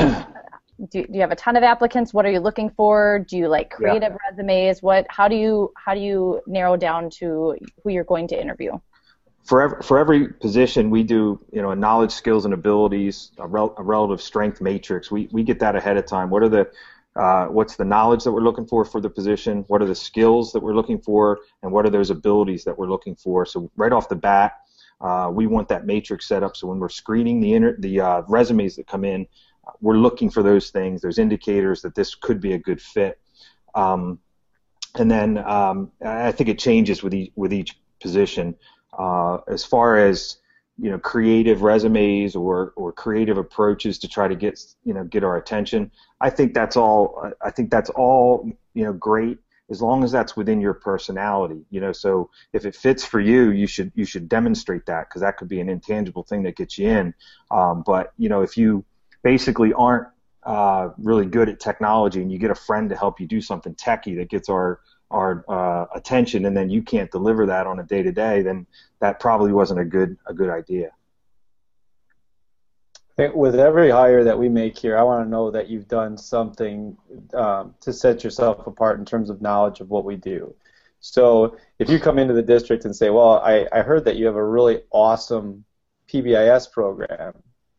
do, 0.89 1.05
do 1.05 1.13
you 1.13 1.21
have 1.21 1.31
a 1.31 1.35
ton 1.35 1.55
of 1.55 1.63
applicants? 1.63 2.13
What 2.13 2.25
are 2.25 2.31
you 2.31 2.39
looking 2.39 2.69
for? 2.69 3.25
Do 3.27 3.37
you 3.37 3.47
like 3.47 3.69
creative 3.69 4.11
yeah. 4.11 4.17
resumes? 4.29 4.81
What 4.81 5.05
how 5.09 5.27
do 5.27 5.35
you 5.35 5.71
how 5.75 5.93
do 5.93 5.99
you 5.99 6.41
narrow 6.47 6.77
down 6.77 7.09
to 7.19 7.55
who 7.83 7.91
you're 7.91 8.03
going 8.03 8.27
to 8.29 8.41
interview? 8.41 8.73
For 9.43 9.61
every, 9.61 9.81
for 9.81 9.97
every 9.97 10.27
position, 10.27 10.89
we 10.89 11.03
do 11.03 11.39
you 11.51 11.61
know 11.61 11.71
a 11.71 11.75
knowledge, 11.75 12.11
skills, 12.11 12.45
and 12.45 12.53
abilities, 12.53 13.31
a, 13.37 13.47
rel, 13.47 13.73
a 13.77 13.83
relative 13.83 14.21
strength 14.21 14.61
matrix. 14.61 15.11
We 15.11 15.29
we 15.31 15.43
get 15.43 15.59
that 15.59 15.75
ahead 15.75 15.97
of 15.97 16.05
time. 16.05 16.29
What 16.29 16.43
are 16.43 16.49
the 16.49 16.71
uh, 17.15 17.47
what's 17.47 17.75
the 17.75 17.85
knowledge 17.85 18.23
that 18.23 18.31
we're 18.31 18.41
looking 18.41 18.65
for 18.65 18.85
for 18.85 19.01
the 19.01 19.09
position? 19.09 19.65
What 19.67 19.81
are 19.81 19.87
the 19.87 19.95
skills 19.95 20.53
that 20.53 20.61
we're 20.61 20.75
looking 20.75 20.99
for, 20.99 21.39
and 21.63 21.71
what 21.71 21.85
are 21.85 21.89
those 21.89 22.09
abilities 22.09 22.63
that 22.63 22.77
we're 22.77 22.89
looking 22.89 23.15
for? 23.15 23.45
So 23.45 23.69
right 23.75 23.91
off 23.91 24.09
the 24.09 24.15
bat, 24.15 24.53
uh, 25.01 25.29
we 25.33 25.47
want 25.47 25.67
that 25.69 25.85
matrix 25.85 26.27
set 26.27 26.43
up 26.43 26.55
so 26.55 26.67
when 26.67 26.79
we're 26.79 26.89
screening 26.89 27.41
the 27.41 27.53
inter- 27.53 27.75
the 27.79 27.99
uh, 27.99 28.21
resumes 28.27 28.75
that 28.75 28.87
come 28.87 29.03
in, 29.03 29.27
we're 29.79 29.97
looking 29.97 30.29
for 30.29 30.43
those 30.43 30.69
things. 30.69 31.01
There's 31.01 31.19
indicators 31.19 31.81
that 31.81 31.95
this 31.95 32.15
could 32.15 32.41
be 32.41 32.53
a 32.53 32.59
good 32.59 32.81
fit. 32.81 33.19
Um, 33.75 34.19
and 34.95 35.09
then 35.09 35.37
um, 35.37 35.91
I 36.05 36.31
think 36.31 36.49
it 36.49 36.59
changes 36.59 37.01
with 37.01 37.13
each, 37.13 37.31
with 37.35 37.53
each 37.53 37.79
position. 38.01 38.55
Uh, 38.97 39.37
as 39.47 39.63
far 39.63 39.97
as 39.97 40.37
you 40.77 40.89
know, 40.89 40.97
creative 40.97 41.61
resumes 41.61 42.35
or 42.35 42.73
or 42.75 42.91
creative 42.91 43.37
approaches 43.37 43.99
to 43.99 44.07
try 44.07 44.27
to 44.27 44.35
get 44.35 44.59
you 44.83 44.93
know 44.93 45.03
get 45.03 45.23
our 45.23 45.37
attention. 45.37 45.91
I 46.19 46.31
think 46.31 46.53
that's 46.53 46.75
all. 46.75 47.31
I 47.41 47.51
think 47.51 47.69
that's 47.69 47.91
all 47.91 48.49
you 48.73 48.83
know 48.83 48.93
great 48.93 49.37
as 49.69 49.81
long 49.81 50.03
as 50.03 50.11
that's 50.11 50.35
within 50.35 50.59
your 50.59 50.73
personality. 50.73 51.61
You 51.69 51.81
know, 51.81 51.91
so 51.91 52.31
if 52.51 52.65
it 52.65 52.75
fits 52.75 53.05
for 53.05 53.19
you, 53.19 53.51
you 53.51 53.67
should 53.67 53.91
you 53.95 54.05
should 54.05 54.27
demonstrate 54.27 54.87
that 54.87 55.07
because 55.07 55.21
that 55.21 55.37
could 55.37 55.47
be 55.47 55.59
an 55.59 55.69
intangible 55.69 56.23
thing 56.23 56.43
that 56.43 56.55
gets 56.55 56.77
you 56.77 56.89
in. 56.89 57.13
Um, 57.51 57.83
but 57.85 58.13
you 58.17 58.29
know, 58.29 58.41
if 58.41 58.57
you 58.57 58.83
basically 59.23 59.73
aren't 59.73 60.07
uh, 60.43 60.89
really 60.97 61.25
good 61.25 61.49
at 61.49 61.59
technology, 61.59 62.21
and 62.21 62.31
you 62.31 62.39
get 62.39 62.51
a 62.51 62.55
friend 62.55 62.89
to 62.89 62.95
help 62.95 63.19
you 63.19 63.27
do 63.27 63.41
something 63.41 63.75
techy 63.75 64.15
that 64.15 64.29
gets 64.29 64.49
our 64.49 64.79
our 65.11 65.43
uh, 65.49 65.85
attention, 65.93 66.45
and 66.45 66.55
then 66.55 66.69
you 66.69 66.81
can't 66.81 67.11
deliver 67.11 67.45
that 67.45 67.67
on 67.67 67.79
a 67.79 67.83
day 67.83 68.01
to 68.01 68.11
day, 68.11 68.41
then 68.41 68.65
that 68.99 69.19
probably 69.19 69.51
wasn't 69.51 69.79
a 69.79 69.85
good 69.85 70.17
a 70.25 70.33
good 70.33 70.49
idea. 70.49 70.91
With 73.35 73.55
every 73.55 73.91
hire 73.91 74.23
that 74.23 74.39
we 74.39 74.49
make 74.49 74.75
here, 74.75 74.97
I 74.97 75.03
want 75.03 75.23
to 75.23 75.29
know 75.29 75.51
that 75.51 75.69
you've 75.69 75.87
done 75.87 76.17
something 76.17 76.97
um, 77.35 77.75
to 77.81 77.93
set 77.93 78.23
yourself 78.23 78.65
apart 78.65 78.97
in 78.97 79.05
terms 79.05 79.29
of 79.29 79.41
knowledge 79.41 79.79
of 79.79 79.91
what 79.91 80.05
we 80.05 80.15
do. 80.15 80.55
So 81.01 81.57
if 81.77 81.87
you 81.89 81.99
come 81.99 82.17
into 82.17 82.33
the 82.33 82.41
district 82.41 82.85
and 82.85 82.95
say, 82.95 83.09
"Well, 83.09 83.39
I, 83.39 83.67
I 83.71 83.81
heard 83.81 84.05
that 84.05 84.15
you 84.15 84.25
have 84.25 84.37
a 84.37 84.43
really 84.43 84.81
awesome 84.91 85.65
PBIS 86.11 86.71
program," 86.71 87.33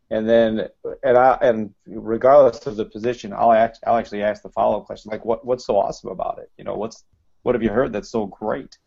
and 0.09 0.27
then 0.27 0.67
and 1.03 1.17
I 1.17 1.37
and 1.41 1.73
regardless 1.87 2.65
of 2.67 2.75
the 2.75 2.85
position, 2.85 3.33
I'll 3.33 3.51
act, 3.51 3.79
I'll 3.85 3.97
actually 3.97 4.23
ask 4.23 4.43
the 4.43 4.49
follow 4.49 4.79
up 4.79 4.85
question 4.85 5.11
like, 5.11 5.25
what 5.25 5.45
what's 5.45 5.65
so 5.65 5.77
awesome 5.77 6.09
about 6.09 6.39
it? 6.39 6.51
You 6.57 6.63
know, 6.63 6.75
what's 6.75 7.03
what 7.43 7.55
have 7.55 7.63
you 7.63 7.69
heard 7.69 7.93
that's 7.93 8.09
so 8.09 8.25
great? 8.25 8.77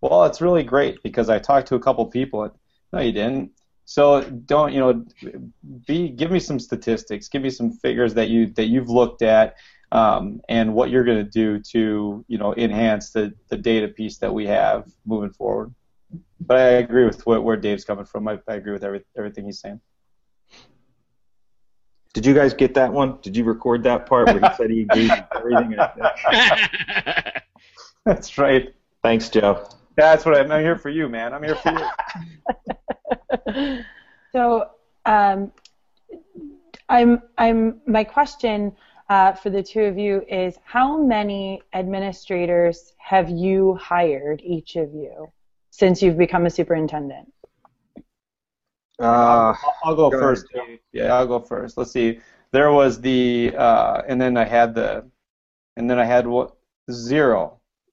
Well, 0.00 0.24
it's 0.24 0.40
really 0.40 0.64
great 0.64 1.02
because 1.02 1.30
I 1.30 1.38
talked 1.38 1.68
to 1.68 1.76
a 1.76 1.80
couple 1.80 2.04
people. 2.06 2.44
And, 2.44 2.52
no, 2.92 3.00
you 3.00 3.12
didn't. 3.12 3.52
So 3.86 4.22
don't 4.22 4.72
you 4.72 4.80
know? 4.80 5.04
Be 5.86 6.08
give 6.08 6.30
me 6.30 6.40
some 6.40 6.58
statistics. 6.58 7.28
Give 7.28 7.42
me 7.42 7.50
some 7.50 7.72
figures 7.72 8.14
that 8.14 8.28
you 8.28 8.46
that 8.54 8.66
you've 8.66 8.90
looked 8.90 9.22
at. 9.22 9.56
Um, 9.92 10.40
and 10.48 10.74
what 10.74 10.90
you're 10.90 11.04
going 11.04 11.24
to 11.24 11.30
do 11.30 11.60
to 11.72 12.24
you 12.26 12.38
know 12.38 12.54
enhance 12.56 13.10
the, 13.10 13.32
the 13.48 13.56
data 13.56 13.88
piece 13.88 14.18
that 14.18 14.32
we 14.32 14.46
have 14.46 14.90
moving 15.06 15.30
forward. 15.30 15.74
But 16.40 16.58
I 16.58 16.68
agree 16.84 17.06
with 17.06 17.24
what, 17.26 17.44
where 17.44 17.56
Dave's 17.56 17.84
coming 17.84 18.04
from. 18.04 18.28
I, 18.28 18.38
I 18.48 18.54
agree 18.54 18.72
with 18.72 18.84
every, 18.84 19.02
everything 19.16 19.46
he's 19.46 19.60
saying. 19.60 19.80
Did 22.14 22.24
you 22.24 22.32
guys 22.32 22.54
get 22.54 22.74
that 22.74 22.92
one? 22.92 23.18
Did 23.22 23.36
you 23.36 23.44
record 23.44 23.82
that 23.82 24.06
part 24.06 24.26
where 24.28 24.38
he 24.38 24.56
said 24.56 24.70
he 24.70 24.82
agreed 24.82 25.10
with 25.10 25.24
everything? 25.34 25.76
That's 28.06 28.38
right. 28.38 28.72
Thanks, 29.02 29.28
Joe. 29.28 29.68
That's 29.96 30.24
what 30.24 30.36
I'm, 30.36 30.50
I'm 30.50 30.62
here 30.62 30.78
for 30.78 30.90
you, 30.90 31.08
man. 31.08 31.34
I'm 31.34 31.42
here 31.42 31.56
for 31.56 31.72
you. 33.56 33.84
so, 34.32 34.70
um, 35.04 35.52
I'm 36.88 37.20
I'm 37.36 37.80
my 37.86 38.04
question 38.04 38.72
uh, 39.08 39.32
for 39.32 39.50
the 39.50 39.62
two 39.62 39.82
of 39.82 39.98
you 39.98 40.24
is 40.28 40.56
how 40.64 41.02
many 41.02 41.62
administrators 41.72 42.94
have 42.98 43.28
you 43.28 43.74
hired 43.74 44.40
each 44.42 44.76
of 44.76 44.92
you 44.94 45.32
since 45.70 46.00
you've 46.00 46.18
become 46.18 46.46
a 46.46 46.50
superintendent? 46.50 47.32
Uh, 49.00 49.04
I'll, 49.04 49.74
I'll, 49.84 49.96
go, 49.96 50.10
go 50.10 50.18
first. 50.20 50.46
Ahead. 50.54 50.78
Yeah, 50.92 51.14
I'll 51.14 51.26
go 51.26 51.40
first. 51.40 51.76
Let's 51.76 51.90
see. 51.90 52.20
There 52.52 52.70
was 52.72 53.00
the, 53.00 53.52
uh, 53.56 54.02
and 54.06 54.20
then 54.20 54.36
I 54.36 54.44
had 54.44 54.74
the, 54.74 55.04
and 55.76 55.90
then 55.90 55.98
I 55.98 56.04
had 56.04 56.26
what 56.26 56.56
zero. 56.90 57.60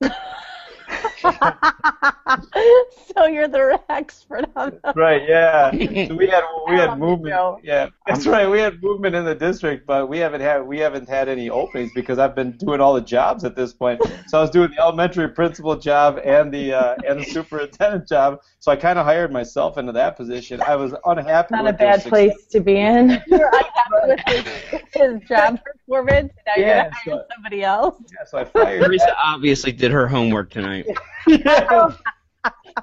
so 3.14 3.26
you're 3.26 3.48
the 3.48 3.80
expert 3.88 4.44
on 4.56 4.78
that. 4.82 4.96
Right, 4.96 5.22
yeah. 5.28 5.70
So 6.08 6.14
we 6.16 6.26
had 6.26 6.42
we 6.68 6.74
had 6.76 6.98
movement. 6.98 7.60
Yeah, 7.62 7.88
that's 8.06 8.26
right. 8.26 8.48
We 8.48 8.58
had 8.58 8.82
movement 8.82 9.14
in 9.14 9.24
the 9.24 9.34
district, 9.34 9.86
but 9.86 10.08
we 10.08 10.18
haven't 10.18 10.40
had 10.40 10.66
we 10.66 10.78
haven't 10.78 11.08
had 11.08 11.28
any 11.28 11.48
openings 11.48 11.92
because 11.94 12.18
I've 12.18 12.34
been 12.34 12.52
doing 12.56 12.80
all 12.80 12.94
the 12.94 13.00
jobs 13.00 13.44
at 13.44 13.54
this 13.56 13.72
point. 13.72 14.00
So 14.28 14.38
I 14.38 14.40
was 14.40 14.50
doing 14.50 14.70
the 14.70 14.80
elementary 14.80 15.28
principal 15.28 15.76
job 15.76 16.18
and 16.24 16.52
the 16.52 16.72
uh, 16.72 16.94
and 17.06 17.20
the 17.20 17.24
superintendent 17.24 18.08
job. 18.08 18.40
So 18.60 18.72
I 18.72 18.76
kind 18.76 18.98
of 18.98 19.04
hired 19.04 19.30
myself 19.30 19.76
into 19.76 19.92
that 19.92 20.16
position. 20.16 20.62
I 20.62 20.76
was 20.76 20.94
unhappy. 21.04 21.54
Not 21.54 21.66
a 21.66 21.72
bad 21.72 22.02
place 22.02 22.46
to 22.50 22.60
be 22.60 22.76
in. 22.76 23.20
You're 23.26 23.50
unhappy 23.52 23.92
with 24.04 24.20
his, 24.26 24.80
his 24.94 25.28
job 25.28 25.60
performance. 25.62 26.32
Now 26.46 26.52
yeah, 26.56 26.64
you're 26.64 26.82
gonna 26.84 26.90
hire 26.94 27.14
so, 27.14 27.24
somebody 27.34 27.62
else. 27.62 27.96
Yeah, 28.00 28.24
so 28.26 28.38
I 28.38 28.44
fired. 28.44 28.82
Theresa 28.82 29.14
obviously 29.22 29.72
did 29.72 29.90
her 29.90 30.06
homework 30.08 30.50
tonight. 30.50 30.86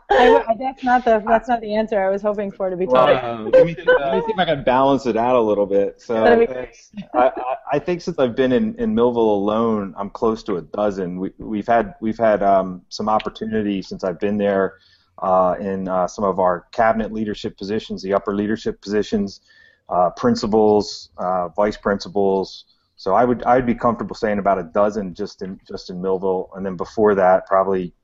I, 0.10 0.56
that's 0.58 0.84
not 0.84 1.04
the 1.04 1.23
that's 1.25 1.49
not 1.49 1.62
the 1.62 1.75
answer 1.75 2.02
I 2.02 2.10
was 2.10 2.21
hoping 2.21 2.52
for 2.52 2.69
to 2.69 2.78
be 2.78 2.86
told. 2.86 3.10
Well, 3.10 3.43
let, 3.43 3.43
me, 3.43 3.52
let, 3.52 3.65
me, 3.65 3.73
see 3.75 4.32
if 4.32 4.39
I 4.39 4.45
can 4.45 4.63
balance 4.63 5.06
it 5.06 5.17
out 5.17 5.36
a 5.36 5.41
little 5.41 5.65
bit. 5.65 6.02
So 6.02 6.23
I, 6.23 6.69
I, 7.13 7.56
I, 7.73 7.80
think 7.80 8.02
since 8.02 8.17
I've 8.19 8.36
been 8.36 8.52
in, 8.52 8.75
in 8.75 8.93
Millville 8.95 9.21
alone, 9.21 9.93
I'm 9.97 10.10
close 10.10 10.43
to 10.43 10.58
a 10.58 10.62
dozen. 10.62 11.19
We, 11.19 11.32
we've 11.38 11.67
had 11.67 11.95
we've 12.02 12.17
had 12.17 12.43
um, 12.43 12.84
some 12.89 13.10
opportunities 13.10 13.88
since 13.88 14.04
I've 14.04 14.19
been 14.19 14.38
there 14.38 14.75
uh, 15.21 15.56
in 15.60 15.88
uh, 15.88 16.08
some 16.08 16.23
of 16.23 16.39
our 16.39 16.67
cabinet 16.71 17.12
leadership 17.12 17.58
positions, 17.58 18.02
the 18.02 18.13
upper 18.13 18.36
leadership 18.36 18.82
positions, 18.82 19.41
uh, 19.89 20.12
principals, 20.12 21.10
uh, 21.17 21.49
vice 21.49 21.78
principals. 21.78 22.65
So 22.95 23.13
I 23.13 23.25
would 23.25 23.43
I'd 23.43 23.65
be 23.65 23.75
comfortable 23.75 24.15
saying 24.15 24.39
about 24.39 24.60
a 24.60 24.63
dozen 24.63 25.13
just 25.13 25.41
in 25.41 25.60
just 25.67 25.89
in 25.89 26.02
Millville, 26.02 26.52
and 26.56 26.65
then 26.65 26.75
before 26.75 27.15
that 27.15 27.45
probably 27.47 27.88
uh, 27.88 27.99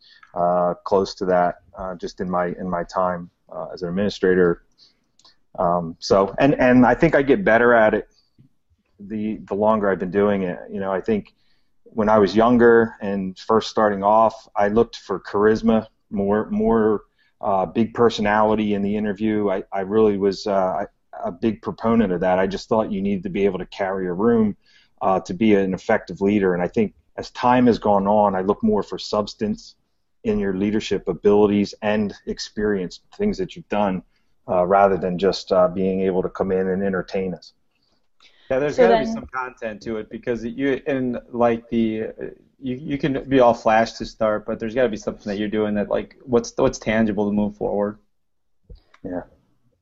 close 0.84 1.16
to 1.16 1.26
that 1.26 1.56
just 1.98 2.22
in 2.22 2.30
my 2.30 2.48
in 2.48 2.70
my 2.70 2.84
time 2.84 3.30
as 3.74 3.82
an 3.82 3.90
administrator. 3.90 4.64
Um, 5.58 5.96
so 6.00 6.36
and 6.38 6.54
and 6.56 6.86
I 6.86 6.96
think 6.96 7.16
I 7.16 7.22
get 7.22 7.46
better 7.46 7.74
at 7.74 7.94
it 7.94 8.08
the 9.00 9.38
the 9.48 9.56
longer 9.56 9.90
I've 9.90 10.00
been 10.00 10.12
doing 10.12 10.44
it. 10.44 10.60
You 10.70 10.80
know, 10.80 10.92
I 10.92 11.02
think 11.02 11.34
when 11.84 12.10
I 12.10 12.20
was 12.20 12.36
younger 12.36 12.96
and 13.02 13.38
first 13.38 13.70
starting 13.70 14.04
off, 14.04 14.48
I 14.56 14.68
looked 14.68 14.98
for 14.98 15.20
charisma, 15.20 15.88
more 16.10 16.50
more 16.50 17.04
uh, 17.42 17.66
big 17.66 17.94
personality 17.94 18.74
in 18.74 18.82
the 18.82 18.96
interview. 18.96 19.50
I, 19.50 19.64
I 19.72 19.82
really 19.82 20.18
was 20.18 20.48
uh, 20.48 20.86
a 21.24 21.32
big 21.32 21.62
proponent 21.62 22.12
of 22.12 22.22
that. 22.22 22.40
I 22.40 22.48
just 22.48 22.68
thought 22.68 22.92
you 22.92 23.02
needed 23.02 23.24
to 23.24 23.30
be 23.30 23.46
able 23.46 23.60
to 23.60 23.66
carry 23.68 24.08
a 24.08 24.14
room 24.14 24.56
uh, 25.02 25.20
to 25.22 25.34
be 25.34 25.56
an 25.56 25.74
effective 25.74 26.22
leader. 26.22 26.54
And 26.54 26.64
I 26.64 26.68
think 26.68 26.94
as 27.18 27.30
time 27.32 27.68
has 27.68 27.80
gone 27.80 28.08
on, 28.08 28.36
I 28.36 28.42
look 28.42 28.64
more 28.64 28.84
for 28.84 28.98
substance 28.98 29.76
in 30.26 30.40
your 30.40 30.56
leadership 30.56 31.08
abilities 31.08 31.74
and 31.82 32.14
experience, 32.26 33.02
things 33.18 33.38
that 33.38 33.56
you've 33.56 33.70
done, 33.70 34.04
uh, 34.48 34.66
rather 34.66 34.98
than 34.98 35.18
just 35.18 35.52
uh, 35.52 35.68
being 35.68 36.02
able 36.02 36.22
to 36.22 36.30
come 36.30 36.52
in 36.52 36.68
and 36.68 36.84
entertain 36.84 37.34
us. 37.34 37.54
Yeah, 38.50 38.60
there's 38.60 38.76
so 38.76 38.88
got 38.88 39.00
to 39.00 39.06
be 39.06 39.12
some 39.12 39.28
content 39.28 39.82
to 39.84 39.98
it 39.98 40.10
because 40.10 40.46
you 40.46 40.82
and 40.86 41.20
like 41.32 41.68
the 41.70 42.12
you 42.60 42.76
you 42.76 42.98
can 42.98 43.28
be 43.28 43.40
all 43.40 43.54
flash 43.54 43.94
to 43.94 44.06
start, 44.06 44.46
but 44.46 44.60
there's 44.60 44.76
got 44.76 44.84
to 44.84 44.90
be 44.90 44.98
something 44.98 45.30
that 45.32 45.40
you're 45.40 45.48
doing 45.48 45.76
that 45.76 45.90
like 45.90 46.18
what's 46.24 46.54
what's 46.58 46.78
tangible 46.78 47.26
to 47.28 47.32
move 47.32 47.56
forward. 47.56 47.98
Yeah. 49.04 49.22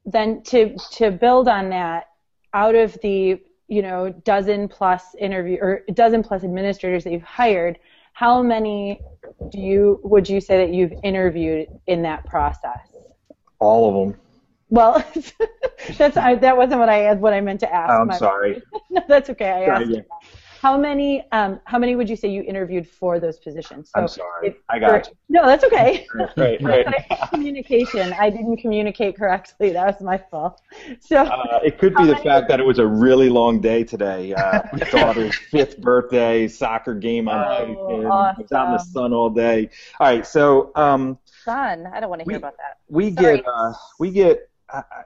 Then 0.05 0.43
to 0.43 0.77
to 0.93 1.11
build 1.11 1.47
on 1.47 1.69
that, 1.69 2.07
out 2.53 2.75
of 2.75 2.97
the 3.01 3.41
you 3.67 3.81
know 3.81 4.09
dozen 4.23 4.67
plus 4.67 5.15
interview 5.19 5.57
or 5.61 5.81
dozen 5.93 6.23
plus 6.23 6.43
administrators 6.43 7.03
that 7.03 7.11
you've 7.11 7.23
hired, 7.23 7.79
how 8.13 8.41
many 8.41 9.01
do 9.49 9.59
you 9.59 9.99
would 10.03 10.29
you 10.29 10.39
say 10.39 10.65
that 10.65 10.73
you've 10.73 10.93
interviewed 11.03 11.67
in 11.87 12.03
that 12.03 12.25
process? 12.25 12.95
All 13.59 13.89
of 13.89 14.13
them. 14.13 14.19
Well, 14.69 15.03
that's 15.97 16.17
I, 16.17 16.35
that 16.35 16.57
wasn't 16.57 16.79
what 16.79 16.89
I 16.89 17.13
what 17.13 17.33
I 17.33 17.41
meant 17.41 17.59
to 17.61 17.73
ask. 17.73 17.91
I'm 17.91 18.11
sorry. 18.17 18.61
no, 18.89 19.01
that's 19.07 19.29
okay. 19.31 19.49
I 19.49 19.63
asked. 19.65 19.91
How 20.63 20.77
many 20.77 21.25
um, 21.33 21.59
how 21.65 21.77
many 21.77 21.97
would 21.97 22.09
you 22.09 22.15
say 22.15 22.29
you 22.29 22.41
interviewed 22.41 22.87
for 22.87 23.19
those 23.19 23.37
positions? 23.37 23.91
So 23.93 23.99
I'm 23.99 24.07
sorry. 24.07 24.47
If, 24.47 24.55
I 24.69 24.79
got 24.79 25.07
you. 25.07 25.13
No, 25.27 25.45
that's 25.45 25.65
okay. 25.65 26.07
right, 26.37 26.61
right. 26.61 26.87
communication. 27.33 28.13
I 28.17 28.29
didn't 28.29 28.55
communicate 28.55 29.17
correctly. 29.17 29.73
That 29.73 29.85
was 29.85 29.99
my 29.99 30.17
fault. 30.17 30.61
So 31.01 31.17
uh, 31.17 31.59
it 31.65 31.79
could 31.79 31.93
be 31.95 32.05
the 32.05 32.15
fact 32.15 32.47
that 32.47 32.61
it 32.61 32.65
was 32.65 32.79
a 32.79 32.87
really 32.87 33.27
long 33.27 33.59
day 33.59 33.83
today. 33.83 34.33
Uh, 34.33 34.61
my 34.71 34.79
daughter's 34.91 35.35
fifth 35.35 35.81
birthday, 35.81 36.47
soccer 36.47 36.93
game 36.93 37.27
on 37.27 37.75
oh, 37.77 38.07
awesome. 38.07 38.43
was 38.43 38.51
out 38.53 38.67
in 38.67 38.71
the 38.71 38.79
sun 38.79 39.11
all 39.11 39.29
day. 39.29 39.69
All 39.99 40.07
right, 40.07 40.25
so 40.25 40.71
um, 40.75 41.19
sun. 41.43 41.87
I 41.93 41.99
don't 41.99 42.09
want 42.09 42.21
to 42.21 42.23
hear 42.23 42.35
we, 42.35 42.37
about 42.37 42.55
that. 42.55 42.77
We 42.87 43.13
Sorry. 43.13 43.39
get 43.39 43.45
uh, 43.45 43.73
we 43.99 44.11
get 44.11 44.49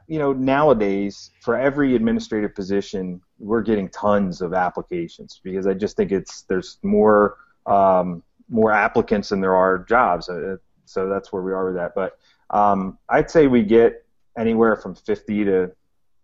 you 0.08 0.20
know, 0.20 0.34
nowadays 0.34 1.32
for 1.41 1.58
every 1.58 1.96
administrative 1.96 2.56
position, 2.56 3.22
we're 3.39 3.62
getting 3.62 3.89
tons 3.89 4.41
of 4.41 4.54
applications 4.54 5.39
because 5.43 5.67
I 5.67 5.73
just 5.73 5.95
think 5.95 6.12
it's 6.12 6.43
there's 6.43 6.78
more 6.84 7.38
um, 7.65 8.23
more 8.50 8.71
applicants 8.71 9.30
than 9.30 9.41
there 9.41 9.56
are 9.56 9.80
jobs. 9.80 10.30
Uh, 10.30 10.58
so 10.86 11.10
that's 11.10 11.32
where 11.32 11.41
we 11.41 11.52
are 11.52 11.65
with 11.65 11.76
that. 11.76 11.93
But 11.95 12.17
um, 12.50 12.97
I'd 13.10 13.30
say 13.30 13.47
we 13.47 13.63
get 13.63 14.06
anywhere 14.38 14.76
from 14.76 14.95
50 14.95 15.45
to 15.45 15.71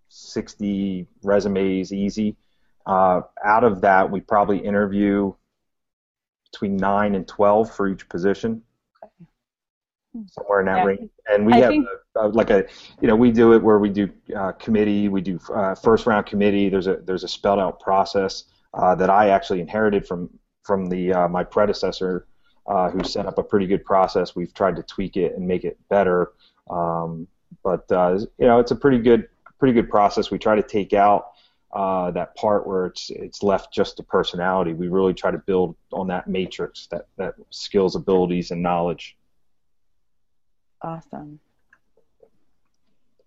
60 0.09 1.07
resumes 1.23 1.91
easy. 1.91 2.37
Uh, 2.85 3.21
out 3.43 3.63
of 3.63 3.81
that, 3.81 4.09
we 4.09 4.21
probably 4.21 4.59
interview 4.59 5.33
between 6.51 6.77
nine 6.77 7.15
and 7.15 7.27
12 7.27 7.75
for 7.75 7.87
each 7.87 8.07
position 8.09 8.61
somewhere 10.29 10.59
in 10.59 10.67
that 10.67 10.77
yeah. 10.77 10.83
range. 10.83 11.09
And 11.27 11.45
we 11.45 11.53
I 11.53 11.57
have 11.57 11.69
think... 11.69 11.87
a, 12.15 12.27
like 12.27 12.49
a, 12.49 12.65
you 13.01 13.07
know, 13.07 13.15
we 13.15 13.31
do 13.31 13.53
it 13.53 13.61
where 13.61 13.79
we 13.79 13.89
do 13.89 14.09
uh, 14.35 14.51
committee, 14.53 15.09
we 15.09 15.21
do 15.21 15.39
uh, 15.53 15.75
first 15.75 16.05
round 16.05 16.25
committee. 16.25 16.69
There's 16.69 16.87
a 16.87 16.97
there's 16.97 17.23
a 17.23 17.27
spelled 17.27 17.59
out 17.59 17.79
process 17.79 18.45
uh, 18.73 18.95
that 18.95 19.09
I 19.09 19.29
actually 19.29 19.61
inherited 19.61 20.07
from 20.07 20.29
from 20.63 20.87
the 20.87 21.13
uh, 21.13 21.27
my 21.27 21.43
predecessor, 21.43 22.27
uh, 22.67 22.89
who 22.89 23.03
set 23.03 23.25
up 23.25 23.37
a 23.37 23.43
pretty 23.43 23.67
good 23.67 23.83
process. 23.83 24.35
We've 24.35 24.53
tried 24.53 24.75
to 24.77 24.83
tweak 24.83 25.17
it 25.17 25.35
and 25.35 25.47
make 25.47 25.63
it 25.63 25.77
better, 25.89 26.33
um, 26.69 27.27
but 27.63 27.91
uh, 27.91 28.19
you 28.37 28.47
know, 28.47 28.59
it's 28.59 28.71
a 28.71 28.75
pretty 28.75 28.99
good 28.99 29.27
pretty 29.59 29.73
good 29.73 29.89
process. 29.89 30.31
We 30.31 30.39
try 30.39 30.55
to 30.55 30.63
take 30.63 30.93
out. 30.93 31.29
that 32.13 32.35
part 32.35 32.67
where 32.67 32.85
it's 32.85 33.09
it's 33.09 33.41
left 33.41 33.73
just 33.73 33.97
to 33.97 34.03
personality, 34.03 34.73
we 34.73 34.87
really 34.87 35.13
try 35.13 35.31
to 35.31 35.39
build 35.39 35.75
on 35.91 36.07
that 36.07 36.27
matrix, 36.27 36.87
that 36.91 37.07
that 37.17 37.33
skills, 37.49 37.95
abilities, 37.95 38.51
and 38.51 38.61
knowledge. 38.61 39.17
Awesome. 40.83 41.39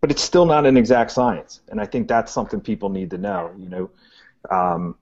But 0.06 0.12
it's 0.12 0.22
still 0.22 0.46
not 0.46 0.66
an 0.66 0.76
exact 0.76 1.10
science, 1.10 1.62
and 1.68 1.80
I 1.80 1.84
think 1.84 2.06
that's 2.06 2.30
something 2.30 2.60
people 2.60 2.90
need 2.90 3.10
to 3.10 3.18
know. 3.18 3.50
You 3.58 3.68
know, 3.68 3.90
um, 4.52 4.94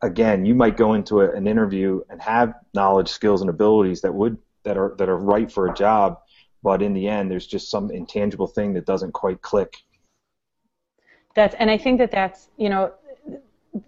again, 0.00 0.46
you 0.46 0.54
might 0.54 0.76
go 0.76 0.94
into 0.94 1.22
a, 1.22 1.30
an 1.32 1.48
interview 1.48 2.02
and 2.08 2.22
have 2.22 2.54
knowledge, 2.72 3.08
skills, 3.08 3.40
and 3.40 3.50
abilities 3.50 4.00
that 4.02 4.14
would 4.14 4.38
that 4.62 4.76
are 4.76 4.94
that 4.98 5.08
are 5.08 5.18
right 5.18 5.50
for 5.50 5.66
a 5.66 5.74
job, 5.74 6.20
but 6.62 6.82
in 6.82 6.94
the 6.94 7.08
end, 7.08 7.32
there's 7.32 7.48
just 7.48 7.68
some 7.68 7.90
intangible 7.90 8.46
thing 8.46 8.74
that 8.74 8.86
doesn't 8.86 9.10
quite 9.10 9.42
click. 9.42 9.78
That's 11.34 11.56
and 11.56 11.68
I 11.68 11.76
think 11.76 11.98
that 11.98 12.12
that's 12.12 12.48
you 12.56 12.68
know 12.68 12.92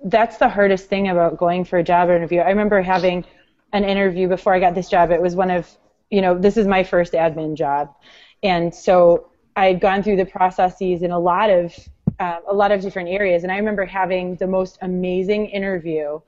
that's 0.06 0.38
the 0.38 0.48
hardest 0.48 0.88
thing 0.88 1.10
about 1.10 1.36
going 1.36 1.64
for 1.64 1.78
a 1.78 1.84
job 1.84 2.08
interview. 2.08 2.40
I 2.40 2.48
remember 2.48 2.82
having 2.82 3.24
an 3.72 3.84
interview 3.84 4.26
before 4.26 4.52
I 4.52 4.58
got 4.58 4.74
this 4.74 4.88
job. 4.88 5.12
It 5.12 5.22
was 5.22 5.36
one 5.36 5.52
of 5.52 5.70
you 6.10 6.22
know, 6.22 6.36
this 6.36 6.56
is 6.56 6.66
my 6.66 6.82
first 6.82 7.12
admin 7.12 7.56
job, 7.56 7.94
and 8.42 8.74
so 8.74 9.30
I 9.56 9.66
had 9.66 9.80
gone 9.80 10.02
through 10.02 10.16
the 10.16 10.26
processes 10.26 11.02
in 11.02 11.10
a 11.10 11.18
lot 11.18 11.48
of 11.48 11.74
uh, 12.18 12.38
a 12.48 12.54
lot 12.54 12.72
of 12.72 12.80
different 12.80 13.08
areas, 13.08 13.42
and 13.42 13.50
I 13.50 13.56
remember 13.56 13.84
having 13.84 14.36
the 14.36 14.46
most 14.46 14.78
amazing 14.82 15.46
interview. 15.46 16.20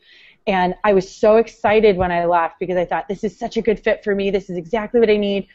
And 0.47 0.75
I 0.83 0.95
was 0.95 1.11
so 1.11 1.37
excited 1.37 1.97
when 1.97 2.11
I 2.11 2.25
left 2.25 2.59
because 2.59 2.77
I 2.77 2.87
thought 2.87 3.07
this 3.07 3.23
is 3.23 3.39
such 3.39 3.59
a 3.59 3.63
good 3.63 3.79
fit 3.79 4.03
for 4.03 4.15
me. 4.15 4.31
This 4.31 4.49
is 4.49 4.57
exactly 4.57 4.99
what 4.99 5.11
I 5.11 5.17
need. 5.17 5.47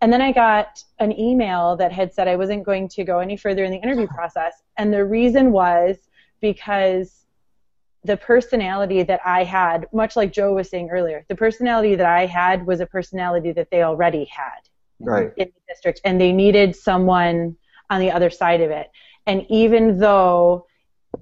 And 0.00 0.12
then 0.12 0.20
I 0.20 0.32
got 0.32 0.82
an 0.98 1.16
email 1.18 1.76
that 1.76 1.92
had 1.92 2.12
said 2.12 2.26
I 2.26 2.34
wasn't 2.34 2.64
going 2.64 2.88
to 2.88 3.04
go 3.04 3.20
any 3.20 3.36
further 3.36 3.62
in 3.62 3.70
the 3.70 3.78
interview 3.78 4.08
process. 4.08 4.62
And 4.76 4.92
the 4.92 5.04
reason 5.04 5.52
was 5.52 5.96
because 6.40 7.24
the 8.02 8.16
personality 8.16 9.04
that 9.04 9.20
I 9.24 9.44
had, 9.44 9.86
much 9.92 10.16
like 10.16 10.32
Joe 10.32 10.54
was 10.54 10.68
saying 10.68 10.90
earlier, 10.90 11.24
the 11.28 11.36
personality 11.36 11.94
that 11.94 12.06
I 12.06 12.26
had 12.26 12.66
was 12.66 12.80
a 12.80 12.86
personality 12.86 13.52
that 13.52 13.70
they 13.70 13.84
already 13.84 14.24
had 14.24 14.68
right. 15.02 15.32
in 15.36 15.48
the 15.48 15.72
district, 15.72 16.00
and 16.04 16.20
they 16.20 16.32
needed 16.32 16.74
someone 16.76 17.56
on 17.90 18.00
the 18.00 18.10
other 18.10 18.30
side 18.30 18.60
of 18.60 18.70
it. 18.70 18.90
And 19.26 19.46
even 19.48 19.98
though, 19.98 20.66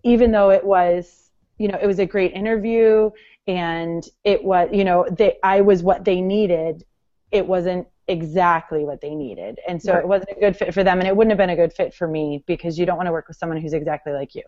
even 0.03 0.33
though 0.33 0.51
it 0.51 0.65
was, 0.65 1.31
you 1.59 1.69
know, 1.69 1.79
it 1.81 1.87
was 1.87 1.99
a 1.99 2.07
great 2.07 2.33
interview, 2.33 3.11
and 3.47 4.07
it 4.25 4.43
was, 4.43 4.71
you 4.73 4.85
know, 4.85 5.07
they, 5.11 5.37
I 5.43 5.61
was 5.61 5.83
what 5.83 6.05
they 6.05 6.21
needed. 6.21 6.85
It 7.31 7.47
wasn't 7.47 7.87
exactly 8.09 8.85
what 8.85 9.01
they 9.01 9.15
needed, 9.15 9.59
and 9.69 9.81
so 9.83 9.93
right. 9.93 10.03
it 10.03 10.09
wasn't 10.09 10.31
a 10.37 10.41
good 10.41 10.57
fit 10.57 10.75
for 10.75 10.85
them, 10.85 10.99
and 10.99 11.09
it 11.09 11.17
wouldn't 11.17 11.31
have 11.31 11.39
been 11.39 11.51
a 11.51 11.57
good 11.57 11.73
fit 11.73 11.95
for 11.95 12.09
me 12.09 12.45
because 12.47 12.79
you 12.79 12.87
don't 12.87 12.97
want 12.97 13.07
to 13.07 13.13
work 13.13 13.29
with 13.29 13.37
someone 13.37 13.61
who's 13.61 13.73
exactly 13.73 14.13
like 14.13 14.35
you. 14.35 14.43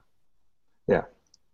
Yeah. 0.88 1.02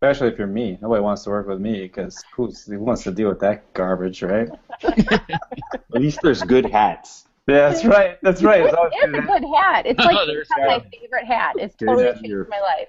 Especially 0.01 0.29
if 0.29 0.39
you're 0.39 0.47
me. 0.47 0.79
Nobody 0.81 1.03
wants 1.03 1.25
to 1.25 1.31
work 1.31 1.49
with 1.49 1.59
me 1.59 1.83
because 1.83 2.23
who 2.33 2.53
wants 2.71 3.03
to 3.03 3.11
deal 3.11 3.29
with 3.29 3.41
that 3.41 3.73
garbage, 3.75 4.23
right? 4.23 4.49
At 4.85 5.83
least 5.91 6.21
there's 6.23 6.41
good 6.43 6.67
hats. 6.67 7.27
Yeah, 7.49 7.71
that's 7.71 7.85
right. 7.85 8.19
That's 8.23 8.43
right. 8.43 8.61
It's, 8.61 8.75
it's 8.93 9.19
a 9.19 9.23
good 9.23 9.45
hat. 9.57 9.87
It's 9.87 9.99
like 10.05 10.17
oh, 10.19 10.67
my 10.67 10.85
favorite 10.93 11.25
hat. 11.25 11.55
It's 11.57 11.75
totally 11.75 12.13
changed 12.21 12.49
my 12.51 12.61
life. 12.61 12.89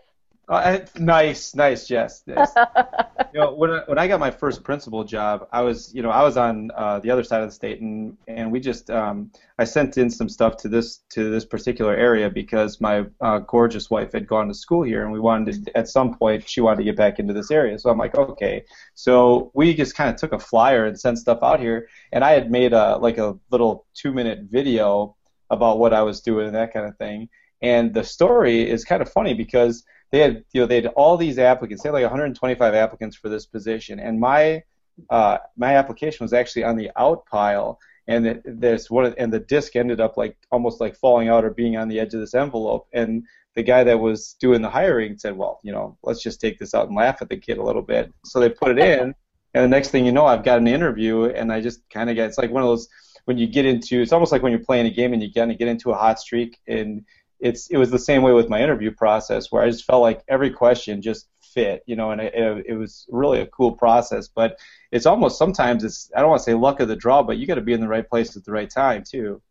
Uh, 0.50 0.80
nice, 0.98 1.54
nice, 1.54 1.88
Jess. 1.88 2.24
Yes. 2.26 2.52
you 3.34 3.40
know, 3.40 3.54
when 3.54 3.70
I, 3.70 3.82
when 3.86 4.00
I 4.00 4.08
got 4.08 4.20
my 4.20 4.32
first 4.32 4.64
principal 4.64 5.04
job, 5.04 5.48
I 5.52 5.62
was, 5.62 5.94
you 5.94 6.02
know, 6.02 6.10
I 6.10 6.24
was 6.24 6.38
on 6.38 6.72
uh, 6.76 6.98
the 7.00 7.12
other 7.12 7.24
side 7.24 7.44
of 7.44 7.50
the 7.50 7.54
state, 7.54 7.82
and 7.82 8.18
and 8.28 8.52
we 8.52 8.60
just, 8.60 8.90
um, 8.90 9.32
I 9.60 9.64
sent 9.64 10.00
in 10.00 10.10
some 10.10 10.28
stuff 10.28 10.58
to 10.58 10.68
this 10.68 11.02
to 11.10 11.30
this 11.30 11.46
particular 11.46 11.96
area 11.96 12.32
because 12.32 12.82
my 12.82 13.06
uh, 13.22 13.40
gorgeous 13.40 13.92
wife 13.92 14.12
had 14.12 14.26
gone 14.26 14.48
to 14.48 14.56
school 14.56 14.82
here, 14.82 15.04
and 15.04 15.12
we 15.14 15.20
wanted 15.20 15.68
to, 15.68 15.78
at 15.78 15.88
some 15.88 16.16
point, 16.18 16.50
she 16.50 16.62
wanted 16.62 16.78
to 16.78 16.84
get 16.84 16.98
back 16.98 17.20
into 17.20 17.34
this 17.34 17.52
area. 17.52 17.78
So 17.78 17.92
I'm 17.92 18.00
like, 18.00 18.16
okay. 18.16 18.66
So 18.96 19.52
we 19.54 19.76
just 19.76 19.94
kind 19.94 20.10
of 20.10 20.16
took 20.16 20.34
a 20.34 20.40
flyer 20.40 20.88
and 20.88 21.00
sent 21.00 21.20
stuff 21.20 21.44
out 21.44 21.60
here, 21.60 21.88
and 22.12 22.24
I 22.24 22.32
had 22.32 22.50
made 22.50 22.74
a 22.74 22.98
like 22.98 23.20
a 23.20 23.38
little 23.52 23.86
two 23.94 24.12
minute 24.12 24.40
video 24.50 25.16
about 25.52 25.78
what 25.78 25.94
I 25.94 26.02
was 26.02 26.22
doing 26.22 26.48
and 26.48 26.56
that 26.56 26.74
kind 26.74 26.88
of 26.88 26.98
thing. 26.98 27.30
And 27.62 27.94
the 27.94 28.04
story 28.04 28.68
is 28.68 28.86
kind 28.86 29.02
of 29.02 29.12
funny 29.12 29.34
because 29.34 29.84
they 30.12 30.20
had 30.20 30.44
you 30.54 30.62
know 30.62 30.68
they 30.68 30.76
had 30.76 30.88
all 30.88 31.18
these 31.18 31.40
applicants. 31.40 31.84
They 31.84 31.90
had 31.90 31.94
like 31.94 32.04
125 32.04 32.74
applicants 32.74 33.16
for 33.16 33.30
this 33.30 33.46
position, 33.46 34.00
and 34.00 34.20
my 34.20 34.64
uh, 35.10 35.38
my 35.58 35.76
application 35.76 36.24
was 36.24 36.34
actually 36.34 36.64
on 36.64 36.76
the 36.76 36.92
out 36.98 37.26
pile. 37.26 37.80
and 38.08 38.28
it, 38.28 38.42
there's 38.46 38.90
one, 38.90 39.14
and 39.18 39.32
the 39.32 39.40
disc 39.40 39.76
ended 39.76 40.02
up 40.02 40.18
like 40.18 40.36
almost 40.52 40.82
like 40.82 40.96
falling 40.96 41.30
out 41.30 41.46
or 41.46 41.52
being 41.52 41.78
on 41.78 41.88
the 41.88 42.00
edge 42.00 42.14
of 42.14 42.20
this 42.20 42.34
envelope, 42.34 42.88
and 42.94 43.24
the 43.56 43.64
guy 43.64 43.84
that 43.84 44.00
was 44.00 44.36
doing 44.40 44.62
the 44.62 44.70
hiring 44.70 45.18
said, 45.18 45.36
well, 45.36 45.60
you 45.64 45.72
know, 45.72 45.98
let's 46.04 46.22
just 46.22 46.42
take 46.42 46.60
this 46.60 46.74
out 46.74 46.88
and 46.88 46.96
laugh 46.96 47.22
at 47.22 47.30
the 47.30 47.38
kid 47.38 47.58
a 47.58 47.64
little 47.64 47.82
bit. 47.82 48.12
So 48.26 48.40
they 48.40 48.50
put 48.50 48.72
it 48.72 48.80
in, 48.80 49.14
and 49.54 49.64
the 49.64 49.68
next 49.68 49.90
thing 49.90 50.06
you 50.06 50.12
know, 50.12 50.26
I've 50.26 50.44
got 50.44 50.60
an 50.60 50.68
interview, 50.68 51.26
and 51.26 51.52
I 51.52 51.62
just 51.62 51.82
kind 51.90 52.10
of 52.10 52.16
get, 52.16 52.28
it's 52.28 52.38
like 52.38 52.52
one 52.52 52.64
of 52.64 52.70
those 52.70 52.88
when 53.26 53.38
you 53.38 53.48
get 53.48 53.66
into, 53.66 54.02
it's 54.02 54.12
almost 54.12 54.32
like 54.32 54.42
when 54.42 54.52
you're 54.52 54.66
playing 54.66 54.88
a 54.88 54.90
game 54.90 55.14
and 55.14 55.22
you 55.22 55.32
kind 55.32 55.52
of 55.52 55.60
get 55.60 55.68
into 55.68 55.92
a 55.92 55.96
hot 55.96 56.20
streak, 56.20 56.58
and 56.68 57.06
it's 57.40 57.68
it 57.70 57.78
was 57.78 57.90
the 57.90 58.00
same 58.00 58.22
way 58.22 58.34
with 58.34 58.50
my 58.50 58.62
interview 58.62 58.92
process 58.92 59.52
where 59.52 59.64
I 59.64 59.70
just 59.70 59.86
felt 59.86 60.02
like 60.02 60.24
every 60.28 60.52
question 60.52 61.02
just 61.02 61.28
fit, 61.42 61.84
you 61.86 61.96
know, 61.96 62.12
and 62.12 62.22
it, 62.22 62.34
it 62.68 62.76
was 62.76 63.06
really 63.10 63.42
a 63.42 63.48
cool 63.48 63.72
process. 63.72 64.28
But 64.28 64.58
it's 64.92 65.06
almost 65.06 65.38
sometimes 65.38 65.84
it's 65.84 66.12
I 66.16 66.22
don't 66.22 66.30
want 66.30 66.40
to 66.40 66.44
say 66.44 66.54
luck 66.54 66.80
of 66.80 66.88
the 66.88 66.96
draw, 66.96 67.24
but 67.24 67.38
you 67.38 67.48
got 67.48 67.56
to 67.56 67.62
be 67.62 67.74
in 67.74 67.82
the 67.82 67.88
right 67.88 68.08
place 68.08 68.36
at 68.36 68.46
the 68.46 68.52
right 68.52 68.70
time 68.70 69.04
too. 69.10 69.42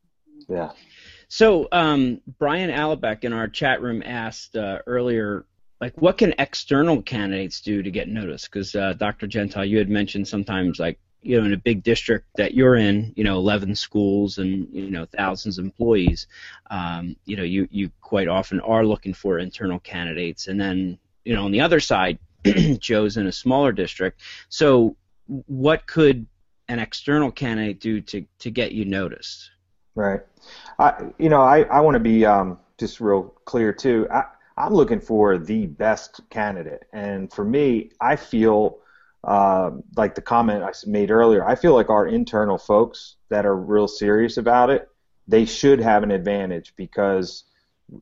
Yeah. 0.48 0.72
So 1.28 1.68
um, 1.72 2.20
Brian 2.38 2.70
Alabeck 2.70 3.24
in 3.24 3.32
our 3.32 3.48
chat 3.48 3.82
room 3.82 4.02
asked 4.04 4.56
uh, 4.56 4.78
earlier, 4.86 5.44
like, 5.80 6.00
what 6.00 6.18
can 6.18 6.34
external 6.38 7.02
candidates 7.02 7.60
do 7.60 7.82
to 7.82 7.90
get 7.90 8.08
noticed? 8.08 8.50
Because 8.50 8.74
uh, 8.74 8.94
Dr. 8.94 9.26
Gentile, 9.26 9.64
you 9.64 9.78
had 9.78 9.90
mentioned 9.90 10.26
sometimes 10.26 10.78
like 10.78 10.98
you 11.22 11.38
know 11.38 11.46
in 11.46 11.52
a 11.52 11.58
big 11.58 11.82
district 11.82 12.26
that 12.36 12.54
you're 12.54 12.76
in 12.76 13.12
you 13.16 13.24
know 13.24 13.36
11 13.36 13.74
schools 13.74 14.38
and 14.38 14.68
you 14.72 14.90
know 14.90 15.04
thousands 15.04 15.58
of 15.58 15.64
employees 15.64 16.26
um, 16.70 17.16
you 17.24 17.36
know 17.36 17.42
you 17.42 17.68
you 17.70 17.90
quite 18.00 18.28
often 18.28 18.60
are 18.60 18.84
looking 18.84 19.14
for 19.14 19.38
internal 19.38 19.80
candidates 19.80 20.46
and 20.48 20.60
then 20.60 20.98
you 21.24 21.34
know 21.34 21.44
on 21.44 21.52
the 21.52 21.60
other 21.60 21.80
side 21.80 22.18
joe's 22.78 23.16
in 23.16 23.26
a 23.26 23.32
smaller 23.32 23.72
district 23.72 24.20
so 24.48 24.96
what 25.46 25.86
could 25.86 26.26
an 26.68 26.78
external 26.78 27.30
candidate 27.30 27.80
do 27.80 28.00
to 28.00 28.24
to 28.38 28.50
get 28.50 28.72
you 28.72 28.84
noticed 28.84 29.50
Right. 29.98 30.20
I, 30.78 31.06
you 31.18 31.28
know, 31.28 31.40
I, 31.40 31.62
I 31.62 31.80
want 31.80 31.96
to 31.96 32.00
be 32.00 32.24
um, 32.24 32.60
just 32.78 33.00
real 33.00 33.34
clear 33.46 33.72
too. 33.72 34.06
I, 34.12 34.26
I'm 34.56 34.72
looking 34.72 35.00
for 35.00 35.38
the 35.38 35.66
best 35.66 36.20
candidate, 36.30 36.84
and 36.92 37.32
for 37.32 37.44
me, 37.44 37.90
I 38.00 38.14
feel 38.14 38.78
uh, 39.24 39.70
like 39.96 40.14
the 40.14 40.22
comment 40.22 40.62
I 40.62 40.70
made 40.86 41.10
earlier. 41.10 41.44
I 41.46 41.54
feel 41.54 41.74
like 41.74 41.90
our 41.90 42.06
internal 42.06 42.58
folks 42.58 43.16
that 43.30 43.46
are 43.46 43.56
real 43.56 43.88
serious 43.88 44.36
about 44.36 44.70
it, 44.70 44.88
they 45.26 45.44
should 45.44 45.80
have 45.80 46.02
an 46.02 46.10
advantage 46.10 46.72
because, 46.76 47.44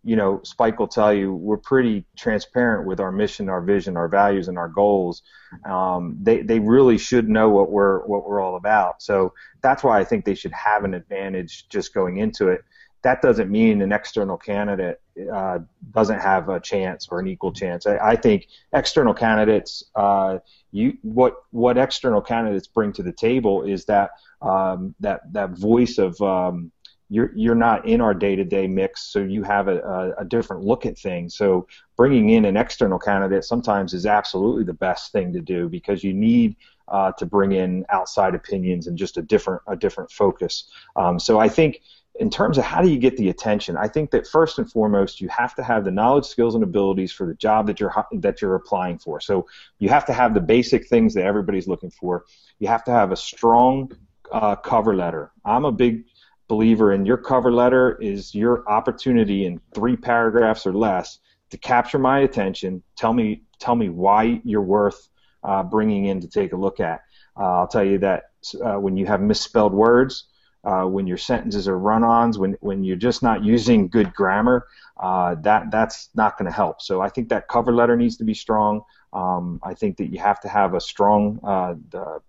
you 0.04 0.16
know, 0.16 0.40
Spike 0.44 0.78
will 0.78 0.88
tell 0.88 1.12
you 1.12 1.32
we're 1.32 1.56
pretty 1.56 2.04
transparent 2.16 2.86
with 2.86 3.00
our 3.00 3.10
mission, 3.10 3.48
our 3.48 3.62
vision, 3.62 3.96
our 3.96 4.08
values, 4.08 4.48
and 4.48 4.58
our 4.58 4.68
goals. 4.68 5.22
Um, 5.64 6.18
they 6.22 6.42
they 6.42 6.58
really 6.58 6.98
should 6.98 7.28
know 7.28 7.48
what 7.48 7.70
we're 7.70 8.04
what 8.06 8.28
we're 8.28 8.40
all 8.40 8.56
about. 8.56 9.02
So 9.02 9.32
that's 9.62 9.82
why 9.82 9.98
I 9.98 10.04
think 10.04 10.24
they 10.24 10.34
should 10.34 10.52
have 10.52 10.84
an 10.84 10.94
advantage 10.94 11.68
just 11.68 11.94
going 11.94 12.18
into 12.18 12.48
it. 12.48 12.62
That 13.02 13.22
doesn't 13.22 13.50
mean 13.50 13.82
an 13.82 13.92
external 13.92 14.36
candidate 14.36 15.00
uh, 15.32 15.60
doesn't 15.92 16.18
have 16.18 16.48
a 16.48 16.60
chance 16.60 17.08
or 17.10 17.20
an 17.20 17.26
equal 17.26 17.52
chance. 17.52 17.86
I, 17.86 17.96
I 17.98 18.16
think 18.16 18.48
external 18.74 19.14
candidates, 19.14 19.84
uh, 19.94 20.38
you 20.72 20.98
what 21.02 21.36
what 21.50 21.78
external 21.78 22.20
candidates 22.20 22.66
bring 22.66 22.92
to 22.94 23.02
the 23.02 23.12
table 23.12 23.62
is 23.62 23.84
that 23.86 24.10
um, 24.42 24.94
that 25.00 25.32
that 25.32 25.50
voice 25.50 25.98
of 25.98 26.20
um, 26.20 26.70
you're 27.08 27.32
you're 27.34 27.54
not 27.54 27.86
in 27.86 28.00
our 28.00 28.14
day-to-day 28.14 28.66
mix, 28.66 29.12
so 29.12 29.20
you 29.20 29.42
have 29.42 29.68
a, 29.68 29.78
a, 29.78 30.22
a, 30.22 30.24
different 30.24 30.64
look 30.64 30.84
at 30.84 30.98
things. 30.98 31.36
So 31.36 31.68
bringing 31.96 32.30
in 32.30 32.44
an 32.44 32.56
external 32.56 32.98
candidate 32.98 33.44
sometimes 33.44 33.94
is 33.94 34.06
absolutely 34.06 34.64
the 34.64 34.74
best 34.74 35.12
thing 35.12 35.32
to 35.32 35.40
do 35.40 35.68
because 35.68 36.02
you 36.02 36.12
need 36.12 36.56
uh, 36.88 37.12
to 37.12 37.26
bring 37.26 37.52
in 37.52 37.84
outside 37.90 38.34
opinions 38.34 38.86
and 38.86 38.98
just 38.98 39.16
a 39.16 39.22
different 39.22 39.62
a 39.68 39.76
different 39.76 40.10
focus. 40.10 40.68
Um, 40.96 41.18
so 41.20 41.38
I 41.38 41.48
think 41.48 41.80
in 42.18 42.30
terms 42.30 42.58
of 42.58 42.64
how 42.64 42.80
do 42.82 42.88
you 42.88 42.98
get 42.98 43.16
the 43.16 43.28
attention, 43.28 43.76
I 43.76 43.88
think 43.88 44.10
that 44.10 44.26
first 44.26 44.58
and 44.58 44.70
foremost 44.70 45.20
you 45.20 45.28
have 45.28 45.54
to 45.56 45.62
have 45.62 45.84
the 45.84 45.90
knowledge, 45.90 46.24
skills, 46.24 46.54
and 46.54 46.64
abilities 46.64 47.12
for 47.12 47.26
the 47.26 47.34
job 47.34 47.66
that 47.66 47.80
you're 47.80 47.94
that 48.12 48.40
you're 48.40 48.54
applying 48.54 48.98
for. 48.98 49.20
So 49.20 49.46
you 49.78 49.88
have 49.88 50.06
to 50.06 50.12
have 50.12 50.34
the 50.34 50.40
basic 50.40 50.88
things 50.88 51.14
that 51.14 51.24
everybody's 51.24 51.68
looking 51.68 51.90
for. 51.90 52.24
You 52.58 52.68
have 52.68 52.84
to 52.84 52.90
have 52.90 53.12
a 53.12 53.16
strong 53.16 53.92
uh, 54.32 54.56
cover 54.56 54.94
letter. 54.94 55.32
I'm 55.44 55.64
a 55.64 55.72
big 55.72 56.04
believer 56.48 56.92
in 56.92 57.04
your 57.04 57.16
cover 57.16 57.52
letter 57.52 57.98
is 58.00 58.34
your 58.34 58.68
opportunity 58.68 59.46
in 59.46 59.60
three 59.74 59.96
paragraphs 59.96 60.66
or 60.66 60.72
less 60.72 61.18
to 61.50 61.58
capture 61.58 61.98
my 61.98 62.20
attention. 62.20 62.82
Tell 62.96 63.12
me 63.12 63.42
tell 63.58 63.74
me 63.74 63.88
why 63.88 64.40
you're 64.44 64.62
worth 64.62 65.08
uh, 65.42 65.62
bringing 65.62 66.06
in 66.06 66.20
to 66.20 66.28
take 66.28 66.52
a 66.52 66.56
look 66.56 66.80
at. 66.80 67.00
Uh, 67.38 67.60
I'll 67.60 67.68
tell 67.68 67.84
you 67.84 67.98
that 67.98 68.24
uh, 68.64 68.74
when 68.74 68.96
you 68.96 69.06
have 69.06 69.20
misspelled 69.20 69.72
words, 69.72 70.24
uh, 70.66 70.84
when 70.84 71.06
your 71.06 71.16
sentences 71.16 71.68
are 71.68 71.78
run-ons, 71.78 72.38
when 72.38 72.56
when 72.60 72.82
you're 72.82 72.96
just 72.96 73.22
not 73.22 73.44
using 73.44 73.88
good 73.88 74.12
grammar, 74.12 74.66
uh, 75.00 75.36
that 75.36 75.70
that's 75.70 76.10
not 76.14 76.36
going 76.36 76.50
to 76.50 76.56
help. 76.56 76.82
So 76.82 77.00
I 77.00 77.08
think 77.08 77.28
that 77.28 77.46
cover 77.48 77.72
letter 77.72 77.96
needs 77.96 78.16
to 78.16 78.24
be 78.24 78.34
strong. 78.34 78.82
Um, 79.12 79.60
I 79.62 79.74
think 79.74 79.96
that 79.98 80.12
you 80.12 80.18
have 80.18 80.40
to 80.40 80.48
have 80.48 80.74
a 80.74 80.80
strong 80.80 81.38
uh, 81.44 81.74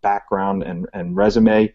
background 0.02 0.64
and, 0.64 0.88
and 0.94 1.16
resume. 1.16 1.74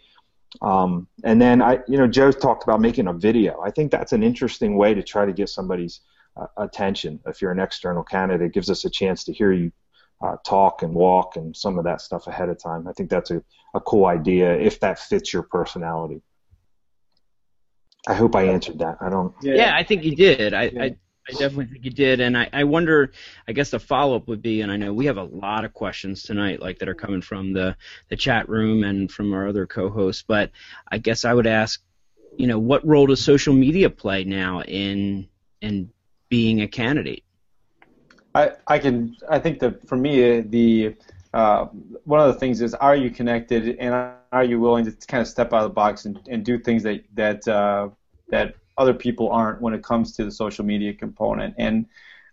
Um, 0.61 1.09
and 1.25 1.41
then 1.41 1.61
I, 1.63 1.81
you 1.89 1.99
know, 1.99 2.07
Joe 2.07 2.31
talked 2.31 2.63
about 2.63 2.81
making 2.81 3.09
a 3.09 3.13
video. 3.13 3.61
I 3.61 3.71
think 3.71 3.91
that's 3.91 4.13
an 4.13 4.23
interesting 4.23 4.77
way 4.77 4.95
to 4.95 5.03
try 5.03 5.27
to 5.27 5.33
get 5.33 5.49
somebody's 5.49 6.01
uh, 6.37 6.47
attention. 6.59 7.19
If 7.27 7.43
you're 7.43 7.53
an 7.53 7.61
external 7.61 8.05
candidate, 8.05 8.47
it 8.47 8.55
gives 8.55 8.71
us 8.71 8.85
a 8.85 8.91
chance 8.91 9.25
to 9.25 9.33
hear 9.33 9.53
you 9.53 9.73
uh, 10.23 10.37
talk 10.47 10.83
and 10.83 10.95
walk 10.95 11.37
and 11.37 11.57
some 11.57 11.79
of 11.79 11.85
that 11.85 12.01
stuff 12.01 12.27
ahead 12.29 12.49
of 12.49 12.63
time. 12.63 12.87
I 12.87 12.93
think 12.93 13.11
that's 13.11 13.31
a, 13.33 13.43
a 13.75 13.81
cool 13.81 14.07
idea 14.07 14.57
if 14.59 14.79
that 14.81 14.99
fits 14.99 15.33
your 15.33 15.43
personality. 15.43 16.23
I 18.07 18.15
hope 18.15 18.35
I 18.35 18.45
answered 18.45 18.79
that. 18.81 18.99
I 19.01 19.09
don't. 19.09 19.35
Yeah, 19.43 19.55
yeah 19.55 19.77
I 19.77 19.85
think 19.85 20.05
you 20.05 20.17
did. 20.17 20.55
I, 20.55 20.65
yeah. 20.65 20.83
I 20.83 20.97
I 21.29 21.33
definitely 21.33 21.67
think 21.67 21.85
you 21.85 21.93
did, 21.93 22.21
and 22.21 22.37
I, 22.37 22.49
I 22.53 22.65
wonder. 22.65 23.13
I 23.47 23.53
guess 23.53 23.71
the 23.71 23.79
follow 23.79 24.17
up 24.17 24.27
would 24.27 24.43
be, 24.43 24.61
and 24.63 24.73
I 24.73 24.77
know 24.77 24.93
we 24.93 25.07
have 25.07 25.19
a 25.19 25.25
lot 25.25 25.65
of 25.65 25.73
questions 25.73 26.25
tonight, 26.25 26.61
like 26.61 26.79
that 26.81 26.89
are 26.89 26.95
coming 26.95 27.23
from 27.23 27.53
the 27.53 27.77
the 28.09 28.17
chat 28.17 28.49
room 28.49 28.83
and 28.83 29.11
from 29.11 29.33
our 29.33 29.47
other 29.47 29.67
co-hosts. 29.67 30.25
But 30.27 30.51
I 30.89 30.99
guess 30.99 31.25
I 31.25 31.33
would 31.33 31.47
ask, 31.47 31.81
you 32.37 32.49
know, 32.49 32.59
what 32.59 32.85
role 32.85 33.07
does 33.07 33.23
social 33.23 33.55
media 33.55 33.89
play 33.89 34.25
now 34.25 34.63
in 34.63 35.29
in 35.61 35.91
being 36.29 36.63
a 36.63 36.69
candidate? 36.69 37.23
I 38.35 38.53
I 38.67 38.79
can 38.81 39.17
I 39.31 39.39
think 39.39 39.61
that 39.61 39.87
for 39.87 39.97
me 39.97 40.41
the 40.41 40.97
uh, 41.33 41.67
one 42.05 42.21
of 42.21 42.33
the 42.33 42.39
things 42.39 42.61
is 42.61 42.75
are 42.75 42.95
you 42.95 43.11
connected 43.11 43.77
and 43.79 43.95
are 44.33 44.45
you 44.45 44.61
willing 44.61 44.85
to 44.85 44.93
kind 45.07 45.21
of 45.21 45.29
step 45.29 45.53
out 45.53 45.63
of 45.63 45.71
the 45.71 45.75
box 45.75 46.05
and, 46.05 46.21
and 46.29 46.45
do 46.45 46.59
things 46.59 46.83
that 46.83 47.05
that 47.15 47.47
uh, 47.49 47.89
that 48.29 48.55
other 48.79 48.95
people 48.95 49.31
aren't 49.31 49.61
when 49.61 49.75
it 49.75 49.83
comes 49.85 50.13
to 50.17 50.25
the 50.25 50.31
social 50.31 50.65
media 50.65 50.93
component. 50.93 51.55
And 51.59 51.87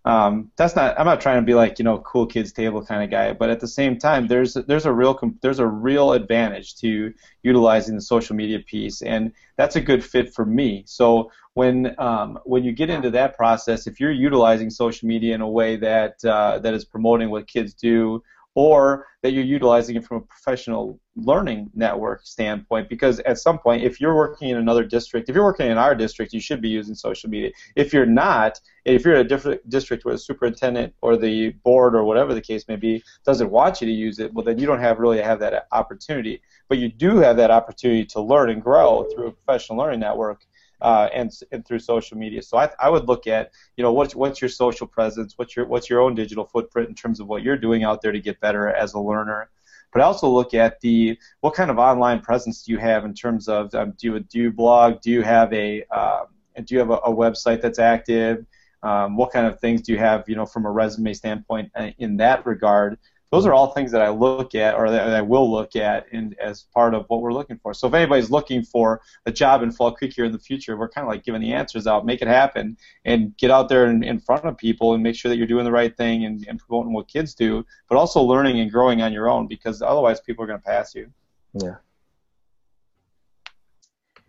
um, 0.05 0.51
that's 0.55 0.75
not. 0.75 0.97
I'm 0.97 1.05
not 1.05 1.19
trying 1.19 1.41
to 1.41 1.45
be 1.45 1.53
like 1.53 1.77
you 1.77 1.83
know 1.83 1.99
cool 1.99 2.25
kids 2.25 2.53
table 2.53 2.83
kind 2.83 3.03
of 3.03 3.11
guy, 3.11 3.33
but 3.33 3.49
at 3.49 3.59
the 3.59 3.67
same 3.67 3.99
time, 3.99 4.27
there's 4.27 4.53
there's 4.53 4.85
a 4.85 4.93
real 4.93 5.19
there's 5.41 5.59
a 5.59 5.67
real 5.67 6.13
advantage 6.13 6.77
to 6.77 7.13
utilizing 7.43 7.95
the 7.95 8.01
social 8.01 8.35
media 8.35 8.59
piece, 8.59 9.01
and 9.01 9.33
that's 9.57 9.75
a 9.75 9.81
good 9.81 10.03
fit 10.03 10.33
for 10.33 10.45
me. 10.45 10.83
So 10.87 11.31
when 11.53 11.95
um, 11.99 12.39
when 12.45 12.63
you 12.63 12.71
get 12.71 12.89
into 12.89 13.11
that 13.11 13.35
process, 13.35 13.87
if 13.87 13.99
you're 13.99 14.11
utilizing 14.11 14.69
social 14.69 15.07
media 15.07 15.35
in 15.35 15.41
a 15.41 15.49
way 15.49 15.75
that 15.75 16.23
uh, 16.23 16.59
that 16.59 16.73
is 16.73 16.85
promoting 16.85 17.29
what 17.29 17.45
kids 17.45 17.73
do 17.73 18.23
or 18.55 19.05
that 19.21 19.31
you're 19.31 19.43
utilizing 19.43 19.95
it 19.95 20.05
from 20.05 20.17
a 20.17 20.21
professional 20.21 20.99
learning 21.15 21.69
network 21.73 22.25
standpoint 22.25 22.87
because 22.89 23.19
at 23.21 23.37
some 23.37 23.59
point 23.59 23.83
if 23.83 23.99
you're 23.99 24.15
working 24.15 24.49
in 24.49 24.57
another 24.57 24.83
district 24.83 25.29
if 25.29 25.35
you're 25.35 25.43
working 25.43 25.69
in 25.69 25.77
our 25.77 25.93
district 25.93 26.33
you 26.33 26.39
should 26.39 26.61
be 26.61 26.69
using 26.69 26.95
social 26.95 27.29
media. 27.29 27.51
If 27.75 27.93
you're 27.93 28.05
not 28.05 28.59
if 28.85 29.03
you're 29.03 29.15
in 29.15 29.25
a 29.25 29.29
different 29.29 29.69
district 29.69 30.05
where 30.05 30.13
the 30.13 30.19
superintendent 30.19 30.93
or 31.01 31.17
the 31.17 31.49
board 31.63 31.95
or 31.95 32.03
whatever 32.05 32.33
the 32.33 32.41
case 32.41 32.67
may 32.67 32.77
be 32.77 33.03
doesn't 33.25 33.51
want 33.51 33.81
you 33.81 33.87
to 33.87 33.93
use 33.93 34.19
it 34.19 34.33
well 34.33 34.45
then 34.45 34.57
you 34.57 34.65
don't 34.65 34.79
have 34.79 34.99
really 34.99 35.21
have 35.21 35.39
that 35.39 35.67
opportunity. 35.71 36.41
But 36.67 36.77
you 36.77 36.89
do 36.89 37.17
have 37.17 37.37
that 37.37 37.51
opportunity 37.51 38.05
to 38.05 38.21
learn 38.21 38.49
and 38.49 38.61
grow 38.61 39.07
through 39.13 39.27
a 39.27 39.31
professional 39.31 39.79
learning 39.79 39.99
network 39.99 40.45
uh, 40.81 41.09
and, 41.13 41.31
and 41.51 41.65
through 41.65 41.79
social 41.79 42.17
media. 42.17 42.41
So 42.41 42.57
I, 42.57 42.69
I 42.79 42.89
would 42.89 43.07
look 43.07 43.27
at, 43.27 43.51
you 43.77 43.83
know, 43.83 43.93
what's 43.93 44.15
what's 44.15 44.41
your 44.41 44.49
social 44.49 44.87
presence, 44.87 45.33
what's 45.37 45.55
your 45.55 45.65
what's 45.65 45.89
your 45.89 46.01
own 46.01 46.15
digital 46.15 46.45
footprint 46.45 46.89
in 46.89 46.95
terms 46.95 47.19
of 47.19 47.27
what 47.27 47.43
you're 47.43 47.57
doing 47.57 47.83
out 47.83 48.01
there 48.01 48.11
to 48.11 48.19
get 48.19 48.39
better 48.39 48.67
as 48.69 48.93
a 48.93 48.99
learner. 48.99 49.49
But 49.91 50.01
I 50.01 50.05
also 50.05 50.29
look 50.29 50.53
at 50.53 50.79
the 50.81 51.17
what 51.41 51.53
kind 51.53 51.71
of 51.71 51.79
online 51.79 52.21
presence 52.21 52.63
do 52.63 52.71
you 52.71 52.77
have 52.77 53.05
in 53.05 53.13
terms 53.13 53.47
of 53.47 53.73
um, 53.75 53.93
do 53.97 54.07
you 54.07 54.19
do 54.19 54.39
you 54.39 54.51
blog, 54.51 55.01
do 55.01 55.11
you 55.11 55.21
have 55.21 55.51
a 55.53 55.83
uh, 55.91 56.25
do 56.63 56.75
you 56.75 56.79
have 56.79 56.89
a, 56.91 56.97
a 57.05 57.13
website 57.13 57.61
that's 57.61 57.79
active, 57.79 58.45
um, 58.83 59.17
what 59.17 59.31
kind 59.31 59.45
of 59.45 59.59
things 59.59 59.81
do 59.81 59.91
you 59.91 59.99
have, 59.99 60.27
you 60.27 60.35
know, 60.35 60.45
from 60.45 60.65
a 60.65 60.71
resume 60.71 61.13
standpoint 61.13 61.71
uh, 61.75 61.89
in 61.97 62.17
that 62.17 62.45
regard 62.45 62.97
those 63.31 63.45
are 63.45 63.53
all 63.53 63.73
things 63.73 63.91
that 63.91 64.01
I 64.01 64.09
look 64.09 64.55
at 64.55 64.75
or 64.75 64.89
that 64.89 65.09
I 65.09 65.21
will 65.21 65.51
look 65.51 65.75
at 65.75 66.07
in, 66.11 66.35
as 66.41 66.63
part 66.73 66.95
of 66.95 67.05
what 67.09 67.21
we're 67.21 67.33
looking 67.33 67.59
for. 67.59 67.73
So 67.73 67.87
if 67.87 67.93
anybody's 67.93 68.31
looking 68.31 68.63
for 68.63 69.01
a 69.25 69.31
job 69.31 69.61
in 69.61 69.71
Fall 69.71 69.91
Creek 69.91 70.13
here 70.13 70.25
in 70.25 70.31
the 70.31 70.39
future, 70.39 70.75
we're 70.75 70.89
kind 70.89 71.05
of 71.05 71.11
like 71.11 71.23
giving 71.23 71.41
the 71.41 71.53
answers 71.53 71.85
out, 71.85 72.05
make 72.05 72.21
it 72.23 72.27
happen, 72.27 72.75
and 73.05 73.37
get 73.37 73.51
out 73.51 73.69
there 73.69 73.85
in, 73.85 74.03
in 74.03 74.19
front 74.19 74.45
of 74.45 74.57
people 74.57 74.95
and 74.95 75.03
make 75.03 75.15
sure 75.15 75.29
that 75.29 75.37
you're 75.37 75.47
doing 75.47 75.65
the 75.65 75.71
right 75.71 75.95
thing 75.95 76.25
and, 76.25 76.45
and 76.47 76.59
promoting 76.59 76.91
what 76.91 77.07
kids 77.07 77.35
do, 77.35 77.63
but 77.87 77.97
also 77.97 78.21
learning 78.21 78.59
and 78.59 78.71
growing 78.71 79.01
on 79.01 79.13
your 79.13 79.29
own 79.29 79.47
because 79.47 79.81
otherwise 79.81 80.19
people 80.19 80.43
are 80.43 80.47
going 80.47 80.59
to 80.59 80.65
pass 80.65 80.95
you. 80.95 81.11
Yeah. 81.53 81.75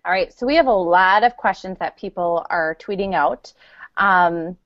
All 0.04 0.12
right, 0.12 0.32
so 0.32 0.46
we 0.46 0.56
have 0.56 0.66
a 0.66 0.72
lot 0.72 1.24
of 1.24 1.36
questions 1.36 1.78
that 1.78 1.96
people 1.96 2.46
are 2.48 2.76
tweeting 2.80 3.14
out. 3.14 3.52
Um, 3.98 4.56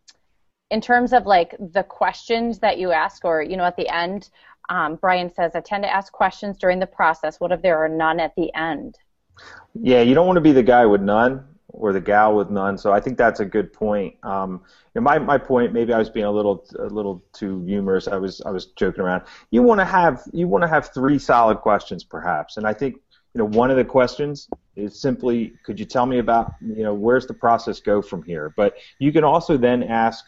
in 0.70 0.80
terms 0.80 1.12
of 1.12 1.26
like 1.26 1.54
the 1.58 1.82
questions 1.82 2.58
that 2.60 2.78
you 2.78 2.92
ask, 2.92 3.24
or 3.24 3.42
you 3.42 3.56
know, 3.56 3.64
at 3.64 3.76
the 3.76 3.88
end, 3.88 4.30
um, 4.68 4.96
Brian 4.96 5.32
says, 5.32 5.52
I 5.54 5.60
tend 5.60 5.84
to 5.84 5.92
ask 5.92 6.12
questions 6.12 6.56
during 6.58 6.80
the 6.80 6.86
process. 6.86 7.38
What 7.38 7.52
if 7.52 7.62
there 7.62 7.84
are 7.84 7.88
none 7.88 8.20
at 8.20 8.34
the 8.36 8.52
end? 8.54 8.98
Yeah, 9.74 10.00
you 10.00 10.14
don't 10.14 10.26
want 10.26 10.36
to 10.36 10.40
be 10.42 10.52
the 10.52 10.62
guy 10.62 10.86
with 10.86 11.00
none 11.00 11.44
or 11.68 11.92
the 11.92 12.00
gal 12.00 12.36
with 12.36 12.50
none. 12.50 12.78
So 12.78 12.92
I 12.92 13.00
think 13.00 13.18
that's 13.18 13.40
a 13.40 13.44
good 13.44 13.72
point. 13.72 14.14
Um, 14.22 14.62
my 14.94 15.18
my 15.18 15.38
point, 15.38 15.72
maybe 15.72 15.92
I 15.92 15.98
was 15.98 16.08
being 16.08 16.26
a 16.26 16.30
little 16.30 16.64
a 16.78 16.86
little 16.86 17.22
too 17.32 17.64
humorous. 17.64 18.06
I 18.06 18.16
was 18.16 18.40
I 18.42 18.50
was 18.50 18.66
joking 18.66 19.02
around. 19.02 19.22
You 19.50 19.62
want 19.62 19.80
to 19.80 19.84
have 19.84 20.22
you 20.32 20.46
want 20.46 20.62
to 20.62 20.68
have 20.68 20.94
three 20.94 21.18
solid 21.18 21.58
questions, 21.58 22.04
perhaps. 22.04 22.56
And 22.56 22.66
I 22.66 22.72
think 22.72 22.94
you 23.34 23.40
know 23.40 23.46
one 23.46 23.70
of 23.70 23.76
the 23.76 23.84
questions 23.84 24.48
is 24.76 25.00
simply, 25.00 25.52
could 25.64 25.78
you 25.78 25.84
tell 25.84 26.06
me 26.06 26.18
about 26.18 26.54
you 26.60 26.84
know 26.84 26.94
where's 26.94 27.26
the 27.26 27.34
process 27.34 27.80
go 27.80 28.00
from 28.00 28.22
here? 28.22 28.54
But 28.56 28.76
you 29.00 29.12
can 29.12 29.24
also 29.24 29.56
then 29.56 29.82
ask 29.82 30.24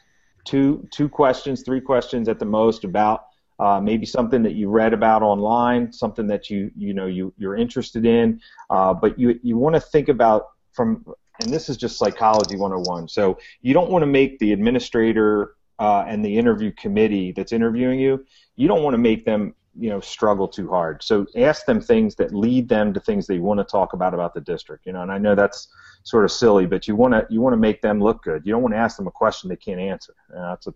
two 0.47 0.87
two 0.91 1.09
questions, 1.09 1.63
three 1.63 1.81
questions 1.81 2.29
at 2.29 2.39
the 2.39 2.45
most 2.45 2.85
about 2.85 3.27
uh, 3.59 3.81
maybe 3.81 4.07
something 4.07 4.43
that 4.43 4.55
you 4.55 4.69
read 4.69 4.93
about 4.93 5.23
online, 5.23 5.93
something 5.93 6.27
that 6.29 6.49
you 6.49 6.71
you 6.77 6.95
know 6.95 7.07
you 7.07 7.33
you're 7.37 7.57
interested 7.57 8.07
in, 8.07 8.41
uh, 8.71 8.95
but 8.95 9.19
you 9.19 9.39
you 9.43 9.57
want 9.57 9.75
to 9.75 9.81
think 9.81 10.09
about 10.09 10.49
from 10.73 11.05
and 11.43 11.53
this 11.53 11.69
is 11.69 11.77
just 11.77 11.99
psychology 11.99 12.57
101. 12.57 13.09
So 13.09 13.39
you 13.61 13.75
don't 13.75 13.91
want 13.91 14.03
to 14.03 14.07
make 14.07 14.39
the 14.39 14.53
administrator 14.53 15.55
uh, 15.79 16.05
and 16.07 16.25
the 16.25 16.39
interview 16.39 16.73
committee 16.73 17.33
that's 17.33 17.53
interviewing 17.53 18.01
you, 18.01 18.25
you 18.57 18.69
don't 18.69 18.83
want 18.83 18.95
to 18.95 18.99
make 18.99 19.25
them 19.25 19.55
you 19.79 19.91
know 19.91 20.01
struggle 20.01 20.49
too 20.49 20.69
hard. 20.69 21.03
So 21.03 21.27
ask 21.37 21.67
them 21.67 21.81
things 21.81 22.15
that 22.17 22.35
lead 22.35 22.69
them 22.69 22.95
to 22.95 23.01
things 23.01 23.27
they 23.27 23.39
want 23.39 23.61
to 23.61 23.65
talk 23.65 23.93
about 23.93 24.15
about 24.15 24.35
the 24.35 24.41
district. 24.41 24.87
You 24.87 24.93
know, 24.93 25.03
and 25.03 25.13
I 25.13 25.19
know 25.19 25.35
that's 25.35 25.69
sort 26.07 26.25
of 26.25 26.31
silly, 26.31 26.67
but 26.67 26.87
you 26.87 26.95
want 26.95 27.13
to 27.15 27.27
you 27.29 27.41
want 27.41 27.53
to 27.53 27.57
make 27.59 27.83
them 27.83 28.01
look 28.01 28.23
good. 28.23 28.47
You 28.47 28.53
don't 28.53 28.63
want 28.63 28.75
to 28.75 28.79
ask 28.79 28.97
them 28.97 29.09
a 29.09 29.11
question 29.11 29.51
they 29.51 29.57
can't 29.57 29.81
answer. 29.81 30.15
Know, 30.31 30.51
that's 30.51 30.69
a 30.69 30.75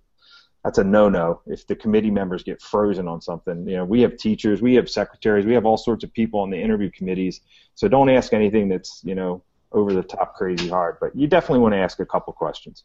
that's 0.65 0.79
a 0.79 0.85
no-no. 0.85 1.41
If 1.47 1.69
the 1.69 1.77
committee 1.77 2.11
members 2.11 2.43
get 2.43 2.61
frozen 2.61 3.07
on 3.07 3.21
something, 3.23 3.67
you 3.67 3.77
know, 3.77 3.85
we 3.85 4.03
have 4.03 4.17
teachers, 4.17 4.61
we 4.61 4.75
have 4.75 4.91
secretaries, 4.91 5.47
we 5.47 5.55
have 5.55 5.65
all 5.65 5.77
sorts 5.77 6.03
of 6.03 6.13
people 6.13 6.41
on 6.41 6.51
the 6.51 6.61
interview 6.61 6.91
committees. 6.91 7.43
So 7.77 7.87
don't 7.87 8.11
ask 8.11 8.33
anything 8.33 8.69
that's 8.69 9.03
you 9.05 9.15
know 9.15 9.43
over 9.71 9.93
the 9.93 10.03
top 10.03 10.35
crazy 10.35 10.69
hard, 10.69 10.97
but 11.01 11.15
you 11.15 11.29
definitely 11.29 11.61
want 11.61 11.75
to 11.75 11.79
ask 11.79 12.01
a 12.01 12.07
couple 12.07 12.33
questions. 12.33 12.83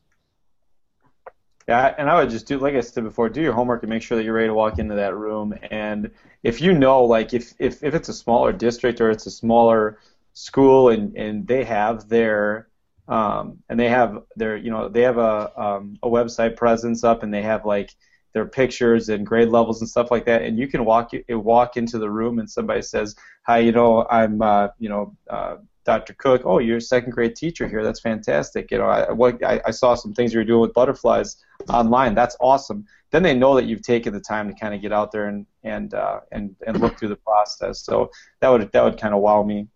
Yeah, 1.68 1.96
and 1.98 2.08
I 2.12 2.22
would 2.22 2.30
just 2.30 2.46
do 2.46 2.60
like 2.60 2.76
I 2.76 2.82
said 2.82 3.04
before, 3.04 3.28
do 3.28 3.42
your 3.42 3.54
homework 3.54 3.82
and 3.82 3.90
make 3.90 4.04
sure 4.04 4.18
that 4.18 4.24
you're 4.24 4.36
ready 4.36 4.50
to 4.50 4.54
walk 4.54 4.78
into 4.78 4.94
that 4.94 5.16
room. 5.16 5.58
And 5.72 6.12
if 6.44 6.62
you 6.62 6.74
know, 6.74 7.04
like 7.06 7.34
if 7.34 7.56
if, 7.58 7.84
if 7.84 7.96
it's 7.96 8.08
a 8.08 8.14
smaller 8.14 8.54
district 8.54 9.02
or 9.02 9.10
it's 9.10 9.26
a 9.26 9.32
smaller 9.32 9.98
school 10.36 10.90
and, 10.90 11.16
and 11.16 11.48
they 11.48 11.64
have 11.64 12.08
their 12.08 12.68
um, 13.08 13.60
and 13.70 13.80
they 13.80 13.90
have 13.90 14.24
their 14.36 14.58
you 14.58 14.70
know 14.70 14.90
they 14.90 15.02
have 15.02 15.18
a 15.18 15.52
um, 15.60 15.98
a 16.04 16.08
website 16.08 16.56
presence 16.56 17.04
up 17.04 17.24
and 17.24 17.34
they 17.34 17.42
have 17.42 17.66
like 17.66 17.92
their 18.34 18.46
pictures 18.46 19.10
and 19.10 19.26
grade 19.26 19.50
levels 19.50 19.80
and 19.82 19.90
stuff 19.90 20.12
like 20.12 20.26
that 20.26 20.42
and 20.42 20.60
you 20.60 20.68
can 20.68 20.86
walk 20.86 21.12
walk 21.30 21.78
into 21.78 21.98
the 21.98 22.10
room 22.10 22.40
and 22.40 22.50
somebody 22.50 22.82
says 22.82 23.16
hi 23.44 23.60
you 23.60 23.72
know 23.72 24.06
I'm 24.10 24.42
uh, 24.42 24.68
you 24.78 24.90
know 24.90 25.16
uh, 25.30 25.56
Dr. 25.86 26.16
Cook, 26.16 26.42
oh, 26.46 26.58
you're 26.58 26.78
a 26.78 26.82
second 26.82 27.12
grade 27.12 27.36
teacher 27.36 27.68
here. 27.68 27.84
That's 27.84 28.00
fantastic. 28.00 28.72
You 28.72 28.80
know, 28.80 28.86
I, 28.86 29.12
what, 29.12 29.42
I, 29.44 29.62
I 29.68 29.72
saw 29.72 29.94
some 29.94 30.14
things 30.14 30.34
you 30.34 30.40
were 30.40 30.44
doing 30.44 30.62
with 30.62 30.74
butterflies 30.74 31.38
online. 31.70 32.16
That's 32.16 32.36
awesome. 32.42 32.86
Then 33.12 33.22
they 33.22 33.36
know 33.36 33.54
that 33.56 33.66
you've 33.66 33.84
taken 33.84 34.12
the 34.12 34.20
time 34.20 34.52
to 34.52 34.60
kind 34.60 34.74
of 34.74 34.82
get 34.82 34.92
out 34.92 35.12
there 35.12 35.28
and 35.28 35.46
and 35.64 35.94
uh, 35.94 36.22
and 36.32 36.56
and 36.66 36.82
look 36.82 36.98
through 36.98 37.10
the 37.10 37.16
process. 37.18 37.82
So 37.82 38.10
that 38.42 38.50
would 38.50 38.70
that 38.72 38.84
would 38.84 39.00
kind 39.00 39.14
of 39.14 39.22
wow 39.22 39.44
me. 39.44 39.68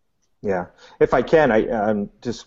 Yeah, 0.41 0.67
if 0.99 1.13
I 1.13 1.21
can, 1.21 1.51
I 1.51 1.67
um, 1.67 2.09
just 2.21 2.45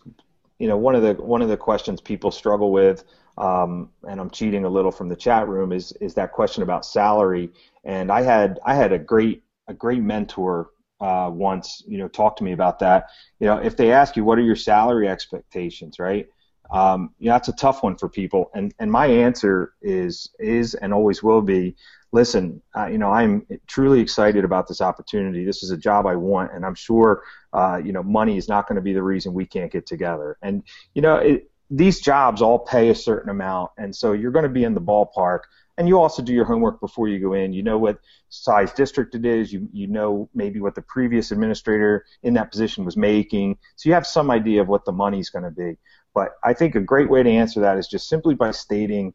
you 0.58 0.66
know 0.68 0.76
one 0.76 0.94
of 0.94 1.02
the 1.02 1.14
one 1.22 1.42
of 1.42 1.48
the 1.48 1.56
questions 1.56 2.00
people 2.00 2.30
struggle 2.30 2.72
with, 2.72 3.04
um, 3.36 3.90
and 4.08 4.18
I'm 4.20 4.30
cheating 4.30 4.64
a 4.64 4.68
little 4.68 4.90
from 4.90 5.08
the 5.08 5.16
chat 5.16 5.46
room 5.46 5.72
is 5.72 5.92
is 6.00 6.14
that 6.14 6.32
question 6.32 6.62
about 6.62 6.86
salary. 6.86 7.50
And 7.84 8.10
I 8.10 8.22
had 8.22 8.58
I 8.64 8.74
had 8.74 8.92
a 8.92 8.98
great 8.98 9.42
a 9.68 9.74
great 9.74 10.00
mentor 10.02 10.70
uh, 11.00 11.30
once, 11.32 11.82
you 11.86 11.98
know, 11.98 12.08
talk 12.08 12.36
to 12.36 12.44
me 12.44 12.52
about 12.52 12.78
that. 12.78 13.06
You 13.40 13.46
know, 13.46 13.56
if 13.58 13.76
they 13.76 13.92
ask 13.92 14.16
you 14.16 14.24
what 14.24 14.38
are 14.38 14.42
your 14.42 14.56
salary 14.56 15.08
expectations, 15.08 15.98
right? 15.98 16.26
Um, 16.72 17.10
you 17.18 17.28
know, 17.28 17.34
that's 17.34 17.48
a 17.48 17.52
tough 17.52 17.82
one 17.82 17.96
for 17.96 18.08
people. 18.08 18.50
And 18.54 18.74
and 18.78 18.90
my 18.90 19.06
answer 19.06 19.74
is 19.82 20.30
is 20.38 20.74
and 20.74 20.92
always 20.92 21.22
will 21.22 21.42
be, 21.42 21.76
listen, 22.12 22.62
uh, 22.76 22.86
you 22.86 22.98
know, 22.98 23.10
I'm 23.10 23.46
truly 23.66 24.00
excited 24.00 24.44
about 24.44 24.66
this 24.68 24.80
opportunity. 24.80 25.44
This 25.44 25.62
is 25.62 25.70
a 25.70 25.76
job 25.76 26.06
I 26.06 26.16
want, 26.16 26.52
and 26.52 26.64
I'm 26.64 26.74
sure, 26.74 27.22
uh, 27.52 27.80
you 27.84 27.92
know, 27.92 28.02
money 28.02 28.38
is 28.38 28.48
not 28.48 28.66
going 28.66 28.76
to 28.76 28.82
be 28.82 28.94
the 28.94 29.02
reason 29.02 29.34
we 29.34 29.46
can't 29.46 29.70
get 29.70 29.86
together. 29.86 30.38
And 30.42 30.62
you 30.94 31.02
know, 31.02 31.16
it, 31.16 31.50
these 31.70 32.00
jobs 32.00 32.42
all 32.42 32.58
pay 32.58 32.88
a 32.88 32.94
certain 32.94 33.30
amount, 33.30 33.72
and 33.76 33.94
so 33.94 34.12
you're 34.12 34.32
going 34.32 34.44
to 34.44 34.48
be 34.48 34.64
in 34.64 34.74
the 34.74 34.80
ballpark 34.80 35.40
and 35.78 35.88
you 35.88 35.98
also 35.98 36.22
do 36.22 36.32
your 36.32 36.44
homework 36.44 36.80
before 36.80 37.08
you 37.08 37.18
go 37.18 37.32
in. 37.32 37.52
You 37.52 37.62
know 37.62 37.78
what 37.78 37.98
size 38.28 38.72
district 38.72 39.14
it 39.14 39.24
is. 39.24 39.52
You 39.52 39.68
you 39.72 39.86
know 39.86 40.28
maybe 40.34 40.60
what 40.60 40.74
the 40.74 40.82
previous 40.82 41.30
administrator 41.30 42.04
in 42.22 42.34
that 42.34 42.50
position 42.50 42.84
was 42.84 42.96
making. 42.96 43.58
So 43.76 43.88
you 43.88 43.94
have 43.94 44.06
some 44.06 44.30
idea 44.30 44.60
of 44.60 44.68
what 44.68 44.84
the 44.84 44.92
money's 44.92 45.30
going 45.30 45.44
to 45.44 45.50
be. 45.50 45.78
But 46.14 46.32
I 46.44 46.52
think 46.52 46.74
a 46.74 46.80
great 46.80 47.08
way 47.08 47.22
to 47.22 47.30
answer 47.30 47.60
that 47.60 47.78
is 47.78 47.88
just 47.88 48.08
simply 48.08 48.34
by 48.34 48.50
stating 48.50 49.14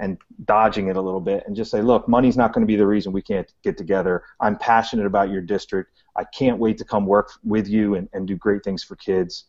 and 0.00 0.18
dodging 0.44 0.88
it 0.88 0.96
a 0.96 1.00
little 1.00 1.20
bit 1.20 1.42
and 1.46 1.56
just 1.56 1.70
say, 1.70 1.82
look, 1.82 2.08
money's 2.08 2.36
not 2.36 2.52
going 2.52 2.62
to 2.62 2.66
be 2.66 2.76
the 2.76 2.86
reason 2.86 3.12
we 3.12 3.22
can't 3.22 3.52
get 3.64 3.76
together. 3.76 4.22
I'm 4.40 4.56
passionate 4.56 5.06
about 5.06 5.30
your 5.30 5.40
district. 5.40 5.90
I 6.16 6.24
can't 6.24 6.58
wait 6.58 6.78
to 6.78 6.84
come 6.84 7.06
work 7.06 7.32
with 7.42 7.66
you 7.68 7.96
and, 7.96 8.08
and 8.12 8.26
do 8.26 8.36
great 8.36 8.62
things 8.62 8.84
for 8.84 8.94
kids. 8.96 9.46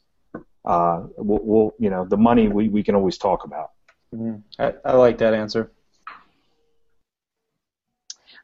Uh, 0.65 1.03
we'll, 1.17 1.39
we'll, 1.43 1.75
you 1.79 1.89
know, 1.89 2.05
the 2.05 2.17
money 2.17 2.47
we, 2.47 2.67
we 2.69 2.83
can 2.83 2.95
always 2.95 3.17
talk 3.17 3.43
about. 3.43 3.71
Mm-hmm. 4.13 4.37
I, 4.61 4.73
I 4.83 4.93
like 4.93 5.19
that 5.19 5.33
answer. 5.33 5.71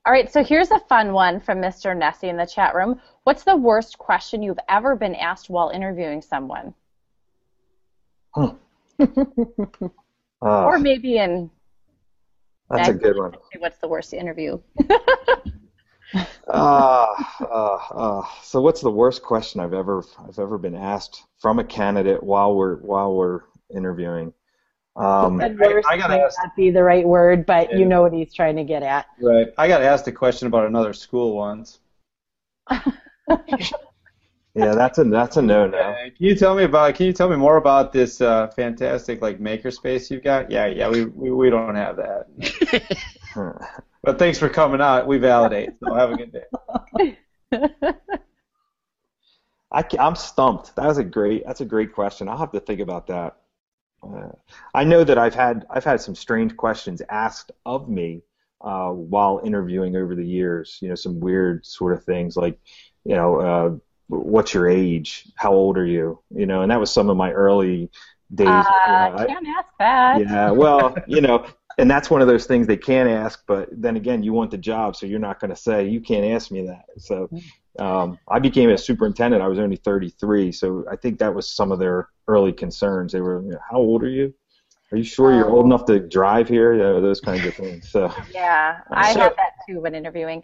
All 0.05 0.13
right, 0.13 0.31
so 0.31 0.43
here's 0.43 0.69
a 0.69 0.79
fun 0.81 1.13
one 1.13 1.39
from 1.39 1.57
Mr. 1.57 1.97
Nessie 1.97 2.29
in 2.29 2.37
the 2.37 2.45
chat 2.45 2.75
room. 2.75 3.01
What's 3.23 3.43
the 3.43 3.55
worst 3.55 3.97
question 3.97 4.43
you've 4.43 4.59
ever 4.69 4.95
been 4.95 5.15
asked 5.15 5.49
while 5.49 5.69
interviewing 5.69 6.21
someone? 6.21 6.75
Huh. 8.35 8.53
uh, 8.99 9.87
or 10.41 10.77
maybe 10.77 11.17
in. 11.17 11.49
That's 12.69 12.89
a 12.89 12.93
good 12.93 13.17
one. 13.17 13.33
What's 13.59 13.77
the 13.77 13.87
worst 13.87 14.13
interview? 14.13 14.59
uh, 16.47 17.07
uh, 17.39 17.45
uh, 17.45 18.25
so 18.43 18.61
what's 18.61 18.81
the 18.81 18.91
worst 18.91 19.21
question 19.21 19.61
I've 19.61 19.73
ever 19.73 20.03
I've 20.27 20.39
ever 20.39 20.57
been 20.57 20.75
asked 20.75 21.23
from 21.39 21.59
a 21.59 21.63
candidate 21.63 22.21
while 22.23 22.55
we're 22.55 22.77
while 22.77 23.15
we're 23.15 23.41
interviewing? 23.73 24.33
Um, 24.97 25.41
I, 25.41 25.47
I 25.87 25.97
got 25.97 26.11
ask, 26.11 26.37
not 26.41 26.55
be 26.55 26.71
the 26.71 26.83
right 26.83 27.05
word, 27.05 27.45
but 27.45 27.71
yeah. 27.71 27.77
you 27.77 27.85
know 27.85 28.01
what 28.01 28.13
he's 28.13 28.33
trying 28.33 28.55
to 28.55 28.63
get 28.63 28.81
at. 28.81 29.07
Right. 29.21 29.47
I 29.57 29.67
got 29.67 29.81
asked 29.81 30.07
a 30.07 30.11
question 30.11 30.47
about 30.47 30.65
another 30.67 30.93
school 30.93 31.35
once. 31.35 31.79
yeah, 34.55 34.73
that's 34.73 34.97
a 34.97 35.03
that's 35.03 35.37
a 35.37 35.41
no 35.41 35.67
no. 35.67 35.95
Can 36.05 36.13
you 36.17 36.35
tell 36.35 36.55
me 36.55 36.63
about? 36.63 36.95
Can 36.95 37.07
you 37.07 37.13
tell 37.13 37.29
me 37.29 37.35
more 37.35 37.57
about 37.57 37.91
this 37.91 38.21
uh, 38.21 38.47
fantastic 38.47 39.21
like 39.21 39.39
makerspace 39.39 40.09
you've 40.09 40.23
got? 40.23 40.49
Yeah, 40.49 40.67
yeah, 40.67 40.89
we 40.89 41.05
we, 41.05 41.31
we 41.31 41.49
don't 41.49 41.75
have 41.75 41.97
that. 41.97 42.27
but 44.03 44.17
thanks 44.17 44.39
for 44.39 44.47
coming 44.47 44.79
out. 44.79 45.07
We 45.07 45.17
validate. 45.17 45.71
So 45.79 45.93
have 45.93 46.11
a 46.11 46.15
good 46.15 46.31
day. 46.31 46.45
I, 49.71 49.83
I'm 49.99 50.15
stumped. 50.15 50.73
That 50.77 50.87
was 50.87 50.97
a 50.97 51.03
great. 51.03 51.45
That's 51.45 51.61
a 51.61 51.65
great 51.65 51.93
question. 51.93 52.29
I'll 52.29 52.37
have 52.37 52.53
to 52.53 52.61
think 52.61 52.79
about 52.79 53.07
that. 53.07 53.35
Uh, 54.01 54.29
I 54.73 54.85
know 54.85 55.03
that 55.03 55.17
I've 55.17 55.35
had 55.35 55.65
I've 55.69 55.83
had 55.83 55.99
some 55.99 56.15
strange 56.15 56.55
questions 56.55 57.01
asked 57.09 57.51
of 57.65 57.89
me 57.89 58.21
uh, 58.61 58.89
while 58.91 59.41
interviewing 59.43 59.97
over 59.97 60.15
the 60.15 60.25
years. 60.25 60.77
You 60.81 60.89
know, 60.89 60.95
some 60.95 61.19
weird 61.19 61.65
sort 61.65 61.91
of 61.91 62.03
things 62.05 62.37
like, 62.37 62.57
you 63.03 63.15
know, 63.15 63.39
uh, 63.41 63.75
what's 64.07 64.53
your 64.53 64.67
age? 64.67 65.25
How 65.35 65.53
old 65.53 65.77
are 65.77 65.85
you? 65.85 66.19
You 66.29 66.45
know, 66.45 66.61
and 66.61 66.71
that 66.71 66.79
was 66.79 66.91
some 66.91 67.09
of 67.09 67.17
my 67.17 67.31
early 67.31 67.89
days. 68.33 68.47
Uh, 68.47 68.63
you 68.87 68.93
know, 68.93 69.25
can't 69.27 69.47
I, 69.47 69.51
ask 69.51 69.67
that. 69.79 70.19
Yeah, 70.21 70.51
well, 70.51 70.95
you 71.07 71.21
know, 71.21 71.45
and 71.77 71.89
that's 71.89 72.09
one 72.09 72.21
of 72.21 72.27
those 72.27 72.45
things 72.45 72.67
they 72.67 72.77
can't 72.77 73.09
ask, 73.09 73.43
but 73.47 73.69
then 73.71 73.97
again, 73.97 74.23
you 74.23 74.33
want 74.33 74.51
the 74.51 74.57
job, 74.57 74.95
so 74.95 75.05
you're 75.05 75.19
not 75.19 75.39
going 75.39 75.49
to 75.49 75.55
say 75.55 75.87
you 75.87 75.99
can't 75.99 76.25
ask 76.25 76.51
me 76.51 76.65
that. 76.67 76.85
So 76.97 77.29
um, 77.79 78.17
I 78.29 78.39
became 78.39 78.69
a 78.69 78.77
superintendent. 78.77 79.41
I 79.41 79.47
was 79.47 79.59
only 79.59 79.75
33, 79.75 80.51
so 80.51 80.85
I 80.89 80.95
think 80.95 81.19
that 81.19 81.33
was 81.33 81.49
some 81.49 81.71
of 81.71 81.79
their 81.79 82.09
early 82.27 82.53
concerns. 82.53 83.11
They 83.11 83.21
were, 83.21 83.41
you 83.41 83.51
know, 83.51 83.59
"How 83.69 83.77
old 83.77 84.03
are 84.03 84.09
you? 84.09 84.33
Are 84.91 84.97
you 84.97 85.03
sure 85.03 85.33
you're 85.33 85.49
old 85.49 85.65
um, 85.65 85.71
enough 85.71 85.85
to 85.85 85.99
drive 85.99 86.47
here?" 86.47 86.73
You 86.73 87.01
those 87.01 87.19
kinds 87.19 87.45
of 87.45 87.53
things. 87.55 87.89
So 87.89 88.13
yeah, 88.33 88.79
I 88.91 89.13
so, 89.13 89.19
had 89.19 89.35
that 89.35 89.53
too 89.67 89.81
when 89.81 89.95
interviewing. 89.95 90.43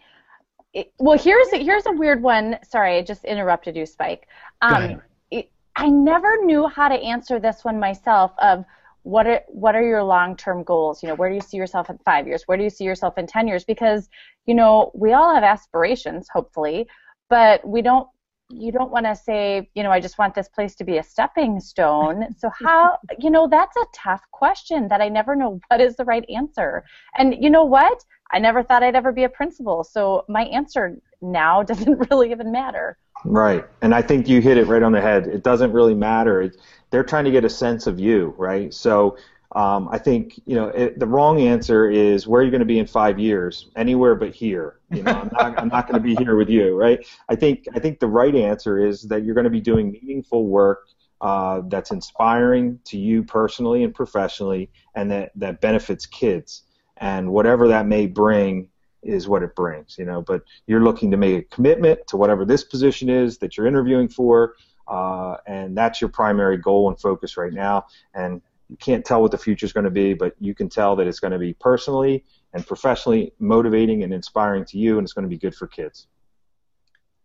It, 0.73 0.93
well, 0.99 1.17
here's 1.17 1.51
a, 1.53 1.57
here's 1.57 1.85
a 1.85 1.91
weird 1.91 2.21
one. 2.21 2.57
Sorry, 2.67 2.97
I 2.97 3.01
just 3.01 3.25
interrupted 3.25 3.75
you, 3.75 3.85
Spike. 3.85 4.27
Um, 4.61 5.01
it, 5.29 5.51
I 5.75 5.89
never 5.89 6.43
knew 6.43 6.67
how 6.67 6.87
to 6.87 6.95
answer 6.95 7.39
this 7.39 7.65
one 7.65 7.79
myself. 7.79 8.31
Of 8.37 8.63
what 9.03 9.27
are 9.27 9.41
what 9.47 9.75
are 9.75 9.83
your 9.83 10.03
long-term 10.03 10.63
goals? 10.63 11.03
You 11.03 11.09
know, 11.09 11.15
where 11.15 11.29
do 11.29 11.35
you 11.35 11.41
see 11.41 11.57
yourself 11.57 11.89
in 11.89 11.97
five 12.05 12.27
years? 12.27 12.43
Where 12.45 12.57
do 12.57 12.63
you 12.63 12.69
see 12.69 12.85
yourself 12.85 13.17
in 13.17 13.27
ten 13.27 13.47
years? 13.47 13.65
Because 13.65 14.09
you 14.45 14.53
know 14.53 14.91
we 14.93 15.13
all 15.13 15.33
have 15.33 15.43
aspirations, 15.43 16.27
hopefully, 16.31 16.87
but 17.29 17.67
we 17.67 17.81
don't 17.81 18.07
you 18.53 18.71
don't 18.71 18.91
want 18.91 19.05
to 19.05 19.15
say, 19.15 19.69
you 19.73 19.83
know, 19.83 19.91
I 19.91 19.99
just 19.99 20.17
want 20.17 20.35
this 20.35 20.47
place 20.47 20.75
to 20.75 20.83
be 20.83 20.97
a 20.97 21.03
stepping 21.03 21.59
stone. 21.59 22.33
So 22.37 22.49
how, 22.49 22.97
you 23.19 23.29
know, 23.29 23.47
that's 23.47 23.75
a 23.77 23.85
tough 23.93 24.21
question 24.31 24.87
that 24.89 25.01
I 25.01 25.09
never 25.09 25.35
know 25.35 25.59
what 25.67 25.81
is 25.81 25.95
the 25.95 26.05
right 26.05 26.25
answer. 26.29 26.83
And 27.17 27.35
you 27.41 27.49
know 27.49 27.63
what? 27.63 28.03
I 28.31 28.39
never 28.39 28.63
thought 28.63 28.83
I'd 28.83 28.95
ever 28.95 29.11
be 29.11 29.23
a 29.23 29.29
principal. 29.29 29.83
So 29.83 30.25
my 30.27 30.43
answer 30.45 30.97
now 31.21 31.63
doesn't 31.71 32.09
really 32.09 32.31
even 32.31 32.51
matter. 32.51 32.97
Right. 33.23 33.65
And 33.81 33.93
I 33.93 34.01
think 34.01 34.27
you 34.27 34.41
hit 34.41 34.57
it 34.57 34.67
right 34.67 34.81
on 34.81 34.91
the 34.91 35.01
head. 35.01 35.27
It 35.27 35.43
doesn't 35.43 35.71
really 35.71 35.93
matter. 35.93 36.41
It, 36.41 36.57
they're 36.89 37.03
trying 37.03 37.25
to 37.25 37.31
get 37.31 37.45
a 37.45 37.49
sense 37.49 37.87
of 37.87 37.99
you, 37.99 38.33
right? 38.37 38.73
So 38.73 39.17
um, 39.53 39.89
I 39.91 39.97
think 39.97 40.39
you 40.45 40.55
know 40.55 40.67
it, 40.67 40.97
the 40.97 41.05
wrong 41.05 41.41
answer 41.41 41.89
is 41.89 42.25
where 42.25 42.41
are 42.41 42.45
you 42.45 42.51
going 42.51 42.59
to 42.59 42.65
be 42.65 42.79
in 42.79 42.87
five 42.87 43.19
years? 43.19 43.69
Anywhere 43.75 44.15
but 44.15 44.33
here. 44.33 44.79
You 44.89 45.03
know, 45.03 45.11
I'm 45.11 45.29
not, 45.33 45.59
I'm 45.59 45.67
not 45.67 45.87
going 45.87 46.01
to 46.01 46.05
be 46.05 46.15
here 46.15 46.35
with 46.35 46.49
you, 46.49 46.75
right? 46.75 47.05
I 47.27 47.35
think 47.35 47.65
I 47.75 47.79
think 47.79 47.99
the 47.99 48.07
right 48.07 48.33
answer 48.33 48.79
is 48.85 49.03
that 49.03 49.23
you're 49.23 49.35
going 49.35 49.45
to 49.45 49.49
be 49.49 49.61
doing 49.61 49.91
meaningful 49.91 50.47
work 50.47 50.87
uh, 51.19 51.61
that's 51.67 51.91
inspiring 51.91 52.79
to 52.85 52.97
you 52.97 53.23
personally 53.23 53.83
and 53.83 53.93
professionally, 53.93 54.69
and 54.95 55.11
that 55.11 55.31
that 55.35 55.59
benefits 55.59 56.05
kids. 56.05 56.63
And 56.97 57.31
whatever 57.31 57.67
that 57.69 57.87
may 57.87 58.07
bring 58.07 58.69
is 59.03 59.27
what 59.27 59.43
it 59.43 59.55
brings, 59.55 59.97
you 59.97 60.05
know. 60.05 60.21
But 60.21 60.43
you're 60.67 60.83
looking 60.83 61.11
to 61.11 61.17
make 61.17 61.37
a 61.37 61.55
commitment 61.55 62.07
to 62.07 62.17
whatever 62.17 62.45
this 62.45 62.63
position 62.63 63.09
is 63.09 63.37
that 63.39 63.57
you're 63.57 63.67
interviewing 63.67 64.07
for, 64.07 64.55
uh, 64.87 65.37
and 65.45 65.77
that's 65.77 65.99
your 65.99 66.09
primary 66.09 66.57
goal 66.57 66.87
and 66.87 66.99
focus 66.99 67.35
right 67.35 67.53
now. 67.53 67.85
And 68.13 68.41
you 68.71 68.77
can't 68.77 69.03
tell 69.03 69.21
what 69.21 69.31
the 69.31 69.37
future 69.37 69.65
is 69.65 69.73
going 69.73 69.83
to 69.83 69.91
be, 69.91 70.13
but 70.13 70.33
you 70.39 70.55
can 70.55 70.69
tell 70.69 70.95
that 70.95 71.05
it's 71.05 71.19
going 71.19 71.33
to 71.33 71.37
be 71.37 71.53
personally 71.53 72.23
and 72.53 72.65
professionally 72.65 73.33
motivating 73.37 74.01
and 74.03 74.13
inspiring 74.13 74.63
to 74.65 74.77
you, 74.77 74.97
and 74.97 75.05
it's 75.05 75.11
going 75.11 75.23
to 75.23 75.29
be 75.29 75.37
good 75.37 75.53
for 75.53 75.67
kids. 75.67 76.07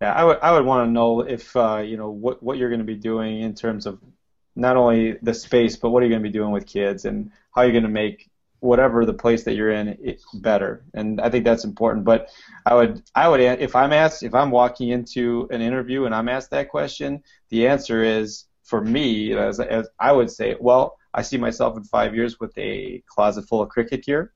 Yeah, 0.03 0.13
I 0.13 0.25
would 0.25 0.39
I 0.41 0.53
would 0.53 0.67
want 0.67 0.89
to 0.89 0.91
know 0.91 1.21
if 1.21 1.57
uh, 1.57 1.79
you 1.87 1.97
know 1.97 2.11
what 2.11 2.43
what 2.43 2.59
you're 2.59 2.69
going 2.69 2.81
to 2.81 2.85
be 2.85 2.97
doing 2.97 3.41
in 3.43 3.55
terms 3.55 3.87
of 3.87 4.01
not 4.57 4.77
only 4.77 5.19
the 5.23 5.33
space, 5.33 5.77
but 5.77 5.91
what 5.91 6.03
are 6.03 6.07
you 6.07 6.11
going 6.11 6.23
to 6.23 6.29
be 6.29 6.33
doing 6.33 6.51
with 6.51 6.67
kids 6.67 7.05
and 7.05 7.31
how 7.55 7.63
you're 7.63 7.73
going 7.73 7.85
to 7.85 7.89
make 7.89 8.29
whatever 8.61 9.07
the 9.07 9.15
place 9.15 9.45
that 9.45 9.55
you're 9.55 9.71
in 9.71 9.89
it 10.03 10.21
better. 10.35 10.83
And 10.95 11.21
I 11.21 11.31
think 11.31 11.45
that's 11.45 11.65
important. 11.65 12.05
But 12.05 12.29
I 12.65 12.75
would 12.75 13.03
I 13.15 13.29
would 13.29 13.41
if 13.41 13.77
I'm 13.77 13.93
asked 13.93 14.25
if 14.25 14.35
I'm 14.35 14.51
walking 14.51 14.89
into 14.89 15.47
an 15.53 15.61
interview 15.61 16.07
and 16.07 16.15
I'm 16.15 16.29
asked 16.29 16.51
that 16.51 16.71
question, 16.71 17.23
the 17.51 17.69
answer 17.69 18.03
is 18.03 18.47
for 18.65 18.81
me 18.81 19.33
as, 19.33 19.61
as 19.61 19.89
I 20.01 20.11
would 20.11 20.31
say, 20.31 20.57
well, 20.59 20.99
I 21.17 21.23
see 21.23 21.39
myself 21.39 21.77
in 21.79 21.85
five 21.85 22.14
years 22.14 22.39
with 22.39 22.57
a 22.59 23.03
closet 23.09 23.49
full 23.49 23.62
of 23.62 23.71
cricket 23.71 24.05
gear, 24.05 24.35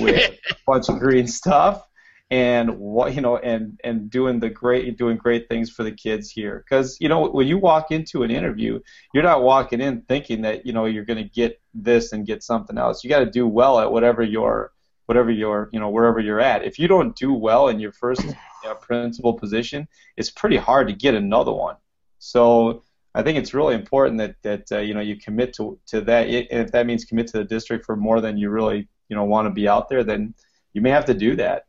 with 0.00 0.38
a 0.50 0.54
bunch 0.66 0.90
of 0.90 0.98
green 0.98 1.26
stuff, 1.26 1.82
and 2.30 2.78
what 2.78 3.14
you 3.14 3.22
know, 3.22 3.38
and 3.38 3.80
and 3.82 4.10
doing 4.10 4.38
the 4.38 4.50
great 4.50 4.98
doing 4.98 5.16
great 5.16 5.48
things 5.48 5.70
for 5.70 5.82
the 5.82 5.90
kids 5.90 6.30
here. 6.30 6.62
Because 6.64 6.98
you 7.00 7.08
know, 7.08 7.26
when 7.26 7.48
you 7.48 7.56
walk 7.56 7.90
into 7.90 8.22
an 8.22 8.30
interview, 8.30 8.80
you're 9.14 9.22
not 9.22 9.42
walking 9.42 9.80
in 9.80 10.02
thinking 10.02 10.42
that 10.42 10.66
you 10.66 10.74
know 10.74 10.84
you're 10.84 11.06
going 11.06 11.24
to 11.24 11.30
get 11.30 11.58
this 11.72 12.12
and 12.12 12.26
get 12.26 12.42
something 12.42 12.76
else. 12.76 13.02
You 13.02 13.08
got 13.08 13.20
to 13.20 13.30
do 13.30 13.48
well 13.48 13.80
at 13.80 13.90
whatever 13.90 14.22
your 14.22 14.72
whatever 15.06 15.30
your 15.30 15.70
you 15.72 15.80
know 15.80 15.88
wherever 15.88 16.20
you're 16.20 16.40
at. 16.40 16.64
If 16.64 16.78
you 16.78 16.86
don't 16.86 17.16
do 17.16 17.32
well 17.32 17.68
in 17.68 17.80
your 17.80 17.92
first 17.92 18.22
you 18.22 18.34
know, 18.62 18.74
principal 18.74 19.32
position, 19.32 19.88
it's 20.18 20.30
pretty 20.30 20.58
hard 20.58 20.86
to 20.88 20.92
get 20.92 21.14
another 21.14 21.52
one. 21.52 21.76
So 22.18 22.84
I 23.14 23.22
think 23.22 23.38
it's 23.38 23.54
really 23.54 23.74
important 23.74 24.18
that 24.18 24.36
that 24.42 24.72
uh, 24.72 24.80
you 24.80 24.94
know 24.94 25.00
you 25.00 25.16
commit 25.16 25.52
to 25.54 25.78
to 25.86 26.00
that. 26.02 26.28
and 26.28 26.46
if 26.50 26.72
that 26.72 26.86
means 26.86 27.04
commit 27.04 27.26
to 27.28 27.38
the 27.38 27.44
district 27.44 27.84
for 27.84 27.96
more 27.96 28.20
than 28.20 28.36
you 28.36 28.50
really 28.50 28.88
you 29.08 29.16
know 29.16 29.24
want 29.24 29.46
to 29.46 29.50
be 29.50 29.68
out 29.68 29.88
there, 29.88 30.04
then 30.04 30.34
you 30.72 30.80
may 30.80 30.90
have 30.90 31.04
to 31.06 31.14
do 31.14 31.36
that. 31.36 31.66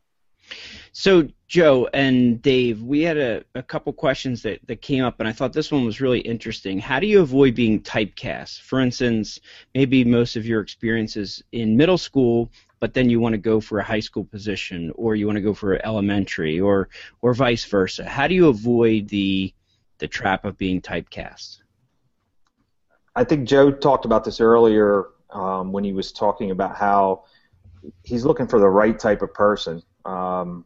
So 0.92 1.28
Joe 1.48 1.88
and 1.94 2.42
Dave, 2.42 2.82
we 2.82 3.00
had 3.00 3.16
a, 3.16 3.42
a 3.54 3.62
couple 3.62 3.92
questions 3.94 4.42
that, 4.42 4.60
that 4.66 4.82
came 4.82 5.04
up, 5.04 5.20
and 5.20 5.28
I 5.28 5.32
thought 5.32 5.54
this 5.54 5.72
one 5.72 5.86
was 5.86 6.02
really 6.02 6.20
interesting. 6.20 6.78
How 6.78 7.00
do 7.00 7.06
you 7.06 7.20
avoid 7.20 7.54
being 7.54 7.80
typecast? 7.80 8.60
For 8.60 8.80
instance, 8.80 9.40
maybe 9.74 10.04
most 10.04 10.36
of 10.36 10.44
your 10.44 10.60
experiences 10.60 11.42
in 11.52 11.76
middle 11.78 11.96
school, 11.96 12.50
but 12.78 12.92
then 12.92 13.08
you 13.08 13.20
want 13.20 13.32
to 13.32 13.38
go 13.38 13.58
for 13.58 13.78
a 13.78 13.84
high 13.84 14.00
school 14.00 14.24
position, 14.24 14.92
or 14.96 15.16
you 15.16 15.26
want 15.26 15.36
to 15.36 15.42
go 15.42 15.54
for 15.54 15.84
elementary, 15.86 16.60
or 16.60 16.90
or 17.22 17.32
vice 17.32 17.64
versa. 17.64 18.04
How 18.04 18.26
do 18.26 18.34
you 18.34 18.48
avoid 18.48 19.08
the 19.08 19.54
the 20.02 20.08
trap 20.08 20.44
of 20.44 20.58
being 20.58 20.80
typecast? 20.80 21.58
I 23.14 23.22
think 23.22 23.46
Joe 23.46 23.70
talked 23.70 24.04
about 24.04 24.24
this 24.24 24.40
earlier 24.40 25.10
um, 25.30 25.70
when 25.70 25.84
he 25.84 25.92
was 25.92 26.10
talking 26.10 26.50
about 26.50 26.74
how 26.76 27.22
he's 28.02 28.24
looking 28.24 28.48
for 28.48 28.58
the 28.58 28.68
right 28.68 28.98
type 28.98 29.22
of 29.22 29.32
person 29.32 29.80
um, 30.04 30.64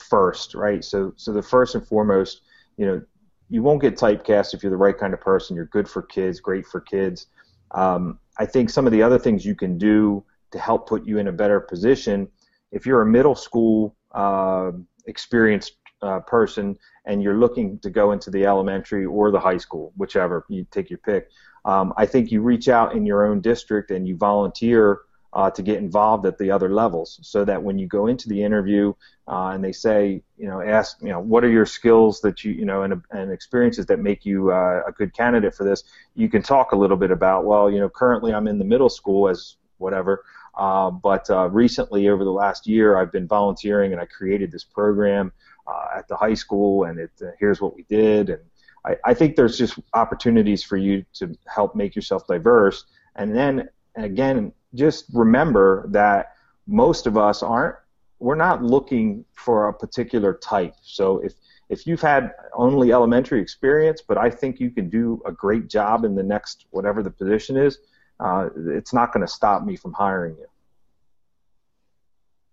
first, 0.00 0.56
right? 0.56 0.84
So, 0.84 1.12
so 1.14 1.32
the 1.32 1.42
first 1.42 1.76
and 1.76 1.86
foremost, 1.86 2.40
you 2.76 2.84
know, 2.84 3.00
you 3.48 3.62
won't 3.62 3.80
get 3.80 3.96
typecast 3.96 4.52
if 4.52 4.64
you're 4.64 4.70
the 4.70 4.76
right 4.76 4.98
kind 4.98 5.14
of 5.14 5.20
person. 5.20 5.54
You're 5.54 5.66
good 5.66 5.88
for 5.88 6.02
kids, 6.02 6.40
great 6.40 6.66
for 6.66 6.80
kids. 6.80 7.26
Um, 7.70 8.18
I 8.38 8.46
think 8.46 8.68
some 8.68 8.84
of 8.84 8.92
the 8.92 9.02
other 9.02 9.18
things 9.18 9.46
you 9.46 9.54
can 9.54 9.78
do 9.78 10.24
to 10.50 10.58
help 10.58 10.88
put 10.88 11.06
you 11.06 11.18
in 11.18 11.28
a 11.28 11.32
better 11.32 11.60
position, 11.60 12.26
if 12.72 12.84
you're 12.84 13.02
a 13.02 13.06
middle 13.06 13.36
school 13.36 13.94
uh, 14.10 14.72
experienced 15.06 15.76
uh, 16.02 16.20
person 16.20 16.78
and 17.04 17.22
you're 17.22 17.38
looking 17.38 17.78
to 17.80 17.90
go 17.90 18.12
into 18.12 18.30
the 18.30 18.44
elementary 18.46 19.04
or 19.04 19.30
the 19.30 19.40
high 19.40 19.58
school, 19.58 19.92
whichever 19.96 20.44
you 20.48 20.66
take 20.70 20.90
your 20.90 20.98
pick, 20.98 21.28
um, 21.64 21.92
I 21.96 22.06
think 22.06 22.30
you 22.30 22.42
reach 22.42 22.68
out 22.68 22.94
in 22.94 23.06
your 23.06 23.26
own 23.26 23.40
district 23.40 23.90
and 23.90 24.06
you 24.06 24.16
volunteer 24.16 25.00
uh, 25.32 25.50
to 25.50 25.62
get 25.62 25.78
involved 25.78 26.26
at 26.26 26.36
the 26.36 26.50
other 26.50 26.68
levels, 26.68 27.18
so 27.22 27.42
that 27.44 27.62
when 27.62 27.78
you 27.78 27.86
go 27.86 28.06
into 28.06 28.28
the 28.28 28.42
interview 28.42 28.92
uh, 29.28 29.48
and 29.54 29.64
they 29.64 29.72
say, 29.72 30.22
you 30.36 30.46
know, 30.46 30.60
ask, 30.60 30.98
you 31.00 31.08
know, 31.08 31.20
what 31.20 31.42
are 31.42 31.48
your 31.48 31.64
skills 31.64 32.20
that 32.20 32.44
you, 32.44 32.52
you 32.52 32.66
know, 32.66 32.82
and, 32.82 33.00
and 33.12 33.32
experiences 33.32 33.86
that 33.86 33.98
make 33.98 34.26
you 34.26 34.52
uh, 34.52 34.82
a 34.86 34.92
good 34.92 35.14
candidate 35.14 35.54
for 35.54 35.64
this, 35.64 35.84
you 36.14 36.28
can 36.28 36.42
talk 36.42 36.72
a 36.72 36.76
little 36.76 36.98
bit 36.98 37.10
about, 37.10 37.46
well, 37.46 37.70
you 37.70 37.78
know, 37.78 37.88
currently 37.88 38.34
I'm 38.34 38.46
in 38.46 38.58
the 38.58 38.64
middle 38.64 38.90
school 38.90 39.28
as 39.28 39.56
whatever. 39.78 40.22
Uh, 40.54 40.90
but 40.90 41.30
uh, 41.30 41.48
recently, 41.48 42.08
over 42.08 42.24
the 42.24 42.30
last 42.30 42.66
year, 42.66 42.98
I've 42.98 43.10
been 43.10 43.26
volunteering 43.26 43.92
and 43.92 44.00
I 44.00 44.04
created 44.04 44.52
this 44.52 44.64
program 44.64 45.32
uh, 45.66 45.98
at 45.98 46.08
the 46.08 46.16
high 46.16 46.34
school, 46.34 46.84
and 46.84 46.98
it 46.98 47.10
uh, 47.22 47.26
here's 47.38 47.60
what 47.60 47.74
we 47.74 47.84
did. 47.84 48.30
And 48.30 48.42
I, 48.84 48.96
I 49.04 49.14
think 49.14 49.36
there's 49.36 49.58
just 49.58 49.78
opportunities 49.94 50.62
for 50.62 50.76
you 50.76 51.04
to 51.14 51.36
help 51.46 51.74
make 51.74 51.94
yourself 51.94 52.26
diverse. 52.26 52.84
And 53.16 53.34
then 53.34 53.68
again, 53.96 54.52
just 54.74 55.06
remember 55.12 55.86
that 55.88 56.34
most 56.66 57.06
of 57.06 57.16
us 57.16 57.42
aren't. 57.42 57.76
We're 58.18 58.36
not 58.36 58.62
looking 58.62 59.24
for 59.32 59.68
a 59.68 59.74
particular 59.74 60.34
type. 60.34 60.74
So 60.82 61.18
if 61.18 61.34
if 61.68 61.86
you've 61.86 62.02
had 62.02 62.32
only 62.54 62.92
elementary 62.92 63.40
experience, 63.40 64.02
but 64.06 64.18
I 64.18 64.28
think 64.28 64.60
you 64.60 64.70
can 64.70 64.90
do 64.90 65.22
a 65.24 65.32
great 65.32 65.68
job 65.68 66.04
in 66.04 66.14
the 66.14 66.22
next 66.22 66.66
whatever 66.70 67.02
the 67.02 67.10
position 67.10 67.56
is, 67.56 67.78
uh, 68.20 68.50
it's 68.68 68.92
not 68.92 69.12
going 69.12 69.26
to 69.26 69.32
stop 69.32 69.64
me 69.64 69.76
from 69.76 69.92
hiring 69.92 70.36
you. 70.36 70.46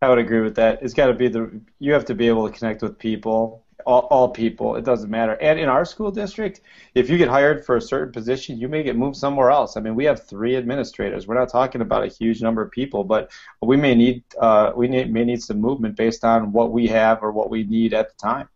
I 0.02 0.10
would 0.10 0.18
agree 0.18 0.42
with 0.42 0.56
that. 0.56 0.82
It's 0.82 0.94
got 0.94 1.08
to 1.08 1.14
be 1.14 1.28
the 1.28 1.60
you 1.80 1.94
have 1.94 2.06
to 2.06 2.16
be 2.16 2.28
able 2.30 2.50
to 2.50 2.58
connect 2.58 2.82
with 2.82 2.98
people, 2.98 3.66
all, 3.86 4.08
all 4.10 4.30
people. 4.30 4.78
It 4.78 4.86
doesn't 4.86 5.10
matter. 5.10 5.34
And 5.42 5.60
in 5.60 5.68
our 5.68 5.84
school 5.84 6.10
district, 6.10 6.62
if 6.96 7.10
you 7.10 7.18
get 7.18 7.28
hired 7.28 7.66
for 7.66 7.76
a 7.76 7.82
certain 7.82 8.14
position, 8.14 8.58
you 8.58 8.70
may 8.70 8.82
get 8.82 8.96
moved 8.96 9.18
somewhere 9.18 9.52
else. 9.52 9.76
I 9.76 9.82
mean, 9.82 9.96
we 9.96 10.06
have 10.06 10.26
three 10.26 10.56
administrators. 10.56 11.28
We're 11.28 11.38
not 11.38 11.50
talking 11.50 11.82
about 11.82 12.04
a 12.04 12.08
huge 12.08 12.42
number 12.42 12.62
of 12.62 12.72
people, 12.72 13.04
but 13.04 13.32
we 13.62 13.76
may 13.76 13.94
need 13.94 14.24
uh, 14.40 14.72
we 14.74 14.88
may 14.88 15.26
need 15.26 15.44
some 15.44 15.60
movement 15.60 15.98
based 15.98 16.24
on 16.24 16.54
what 16.54 16.72
we 16.72 16.88
have 16.88 17.22
or 17.22 17.32
what 17.34 17.50
we 17.50 17.64
need 17.64 17.94
at 17.94 18.10
the 18.10 18.16
time. 18.16 18.48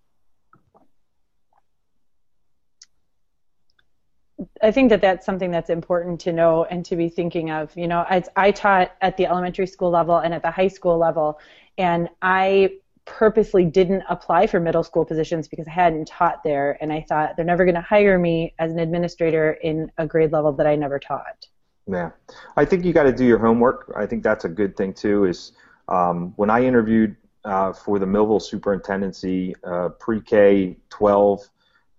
I 4.61 4.71
think 4.71 4.89
that 4.89 5.01
that's 5.01 5.25
something 5.25 5.51
that's 5.51 5.69
important 5.69 6.19
to 6.21 6.33
know 6.33 6.65
and 6.65 6.85
to 6.85 6.95
be 6.95 7.09
thinking 7.09 7.51
of. 7.51 7.75
You 7.75 7.87
know, 7.87 7.99
I, 7.99 8.23
I 8.35 8.51
taught 8.51 8.91
at 9.01 9.17
the 9.17 9.25
elementary 9.25 9.67
school 9.67 9.89
level 9.89 10.17
and 10.17 10.33
at 10.33 10.41
the 10.41 10.51
high 10.51 10.67
school 10.67 10.97
level, 10.97 11.39
and 11.77 12.09
I 12.21 12.75
purposely 13.05 13.65
didn't 13.65 14.03
apply 14.09 14.47
for 14.47 14.59
middle 14.59 14.83
school 14.83 15.05
positions 15.05 15.47
because 15.47 15.67
I 15.67 15.71
hadn't 15.71 16.07
taught 16.07 16.43
there, 16.43 16.77
and 16.81 16.91
I 16.91 17.05
thought 17.07 17.35
they're 17.35 17.45
never 17.45 17.65
going 17.65 17.75
to 17.75 17.81
hire 17.81 18.17
me 18.17 18.53
as 18.59 18.71
an 18.71 18.79
administrator 18.79 19.51
in 19.51 19.91
a 19.97 20.07
grade 20.07 20.31
level 20.31 20.53
that 20.53 20.67
I 20.67 20.75
never 20.75 20.99
taught. 20.99 21.47
Yeah, 21.85 22.11
I 22.55 22.63
think 22.63 22.85
you 22.85 22.93
got 22.93 23.03
to 23.03 23.11
do 23.11 23.25
your 23.25 23.39
homework. 23.39 23.91
I 23.95 24.05
think 24.05 24.23
that's 24.23 24.45
a 24.45 24.49
good 24.49 24.77
thing 24.77 24.93
too. 24.93 25.25
Is 25.25 25.51
um, 25.89 26.33
when 26.37 26.49
I 26.49 26.63
interviewed 26.63 27.15
uh, 27.43 27.73
for 27.73 27.99
the 27.99 28.05
Millville 28.05 28.39
Superintendency 28.39 29.53
uh, 29.65 29.89
pre-K 29.99 30.77
12 30.89 31.49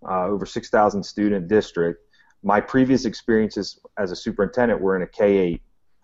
uh, 0.09 0.27
over 0.27 0.47
6,000 0.47 1.03
student 1.03 1.49
district 1.49 2.04
my 2.45 2.61
previous 2.61 3.07
experiences 3.07 3.81
as 3.99 4.11
a 4.11 4.17
superintendent 4.17 4.81
were 4.81 4.95
in 4.97 5.03
a 5.03 5.07
K-8. 5.07 5.61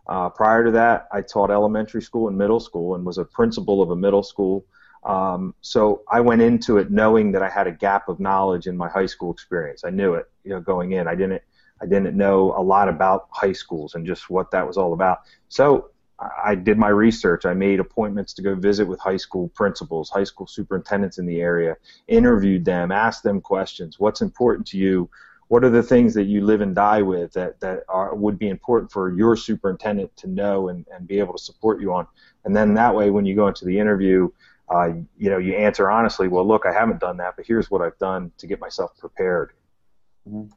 Uh, 0.09 0.29
prior 0.31 0.65
to 0.65 0.71
that, 0.73 1.07
I 1.13 1.21
taught 1.21 1.51
elementary 1.51 2.03
school 2.03 2.29
and 2.29 2.37
middle 2.37 2.59
school 2.59 2.95
and 2.95 3.05
was 3.05 3.19
a 3.19 3.25
principal 3.25 3.83
of 3.83 3.91
a 3.91 3.97
middle 3.97 4.23
school. 4.23 4.65
Um, 5.05 5.55
so 5.61 6.03
I 6.11 6.21
went 6.21 6.43
into 6.43 6.79
it 6.79 6.91
knowing 6.91 7.33
that 7.33 7.43
I 7.43 7.49
had 7.49 7.67
a 7.67 7.73
gap 7.73 8.09
of 8.09 8.19
knowledge 8.21 8.67
in 8.67 8.77
my 8.77 8.89
high 8.89 9.07
school 9.07 9.33
experience. 9.33 9.85
I 9.85 9.91
knew 9.91 10.15
it, 10.15 10.31
you 10.43 10.51
know, 10.51 10.61
going 10.61 10.93
in. 10.93 11.07
I 11.07 11.15
didn't, 11.15 11.43
I 11.81 11.87
didn't 11.87 12.17
know 12.17 12.55
a 12.57 12.63
lot 12.63 12.89
about 12.89 13.29
high 13.31 13.53
schools 13.53 13.95
and 13.95 14.07
just 14.07 14.29
what 14.29 14.51
that 14.51 14.67
was 14.67 14.77
all 14.77 14.95
about. 14.95 15.21
So 15.49 15.91
I 16.45 16.55
did 16.55 16.77
my 16.77 16.89
research. 16.89 17.47
I 17.47 17.55
made 17.55 17.81
appointments 17.81 18.35
to 18.35 18.43
go 18.43 18.55
visit 18.55 18.87
with 18.87 19.01
high 19.01 19.17
school 19.17 19.49
principals, 19.49 20.11
high 20.11 20.25
school 20.25 20.47
superintendents 20.47 21.19
in 21.19 21.25
the 21.25 21.41
area, 21.41 21.77
interviewed 22.09 22.65
them, 22.65 22.93
asked 22.93 23.23
them 23.23 23.41
questions. 23.41 23.99
What's 23.99 24.21
important 24.21 24.67
to 24.69 24.79
you? 24.79 25.09
What 25.51 25.65
are 25.65 25.71
the 25.71 25.83
things 25.83 26.15
that 26.15 26.27
you 26.27 26.45
live 26.45 26.61
and 26.61 26.77
die 26.77 27.03
with 27.03 27.33
that, 27.33 27.59
that 27.59 27.83
are, 27.89 28.15
would 28.15 28.39
be 28.39 28.49
important 28.49 28.93
for 28.93 29.13
your 29.13 29.35
superintendent 29.35 30.17
to 30.19 30.29
know 30.29 30.69
and, 30.69 30.87
and 30.95 31.09
be 31.09 31.19
able 31.19 31.33
to 31.33 31.43
support 31.43 31.81
you 31.81 31.93
on? 31.93 32.07
And 32.45 32.55
then 32.55 32.75
that 32.75 32.95
way, 32.95 33.11
when 33.11 33.27
you 33.27 33.35
go 33.35 33.49
into 33.49 33.65
the 33.65 33.77
interview, 33.77 34.31
uh, 34.73 34.93
you 35.19 35.29
know, 35.29 35.39
you 35.39 35.55
answer 35.55 35.91
honestly, 35.91 36.29
well, 36.29 36.47
look, 36.47 36.67
I 36.67 36.73
haven't 36.73 37.01
done 37.01 37.17
that, 37.17 37.35
but 37.35 37.47
here's 37.47 37.69
what 37.69 37.83
I've 37.83 37.99
done 37.99 38.31
to 38.39 38.47
get 38.47 38.61
myself 38.61 38.97
prepared. 38.97 39.51
Mm-hmm. 40.29 40.53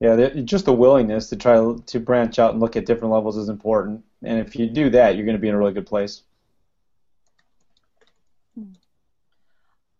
Yeah, 0.00 0.28
just 0.44 0.64
the 0.64 0.72
willingness 0.72 1.28
to 1.28 1.36
try 1.36 1.74
to 1.86 2.00
branch 2.00 2.38
out 2.38 2.52
and 2.52 2.60
look 2.60 2.76
at 2.76 2.86
different 2.86 3.12
levels 3.12 3.36
is 3.36 3.50
important. 3.50 4.04
And 4.22 4.38
if 4.38 4.56
you 4.56 4.70
do 4.70 4.88
that, 4.88 5.16
you're 5.16 5.26
going 5.26 5.36
to 5.36 5.40
be 5.40 5.48
in 5.48 5.54
a 5.54 5.58
really 5.58 5.74
good 5.74 5.86
place. 5.86 6.22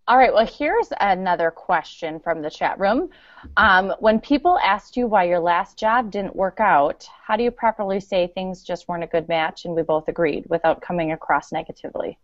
All 0.08 0.16
right, 0.16 0.32
well, 0.32 0.46
here's 0.46 0.92
another 1.00 1.50
question 1.50 2.20
from 2.20 2.40
the 2.40 2.48
chat 2.48 2.78
room. 2.78 3.10
Um, 3.56 3.92
when 3.98 4.20
people 4.20 4.56
asked 4.62 4.96
you 4.96 5.08
why 5.08 5.24
your 5.24 5.40
last 5.40 5.76
job 5.76 6.12
didn't 6.12 6.36
work 6.36 6.60
out, 6.60 7.08
how 7.26 7.36
do 7.36 7.42
you 7.42 7.50
properly 7.50 7.98
say 7.98 8.28
things 8.28 8.62
just 8.62 8.86
weren't 8.86 9.02
a 9.02 9.08
good 9.08 9.28
match 9.28 9.64
and 9.64 9.74
we 9.74 9.82
both 9.82 10.06
agreed 10.06 10.44
without 10.48 10.80
coming 10.80 11.10
across 11.10 11.50
negatively? 11.50 12.18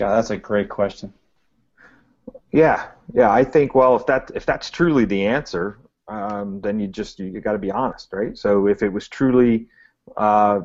Yeah, 0.00 0.14
that's 0.14 0.30
a 0.30 0.38
great 0.38 0.70
question. 0.70 1.12
Yeah, 2.52 2.88
yeah. 3.12 3.30
I 3.30 3.44
think 3.44 3.74
well, 3.74 3.94
if 3.96 4.06
that 4.06 4.30
if 4.34 4.46
that's 4.46 4.70
truly 4.70 5.04
the 5.04 5.26
answer, 5.26 5.78
um, 6.08 6.62
then 6.62 6.80
you 6.80 6.86
just 6.86 7.18
you, 7.18 7.26
you 7.26 7.40
got 7.42 7.52
to 7.52 7.58
be 7.58 7.70
honest, 7.70 8.08
right? 8.12 8.36
So 8.36 8.66
if 8.66 8.82
it 8.82 8.88
was 8.88 9.08
truly, 9.08 9.68
uh, 10.16 10.60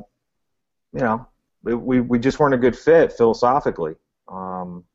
you 0.94 1.00
know, 1.02 1.28
we 1.64 2.00
we 2.00 2.18
just 2.18 2.40
weren't 2.40 2.54
a 2.54 2.58
good 2.58 2.78
fit 2.78 3.12
philosophically. 3.12 3.96
Um, 4.30 4.86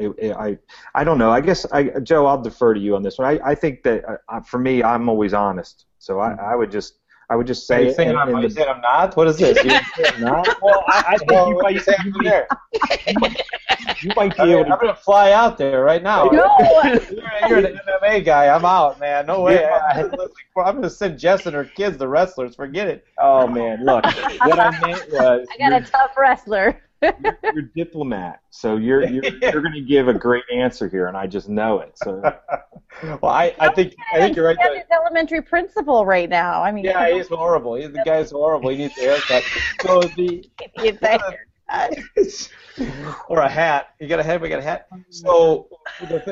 it, 0.00 0.14
it, 0.18 0.36
I 0.36 0.58
I 0.94 1.04
don't 1.04 1.18
know. 1.18 1.30
I 1.30 1.40
guess 1.40 1.66
I, 1.72 1.84
Joe, 2.00 2.26
I'll 2.26 2.40
defer 2.40 2.74
to 2.74 2.80
you 2.80 2.96
on 2.96 3.02
this 3.02 3.18
one. 3.18 3.28
I, 3.28 3.50
I 3.50 3.54
think 3.54 3.82
that 3.84 4.04
uh, 4.28 4.40
for 4.40 4.58
me, 4.58 4.82
I'm 4.82 5.08
always 5.08 5.34
honest. 5.34 5.86
So 5.98 6.20
I, 6.20 6.32
I 6.34 6.54
would 6.56 6.70
just 6.70 7.00
I 7.30 7.36
would 7.36 7.46
just 7.46 7.66
say. 7.66 7.76
Are 7.76 7.86
you 7.86 7.94
saying, 7.94 8.16
I'm, 8.16 8.32
the, 8.32 8.40
you 8.40 8.50
saying 8.50 8.68
I'm 8.68 8.80
not? 8.80 9.16
What 9.16 9.28
is 9.28 9.38
this? 9.38 9.56
I'm 9.64 10.20
not? 10.20 10.60
Well, 10.60 10.82
I, 10.88 11.04
I 11.10 11.16
think 11.16 11.30
well, 11.30 11.50
you 11.50 11.62
might 11.62 11.80
say 11.80 11.94
I'm 11.96 12.12
there. 12.24 12.48
you 14.02 14.10
might 14.16 14.34
be 14.34 14.40
I 14.40 14.46
mean, 14.46 14.54
able 14.54 14.64
to. 14.64 14.72
I'm 14.72 14.80
going 14.80 14.92
to 14.92 15.00
fly 15.00 15.30
out 15.30 15.56
there 15.56 15.84
right 15.84 16.02
now. 16.02 16.24
No. 16.24 16.56
you're, 16.84 17.48
you're, 17.48 17.58
an 17.58 17.80
MMA 18.02 18.24
guy. 18.24 18.48
I'm 18.48 18.64
out, 18.64 18.98
man. 18.98 19.26
No 19.26 19.42
way. 19.42 19.60
Yeah. 19.60 20.10
I'm 20.56 20.74
going 20.74 20.82
to 20.82 20.90
send 20.90 21.20
Jess 21.20 21.46
and 21.46 21.54
her 21.54 21.64
kids, 21.64 21.96
the 21.98 22.08
wrestlers. 22.08 22.56
Forget 22.56 22.88
it. 22.88 23.04
Oh, 23.18 23.46
man. 23.46 23.84
Look, 23.84 24.04
what 24.04 24.58
I 24.58 24.70
meant 24.80 25.12
was. 25.12 25.46
I 25.54 25.58
got 25.58 25.80
a 25.80 25.84
tough 25.84 26.16
wrestler 26.18 26.82
you're, 27.02 27.38
you're 27.54 27.70
diplomat, 27.74 28.40
so 28.50 28.76
you're 28.76 29.04
you're, 29.06 29.24
you're 29.42 29.62
going 29.62 29.74
to 29.74 29.80
give 29.80 30.08
a 30.08 30.14
great 30.14 30.44
answer 30.52 30.88
here, 30.88 31.06
and 31.06 31.16
I 31.16 31.26
just 31.26 31.48
know 31.48 31.80
it. 31.80 31.92
So, 31.96 32.20
well, 33.02 33.32
I, 33.32 33.54
I 33.58 33.72
think 33.72 33.94
I 34.12 34.18
think 34.18 34.36
you're 34.36 34.46
right. 34.46 34.56
His 34.74 34.84
elementary 34.92 35.42
principal 35.42 36.04
right 36.04 36.28
now. 36.28 36.62
I 36.62 36.72
mean, 36.72 36.84
yeah, 36.84 37.12
he's 37.12 37.28
horrible. 37.28 37.74
He's, 37.74 37.90
the 37.90 38.02
guy's 38.04 38.30
horrible. 38.30 38.70
He 38.70 38.78
needs 38.78 38.96
a 38.98 39.02
haircut. 39.02 39.42
So 39.82 40.00
the, 40.00 40.48
the 40.76 41.36
or 43.28 43.38
a 43.40 43.48
hat. 43.48 43.90
You 44.00 44.08
got 44.08 44.20
a 44.20 44.22
head, 44.22 44.40
we 44.40 44.48
got 44.48 44.58
a 44.58 44.62
hat. 44.62 44.88
So 45.10 45.68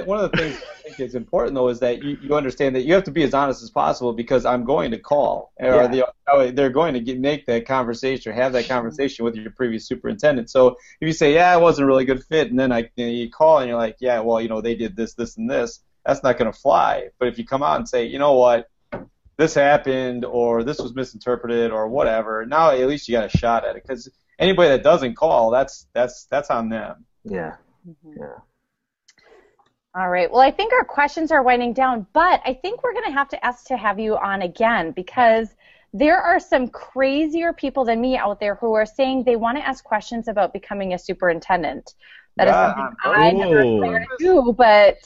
one 0.04 0.20
of 0.20 0.30
the 0.30 0.36
things 0.36 0.56
I 0.56 0.82
think 0.82 1.00
is 1.00 1.14
important 1.14 1.54
though 1.54 1.68
is 1.68 1.80
that 1.80 2.02
you, 2.02 2.18
you 2.22 2.34
understand 2.34 2.74
that 2.76 2.82
you 2.82 2.94
have 2.94 3.04
to 3.04 3.10
be 3.10 3.22
as 3.22 3.34
honest 3.34 3.62
as 3.62 3.70
possible 3.70 4.12
because 4.12 4.44
I'm 4.44 4.64
going 4.64 4.90
to 4.92 4.98
call 4.98 5.52
or 5.58 5.66
yeah. 5.66 5.86
the, 5.86 6.52
they're 6.52 6.70
going 6.70 6.94
to 6.94 7.00
get, 7.00 7.18
make 7.18 7.46
that 7.46 7.66
conversation 7.66 8.32
or 8.32 8.34
have 8.34 8.52
that 8.52 8.68
conversation 8.68 9.24
with 9.24 9.36
your 9.36 9.50
previous 9.50 9.86
superintendent. 9.86 10.50
So 10.50 10.76
if 11.00 11.06
you 11.06 11.12
say, 11.12 11.34
yeah, 11.34 11.56
it 11.56 11.60
wasn't 11.60 11.84
a 11.84 11.86
really 11.86 12.04
good 12.04 12.24
fit, 12.24 12.50
and 12.50 12.58
then 12.58 12.72
I 12.72 12.90
you, 12.96 13.06
know, 13.06 13.12
you 13.12 13.30
call 13.30 13.58
and 13.58 13.68
you're 13.68 13.78
like, 13.78 13.96
yeah, 14.00 14.20
well, 14.20 14.40
you 14.40 14.48
know, 14.48 14.60
they 14.60 14.74
did 14.74 14.96
this, 14.96 15.14
this, 15.14 15.36
and 15.36 15.50
this. 15.50 15.80
That's 16.04 16.22
not 16.22 16.38
going 16.38 16.50
to 16.50 16.58
fly. 16.58 17.08
But 17.18 17.28
if 17.28 17.38
you 17.38 17.44
come 17.44 17.62
out 17.62 17.76
and 17.76 17.88
say, 17.88 18.06
you 18.06 18.18
know 18.18 18.34
what, 18.34 18.68
this 19.36 19.54
happened 19.54 20.24
or 20.24 20.64
this 20.64 20.78
was 20.78 20.94
misinterpreted 20.94 21.70
or 21.70 21.88
whatever, 21.88 22.46
now 22.46 22.70
at 22.70 22.88
least 22.88 23.08
you 23.08 23.12
got 23.12 23.32
a 23.32 23.38
shot 23.38 23.64
at 23.64 23.76
it 23.76 23.82
because 23.86 24.10
anybody 24.38 24.70
that 24.70 24.82
doesn't 24.82 25.14
call, 25.14 25.50
that's 25.50 25.86
that's 25.92 26.24
that's 26.24 26.50
on 26.50 26.68
them. 26.68 27.04
Yeah. 27.24 27.56
Mm-hmm. 27.88 28.20
Yeah. 28.20 28.38
All 29.94 30.08
right. 30.08 30.30
Well, 30.30 30.40
I 30.40 30.50
think 30.50 30.72
our 30.72 30.84
questions 30.84 31.32
are 31.32 31.42
winding 31.42 31.72
down, 31.72 32.06
but 32.12 32.40
I 32.44 32.54
think 32.54 32.82
we're 32.82 32.92
going 32.92 33.06
to 33.06 33.12
have 33.12 33.28
to 33.30 33.44
ask 33.44 33.66
to 33.66 33.76
have 33.76 33.98
you 33.98 34.16
on 34.16 34.42
again 34.42 34.92
because 34.92 35.48
there 35.92 36.20
are 36.20 36.38
some 36.38 36.68
crazier 36.68 37.52
people 37.52 37.84
than 37.84 38.00
me 38.00 38.16
out 38.16 38.38
there 38.38 38.54
who 38.56 38.74
are 38.74 38.86
saying 38.86 39.24
they 39.24 39.36
want 39.36 39.56
to 39.58 39.66
ask 39.66 39.82
questions 39.82 40.28
about 40.28 40.52
becoming 40.52 40.92
a 40.92 40.98
superintendent. 40.98 41.94
That 42.36 42.46
yeah. 42.46 42.68
is 42.68 42.76
something 42.76 42.96
I 43.04 43.30
never 43.32 43.98
to 43.98 44.06
do, 44.18 44.54
but 44.56 44.98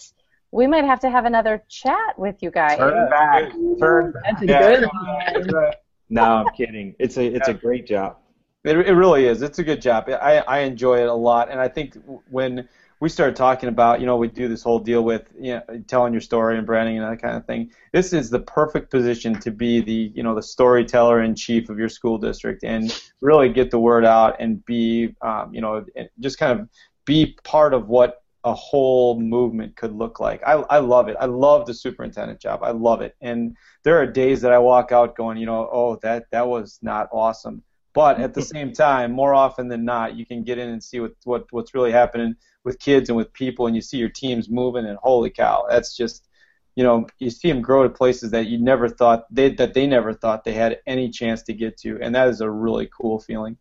we 0.50 0.66
might 0.66 0.84
have 0.84 1.00
to 1.00 1.10
have 1.10 1.24
another 1.24 1.62
chat 1.68 2.18
with 2.18 2.42
you 2.42 2.50
guys. 2.50 2.76
Turn 2.76 3.08
back. 3.08 3.52
Turn. 3.80 4.12
That's 4.24 4.42
yeah. 4.42 4.80
good. 4.80 5.74
no, 6.10 6.22
I'm 6.22 6.48
kidding. 6.54 6.94
It's 6.98 7.16
a 7.16 7.24
it's 7.24 7.48
a 7.48 7.54
great 7.54 7.86
job. 7.86 8.18
It, 8.64 8.76
it 8.76 8.92
really 8.92 9.26
is. 9.26 9.42
It's 9.42 9.58
a 9.58 9.64
good 9.64 9.82
job. 9.82 10.08
I, 10.08 10.38
I 10.38 10.58
enjoy 10.60 11.00
it 11.00 11.08
a 11.08 11.14
lot, 11.14 11.50
and 11.50 11.60
I 11.60 11.68
think 11.68 11.96
when 12.30 12.68
we 13.00 13.08
started 13.08 13.34
talking 13.34 13.68
about, 13.68 13.98
you 13.98 14.06
know, 14.06 14.16
we 14.16 14.28
do 14.28 14.46
this 14.46 14.62
whole 14.62 14.78
deal 14.78 15.02
with, 15.02 15.28
you 15.36 15.54
know, 15.54 15.82
telling 15.88 16.12
your 16.12 16.20
story 16.20 16.56
and 16.56 16.64
branding 16.64 16.98
and 16.98 17.10
that 17.10 17.20
kind 17.20 17.36
of 17.36 17.44
thing. 17.46 17.72
This 17.92 18.12
is 18.12 18.30
the 18.30 18.38
perfect 18.38 18.92
position 18.92 19.40
to 19.40 19.50
be 19.50 19.80
the, 19.80 20.12
you 20.14 20.22
know, 20.22 20.36
the 20.36 20.42
storyteller 20.42 21.20
in 21.20 21.34
chief 21.34 21.68
of 21.68 21.80
your 21.80 21.88
school 21.88 22.16
district 22.16 22.62
and 22.62 22.96
really 23.20 23.48
get 23.48 23.72
the 23.72 23.80
word 23.80 24.04
out 24.04 24.36
and 24.38 24.64
be, 24.66 25.16
um, 25.20 25.52
you 25.52 25.60
know, 25.60 25.84
just 26.20 26.38
kind 26.38 26.60
of 26.60 26.68
be 27.04 27.36
part 27.42 27.74
of 27.74 27.88
what 27.88 28.22
a 28.44 28.54
whole 28.54 29.18
movement 29.18 29.74
could 29.74 29.92
look 29.92 30.20
like. 30.20 30.40
I, 30.46 30.52
I 30.52 30.78
love 30.78 31.08
it. 31.08 31.16
I 31.18 31.26
love 31.26 31.66
the 31.66 31.74
superintendent 31.74 32.40
job. 32.40 32.60
I 32.62 32.70
love 32.70 33.00
it. 33.00 33.16
And 33.20 33.56
there 33.82 34.00
are 34.00 34.06
days 34.06 34.40
that 34.42 34.52
I 34.52 34.58
walk 34.58 34.92
out 34.92 35.16
going, 35.16 35.38
you 35.38 35.46
know, 35.46 35.68
oh, 35.72 35.98
that 36.02 36.26
that 36.30 36.46
was 36.46 36.78
not 36.82 37.08
awesome. 37.10 37.64
But 37.95 38.20
at 38.20 38.34
the 38.34 38.43
same 38.55 38.72
time, 38.72 39.12
more 39.12 39.34
often 39.34 39.68
than 39.68 39.84
not, 39.84 40.16
you 40.16 40.26
can 40.26 40.43
get 40.43 40.59
in 40.59 40.68
and 40.68 40.82
see 40.82 41.01
what, 41.01 41.12
what 41.24 41.47
what's 41.51 41.74
really 41.74 41.93
happening 41.93 42.36
with 42.64 42.78
kids 42.78 43.09
and 43.09 43.16
with 43.16 43.32
people, 43.32 43.66
and 43.66 43.76
you 43.76 43.82
see 43.82 43.99
your 43.99 44.09
teams 44.09 44.49
moving, 44.49 44.86
and 44.86 44.99
holy 45.03 45.30
cow, 45.30 45.66
that's 45.68 45.97
just 45.97 46.26
you 46.74 46.84
know 46.84 47.07
you 47.18 47.30
see 47.30 47.51
them 47.51 47.61
grow 47.61 47.82
to 47.82 47.90
places 47.90 48.30
that 48.30 48.47
you 48.47 48.59
never 48.59 48.88
thought 48.88 49.24
they 49.30 49.51
that 49.55 49.74
they 49.74 49.86
never 49.86 50.12
thought 50.12 50.45
they 50.45 50.55
had 50.55 50.80
any 50.86 51.11
chance 51.11 51.43
to 51.45 51.53
get 51.53 51.76
to, 51.78 51.99
and 52.01 52.14
that 52.14 52.28
is 52.28 52.40
a 52.40 52.51
really 52.51 52.88
cool 52.99 53.18
feeling. 53.20 53.57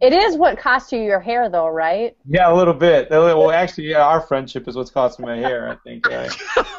It 0.00 0.12
is 0.12 0.36
what 0.36 0.58
cost 0.58 0.92
you 0.92 1.00
your 1.00 1.20
hair, 1.20 1.48
though, 1.48 1.68
right? 1.68 2.14
Yeah, 2.28 2.52
a 2.52 2.54
little 2.54 2.74
bit. 2.74 3.08
Well, 3.10 3.50
actually, 3.50 3.88
yeah, 3.90 4.06
our 4.06 4.20
friendship 4.20 4.68
is 4.68 4.76
what's 4.76 4.90
cost 4.90 5.18
me 5.18 5.26
my 5.26 5.36
hair. 5.36 5.68
I 5.68 5.76
think. 5.76 6.06
Yeah. 6.10 6.28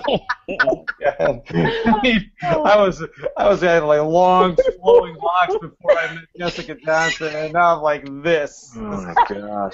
yeah. 0.47 1.15
I, 1.19 1.99
mean, 2.03 2.31
I 2.43 2.77
was 2.77 3.03
I 3.35 3.49
was 3.49 3.63
at 3.63 3.83
like 3.85 4.01
long 4.01 4.55
flowing 4.79 5.15
locks 5.15 5.55
before 5.59 5.97
I 5.97 6.13
met 6.13 6.23
Jessica 6.37 6.75
Johnson, 6.75 7.35
and 7.35 7.53
now 7.53 7.75
I'm 7.75 7.81
like 7.81 8.05
this. 8.23 8.73
Oh 8.75 8.81
my 8.81 9.15
gosh. 9.27 9.73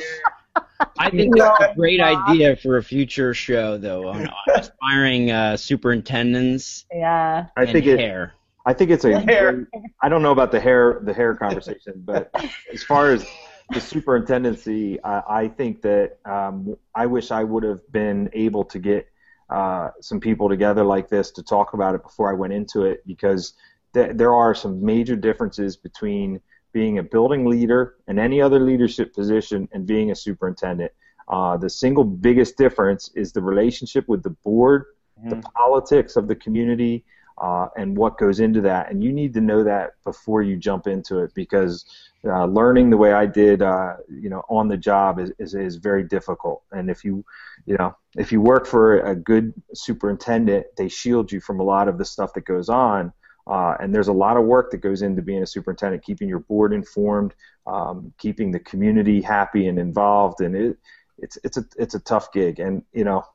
I 0.97 1.09
think 1.09 1.35
that's 1.35 1.59
a 1.59 1.73
great 1.75 1.99
idea 1.99 2.55
for 2.55 2.77
a 2.77 2.83
future 2.83 3.33
show, 3.33 3.77
though, 3.77 4.09
on 4.09 4.29
aspiring 4.55 5.31
uh, 5.31 5.57
superintendents. 5.57 6.85
Yeah. 6.93 7.47
I 7.57 7.65
think 7.65 7.85
hair. 7.85 8.33
It, 8.35 8.42
I 8.66 8.74
think 8.74 8.91
it's 8.91 9.05
a. 9.05 9.20
Hair. 9.20 9.68
I 10.01 10.09
don't 10.09 10.22
know 10.22 10.32
about 10.32 10.51
the 10.51 10.59
hair, 10.59 11.01
the 11.03 11.14
hair 11.14 11.36
conversation, 11.36 12.01
but 12.05 12.32
as 12.72 12.84
far 12.84 13.11
as 13.11 13.26
the 13.72 13.82
superintendency, 13.82 15.03
I, 15.03 15.24
I 15.30 15.47
think 15.47 15.82
that 15.82 16.20
um, 16.26 16.78
I 16.95 17.05
wish 17.05 17.32
I 17.32 17.43
would 17.43 17.64
have 17.64 17.82
been 17.91 18.30
able 18.34 18.64
to 18.66 18.80
get 18.80 19.07
uh, 19.49 19.89
some 20.01 20.20
people 20.20 20.49
together 20.49 20.84
like 20.84 21.09
this 21.09 21.32
to 21.32 21.43
talk 21.43 21.74
about 21.74 21.95
it 21.95 22.03
before 22.03 22.32
I 22.32 22.34
went 22.34 22.53
into 22.53 22.86
it, 22.86 23.05
because 23.05 23.53
th- 23.93 24.11
there 24.16 24.34
are 24.34 24.55
some 24.55 24.84
major 24.84 25.16
differences 25.16 25.76
between 25.76 26.39
being 26.72 26.97
a 26.97 27.03
building 27.03 27.45
leader 27.45 27.95
and 28.07 28.20
any 28.20 28.41
other 28.41 28.59
leadership 28.59 29.14
position 29.14 29.68
and 29.74 29.86
being 29.86 30.11
a 30.11 30.16
superintendent. 30.16 30.91
Uh, 31.28 31.55
the 31.57 31.70
single 31.70 32.03
biggest 32.03 32.57
difference 32.57 33.11
is 33.16 33.32
the 33.32 33.41
relationship 33.41 34.07
with 34.07 34.24
the 34.24 34.32
board, 34.43 34.86
mm-hmm. 35.20 35.30
the 35.30 35.41
politics 35.55 36.16
of 36.16 36.28
the 36.28 36.36
community, 36.36 37.05
uh, 37.38 37.67
and 37.75 37.97
what 37.97 38.17
goes 38.17 38.39
into 38.39 38.61
that. 38.61 38.91
And 38.91 39.03
you 39.03 39.11
need 39.11 39.34
to 39.34 39.41
know 39.41 39.63
that 39.63 39.91
before 40.03 40.41
you 40.41 40.57
jump 40.57 40.88
into 40.88 41.19
it 41.19 41.34
because 41.34 41.86
uh, 42.25 42.45
learning 42.45 42.89
the 42.89 42.97
way 42.97 43.13
I 43.13 43.25
did, 43.25 43.61
uh, 43.61 43.97
you 44.09 44.29
know, 44.29 44.43
on 44.49 44.67
the 44.67 44.77
job 44.77 45.19
is, 45.19 45.31
is, 45.39 45.53
is 45.55 45.75
very 45.75 46.03
difficult. 46.03 46.63
And 46.71 46.89
if 46.89 47.03
you, 47.03 47.25
you 47.65 47.75
know, 47.77 47.95
if 48.15 48.31
you 48.31 48.39
work 48.39 48.65
for 48.65 48.99
a 48.99 49.15
good 49.15 49.53
superintendent, 49.73 50.67
they 50.77 50.88
shield 50.88 51.31
you 51.31 51.41
from 51.41 51.59
a 51.59 51.63
lot 51.63 51.88
of 51.88 51.97
the 51.97 52.05
stuff 52.05 52.34
that 52.34 52.45
goes 52.45 52.69
on. 52.69 53.11
Uh, 53.45 53.75
and 53.81 53.93
there's 53.93 54.07
a 54.07 54.13
lot 54.13 54.38
of 54.38 54.45
work 54.45 54.71
that 54.71 54.77
goes 54.77 55.01
into 55.01 55.21
being 55.21 55.43
a 55.43 55.47
superintendent, 55.47 56.03
keeping 56.03 56.29
your 56.29 56.39
board 56.39 56.71
informed, 56.71 57.34
um, 57.67 58.13
keeping 58.17 58.51
the 58.51 58.59
community 58.59 59.21
happy 59.21 59.67
and 59.67 59.77
involved, 59.77 60.39
and 60.39 60.55
it, 60.55 60.77
it's 61.17 61.38
it's 61.43 61.57
a 61.57 61.65
it's 61.77 61.93
a 61.93 61.99
tough 61.99 62.31
gig. 62.31 62.59
And 62.59 62.84
you 62.93 63.03
know, 63.03 63.25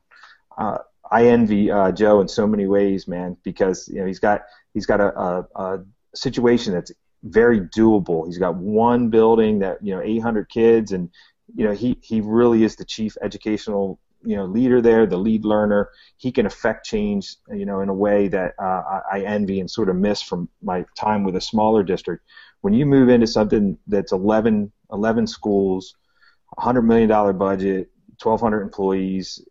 uh, 0.57 0.79
I 1.11 1.27
envy 1.27 1.71
uh, 1.71 1.91
Joe 1.91 2.21
in 2.21 2.27
so 2.27 2.47
many 2.47 2.67
ways, 2.67 3.07
man, 3.07 3.37
because 3.43 3.87
you 3.87 3.99
know 3.99 4.05
he's 4.05 4.19
got 4.19 4.41
he's 4.73 4.85
got 4.85 5.01
a, 5.01 5.19
a, 5.19 5.47
a 5.55 5.85
situation 6.15 6.73
that's 6.73 6.91
very 7.23 7.61
doable. 7.61 8.25
He's 8.25 8.37
got 8.37 8.55
one 8.55 9.09
building 9.09 9.59
that 9.59 9.83
you 9.83 9.95
know 9.95 10.01
800 10.01 10.49
kids, 10.49 10.91
and 10.91 11.09
you 11.55 11.65
know 11.65 11.73
he 11.73 11.97
he 12.01 12.21
really 12.21 12.63
is 12.63 12.75
the 12.75 12.85
chief 12.85 13.17
educational 13.21 13.99
you 14.23 14.35
know 14.35 14.45
leader 14.45 14.81
there, 14.81 15.05
the 15.05 15.17
lead 15.17 15.45
learner. 15.45 15.89
He 16.17 16.31
can 16.31 16.45
affect 16.45 16.85
change 16.85 17.35
you 17.51 17.65
know 17.65 17.81
in 17.81 17.89
a 17.89 17.93
way 17.93 18.27
that 18.27 18.53
uh, 18.61 19.01
I 19.11 19.21
envy 19.21 19.59
and 19.59 19.69
sort 19.69 19.89
of 19.89 19.95
miss 19.95 20.21
from 20.21 20.49
my 20.61 20.85
time 20.95 21.23
with 21.23 21.35
a 21.35 21.41
smaller 21.41 21.83
district. 21.83 22.23
When 22.61 22.73
you 22.73 22.85
move 22.85 23.09
into 23.09 23.27
something 23.27 23.77
that's 23.87 24.11
11 24.11 24.71
11 24.91 25.27
schools, 25.27 25.95
100 26.55 26.81
million 26.83 27.09
dollar 27.09 27.33
budget, 27.33 27.89
1,200 28.21 28.61
employees, 28.61 29.41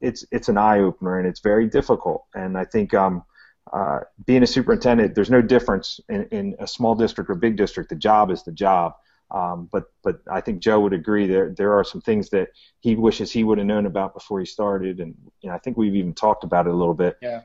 it's 0.00 0.24
it's 0.30 0.48
an 0.48 0.58
eye 0.58 0.80
opener 0.80 1.18
and 1.18 1.26
it's 1.26 1.40
very 1.40 1.66
difficult. 1.66 2.24
And 2.34 2.56
I 2.56 2.64
think 2.64 2.94
um, 2.94 3.24
uh, 3.72 4.00
being 4.26 4.42
a 4.42 4.46
superintendent, 4.46 5.14
there's 5.14 5.30
no 5.30 5.42
difference 5.42 6.00
in, 6.08 6.24
in 6.26 6.56
a 6.58 6.66
small 6.66 6.94
district 6.94 7.30
or 7.30 7.34
big 7.34 7.56
district. 7.56 7.90
The 7.90 7.96
job 7.96 8.30
is 8.30 8.42
the 8.42 8.52
job. 8.52 8.94
Um, 9.30 9.68
but 9.70 9.84
but 10.02 10.20
I 10.30 10.40
think 10.40 10.60
Joe 10.60 10.80
would 10.80 10.94
agree 10.94 11.26
there 11.26 11.50
there 11.50 11.74
are 11.74 11.84
some 11.84 12.00
things 12.00 12.30
that 12.30 12.48
he 12.80 12.96
wishes 12.96 13.30
he 13.30 13.44
would 13.44 13.58
have 13.58 13.66
known 13.66 13.84
about 13.84 14.14
before 14.14 14.40
he 14.40 14.46
started, 14.46 15.00
and 15.00 15.14
you 15.42 15.50
know, 15.50 15.54
I 15.54 15.58
think 15.58 15.76
we've 15.76 15.94
even 15.94 16.14
talked 16.14 16.44
about 16.44 16.66
it 16.66 16.70
a 16.70 16.76
little 16.76 16.94
bit. 16.94 17.18
Yeah. 17.20 17.42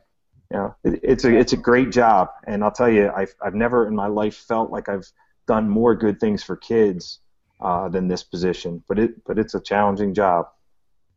You 0.49 0.57
know, 0.57 0.75
it, 0.85 0.99
it's 1.03 1.25
a 1.25 1.35
it's 1.35 1.51
a 1.51 1.57
great 1.57 1.91
job, 1.91 2.29
and 2.47 2.63
I'll 2.63 2.71
tell 2.71 2.89
you, 2.89 3.11
I've 3.13 3.35
I've 3.43 3.55
never 3.55 3.85
in 3.85 3.95
my 3.95 4.07
life 4.07 4.35
felt 4.35 4.71
like 4.71 4.87
I've 4.87 5.11
done 5.45 5.67
more 5.67 5.93
good 5.93 6.21
things 6.21 6.41
for 6.41 6.55
kids 6.55 7.19
uh, 7.59 7.89
than 7.89 8.07
this 8.07 8.23
position. 8.23 8.81
But 8.87 8.99
it 8.99 9.23
but 9.25 9.37
it's 9.37 9.53
a 9.53 9.59
challenging 9.59 10.13
job 10.13 10.47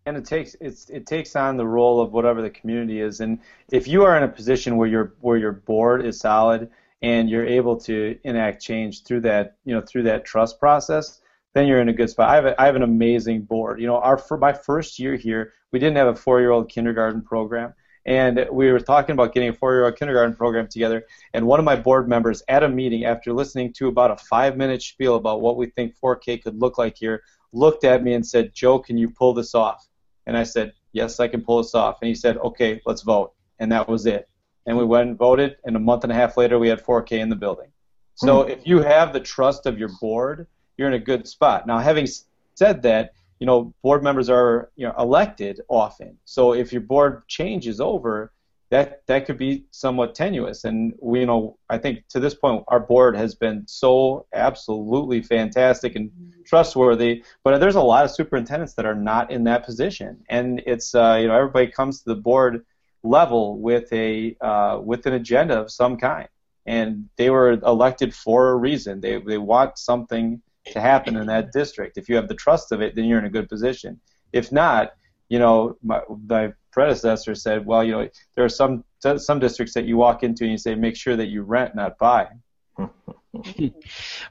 and 0.06 0.16
it 0.16 0.24
takes 0.24 0.56
it's 0.60 0.88
it 0.88 1.06
takes 1.06 1.36
on 1.36 1.56
the 1.56 1.66
role 1.66 2.00
of 2.00 2.12
whatever 2.12 2.40
the 2.40 2.50
community 2.50 3.00
is. 3.00 3.20
And 3.20 3.40
if 3.70 3.86
you 3.88 4.04
are 4.04 4.16
in 4.16 4.22
a 4.22 4.28
position 4.28 4.76
where 4.76 4.88
your 4.88 5.14
where 5.20 5.36
your 5.36 5.52
board 5.52 6.06
is 6.06 6.20
solid 6.20 6.70
and 7.02 7.28
you're 7.28 7.44
able 7.44 7.76
to 7.76 8.18
enact 8.24 8.62
change 8.62 9.02
through 9.02 9.20
that 9.20 9.56
you 9.64 9.74
know 9.74 9.82
through 9.82 10.04
that 10.04 10.24
trust 10.24 10.58
process 10.58 11.20
then 11.54 11.66
you're 11.66 11.80
in 11.80 11.88
a 11.88 11.92
good 11.92 12.10
spot. 12.10 12.28
I 12.28 12.34
have, 12.34 12.44
a, 12.44 12.60
I 12.60 12.66
have 12.66 12.76
an 12.76 12.82
amazing 12.82 13.42
board. 13.42 13.80
You 13.80 13.88
know 13.88 13.96
our 13.96 14.16
for 14.16 14.38
my 14.38 14.52
first 14.52 14.98
year 14.98 15.16
here 15.16 15.52
we 15.72 15.78
didn't 15.78 15.96
have 15.96 16.08
a 16.08 16.14
four 16.14 16.40
year 16.40 16.52
old 16.52 16.68
kindergarten 16.68 17.22
program. 17.22 17.74
And 18.04 18.46
we 18.52 18.70
were 18.70 18.78
talking 18.78 19.14
about 19.14 19.34
getting 19.34 19.48
a 19.48 19.52
four 19.52 19.74
year 19.74 19.84
old 19.86 19.96
kindergarten 19.96 20.36
program 20.36 20.68
together. 20.68 21.04
And 21.34 21.44
one 21.44 21.58
of 21.58 21.64
my 21.64 21.74
board 21.74 22.08
members 22.08 22.40
at 22.46 22.62
a 22.62 22.68
meeting 22.68 23.04
after 23.04 23.32
listening 23.32 23.72
to 23.78 23.88
about 23.88 24.12
a 24.12 24.16
five 24.16 24.56
minute 24.56 24.80
spiel 24.82 25.16
about 25.16 25.40
what 25.40 25.56
we 25.56 25.66
think 25.66 25.96
4k 26.00 26.40
could 26.44 26.60
look 26.60 26.78
like 26.78 26.96
here 26.96 27.24
looked 27.52 27.84
at 27.84 28.02
me 28.02 28.12
and 28.12 28.26
said 28.26 28.52
joe 28.54 28.78
can 28.78 28.98
you 28.98 29.08
pull 29.08 29.32
this 29.32 29.54
off 29.54 29.88
and 30.26 30.36
I 30.36 30.42
said, 30.42 30.72
yes, 30.92 31.20
I 31.20 31.28
can 31.28 31.42
pull 31.42 31.58
this 31.58 31.74
off. 31.74 31.98
And 32.00 32.08
he 32.08 32.14
said, 32.14 32.36
okay, 32.38 32.80
let's 32.86 33.02
vote. 33.02 33.32
And 33.58 33.70
that 33.72 33.88
was 33.88 34.06
it. 34.06 34.28
And 34.66 34.76
we 34.76 34.84
went 34.84 35.08
and 35.08 35.18
voted, 35.18 35.56
and 35.64 35.76
a 35.76 35.80
month 35.80 36.02
and 36.02 36.12
a 36.12 36.14
half 36.14 36.36
later, 36.36 36.58
we 36.58 36.68
had 36.68 36.84
4K 36.84 37.12
in 37.12 37.28
the 37.28 37.36
building. 37.36 37.68
So 38.16 38.44
mm 38.44 38.50
if 38.50 38.66
you 38.66 38.82
have 38.82 39.12
the 39.12 39.20
trust 39.20 39.66
of 39.66 39.78
your 39.78 39.90
board, 40.00 40.46
you're 40.76 40.88
in 40.88 40.94
a 40.94 40.98
good 40.98 41.28
spot. 41.28 41.66
Now, 41.66 41.78
having 41.78 42.08
said 42.54 42.82
that, 42.82 43.12
you 43.38 43.46
know, 43.46 43.74
board 43.82 44.02
members 44.02 44.30
are 44.30 44.70
you 44.76 44.86
know 44.86 44.94
elected 44.98 45.60
often. 45.68 46.16
So 46.24 46.54
if 46.54 46.72
your 46.72 46.80
board 46.80 47.28
changes 47.28 47.80
over, 47.80 48.32
that 48.70 49.06
that 49.06 49.26
could 49.26 49.38
be 49.38 49.64
somewhat 49.70 50.14
tenuous. 50.14 50.64
And 50.64 50.94
we, 51.00 51.20
you 51.20 51.26
know, 51.26 51.58
I 51.70 51.78
think 51.78 52.06
to 52.08 52.20
this 52.20 52.34
point, 52.34 52.64
our 52.68 52.80
board 52.80 53.16
has 53.16 53.34
been 53.34 53.64
so 53.66 54.26
absolutely 54.34 55.22
fantastic 55.22 55.94
and 55.94 56.10
trustworthy. 56.44 57.22
But 57.44 57.58
there's 57.58 57.76
a 57.76 57.80
lot 57.80 58.04
of 58.04 58.10
superintendents 58.10 58.74
that 58.74 58.86
are 58.86 58.94
not 58.94 59.30
in 59.30 59.44
that 59.44 59.64
position, 59.64 60.24
and 60.28 60.62
it's 60.66 60.94
uh, 60.94 61.18
you 61.20 61.28
know 61.28 61.36
everybody 61.36 61.68
comes 61.68 62.02
to 62.02 62.08
the 62.08 62.20
board 62.20 62.64
level 63.02 63.58
with 63.60 63.92
a 63.92 64.36
uh, 64.40 64.80
with 64.82 65.06
an 65.06 65.12
agenda 65.12 65.60
of 65.60 65.70
some 65.70 65.96
kind, 65.96 66.28
and 66.66 67.08
they 67.16 67.30
were 67.30 67.52
elected 67.52 68.14
for 68.14 68.50
a 68.50 68.56
reason. 68.56 69.00
They 69.00 69.20
they 69.20 69.38
want 69.38 69.78
something 69.78 70.42
to 70.66 70.80
happen 70.80 71.16
in 71.16 71.26
that 71.28 71.52
district. 71.52 71.96
If 71.96 72.08
you 72.08 72.16
have 72.16 72.26
the 72.26 72.34
trust 72.34 72.72
of 72.72 72.80
it, 72.80 72.96
then 72.96 73.04
you're 73.04 73.20
in 73.20 73.24
a 73.24 73.30
good 73.30 73.48
position. 73.48 74.00
If 74.32 74.50
not, 74.50 74.94
you 75.28 75.38
know, 75.38 75.76
my, 75.82 76.00
my 76.28 76.52
predecessor 76.76 77.34
said, 77.34 77.64
well, 77.64 77.82
you 77.82 77.92
know, 77.92 78.08
there 78.34 78.44
are 78.44 78.50
some 78.50 78.84
some 79.00 79.38
districts 79.38 79.72
that 79.72 79.86
you 79.86 79.96
walk 79.96 80.22
into 80.22 80.44
and 80.44 80.50
you 80.50 80.58
say, 80.58 80.74
make 80.74 80.94
sure 80.94 81.16
that 81.16 81.28
you 81.28 81.42
rent, 81.42 81.74
not 81.74 81.96
buy. 81.96 82.28
All 82.78 82.90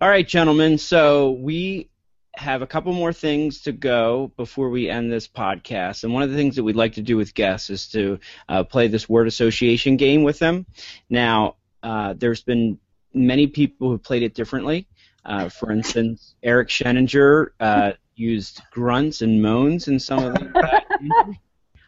right, 0.01 0.27
gentlemen. 0.27 0.77
So 0.77 1.31
we 1.31 1.89
have 2.35 2.61
a 2.61 2.67
couple 2.67 2.93
more 2.93 3.13
things 3.13 3.61
to 3.61 3.71
go 3.71 4.31
before 4.37 4.69
we 4.69 4.89
end 4.89 5.11
this 5.11 5.27
podcast. 5.27 6.03
And 6.03 6.13
one 6.13 6.21
of 6.21 6.29
the 6.29 6.35
things 6.35 6.55
that 6.57 6.63
we'd 6.63 6.75
like 6.75 6.93
to 6.93 7.01
do 7.01 7.17
with 7.17 7.33
guests 7.33 7.71
is 7.71 7.87
to 7.89 8.19
uh, 8.47 8.63
play 8.63 8.89
this 8.89 9.09
word 9.09 9.27
association 9.27 9.97
game 9.97 10.21
with 10.21 10.37
them. 10.37 10.67
Now, 11.09 11.55
uh, 11.81 12.13
there's 12.15 12.43
been 12.43 12.77
many 13.11 13.47
people 13.47 13.89
who 13.89 13.97
played 13.97 14.21
it 14.21 14.35
differently. 14.35 14.87
Uh, 15.23 15.49
for 15.49 15.71
instance, 15.71 16.35
Eric 16.43 16.67
Sheninger 16.67 17.47
uh, 17.59 17.93
used 18.15 18.61
grunts 18.71 19.23
and 19.23 19.41
moans 19.41 19.87
in 19.87 19.99
some 19.99 20.23
of 20.23 20.33
the. 20.35 21.35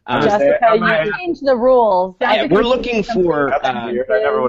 Uh, 0.08 0.22
Jessica, 0.22 0.70
you 0.74 1.14
changed 1.18 1.46
the 1.46 1.56
rules. 1.56 2.16
Yeah, 2.22 2.48
we're 2.50 2.64
looking 2.64 3.04
for. 3.04 3.54
Uh, 3.54 3.92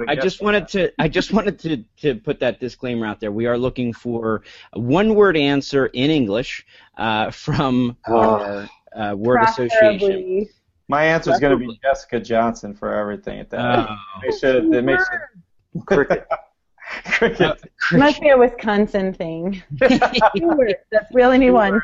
I, 0.06 0.14
just 0.14 0.40
wanted 0.40 0.68
to. 0.68 0.92
I 1.00 1.08
just 1.08 1.32
wanted 1.32 1.58
to 1.60 1.84
to 2.02 2.14
put 2.14 2.38
that 2.40 2.60
disclaimer 2.60 3.04
out 3.04 3.18
there. 3.18 3.32
We 3.32 3.46
are 3.46 3.58
looking 3.58 3.92
for 3.92 4.42
a 4.72 4.78
one-word 4.78 5.36
answer 5.36 5.86
in 5.86 6.10
English 6.12 6.64
uh, 6.96 7.32
from 7.32 7.96
our 8.06 8.68
uh, 8.94 9.14
word 9.16 9.42
association. 9.42 10.46
My 10.86 11.02
answer 11.04 11.32
is 11.32 11.40
going 11.40 11.58
to 11.58 11.66
be 11.66 11.78
Jessica 11.82 12.20
Johnson 12.20 12.74
for 12.74 12.94
everything 12.94 13.40
at 13.40 13.50
that. 13.50 13.88
Oh. 13.90 13.96
Makes 14.22 14.42
it, 14.44 14.64
it 14.72 14.84
makes 14.84 15.02
it 15.02 15.84
cricket. 15.86 16.26
cricket. 17.04 17.72
Must 17.92 18.20
be 18.20 18.30
a 18.30 18.38
Wisconsin 18.38 19.12
thing. 19.12 19.62
That's 19.72 21.12
really 21.12 21.34
only 21.34 21.50
one. 21.50 21.82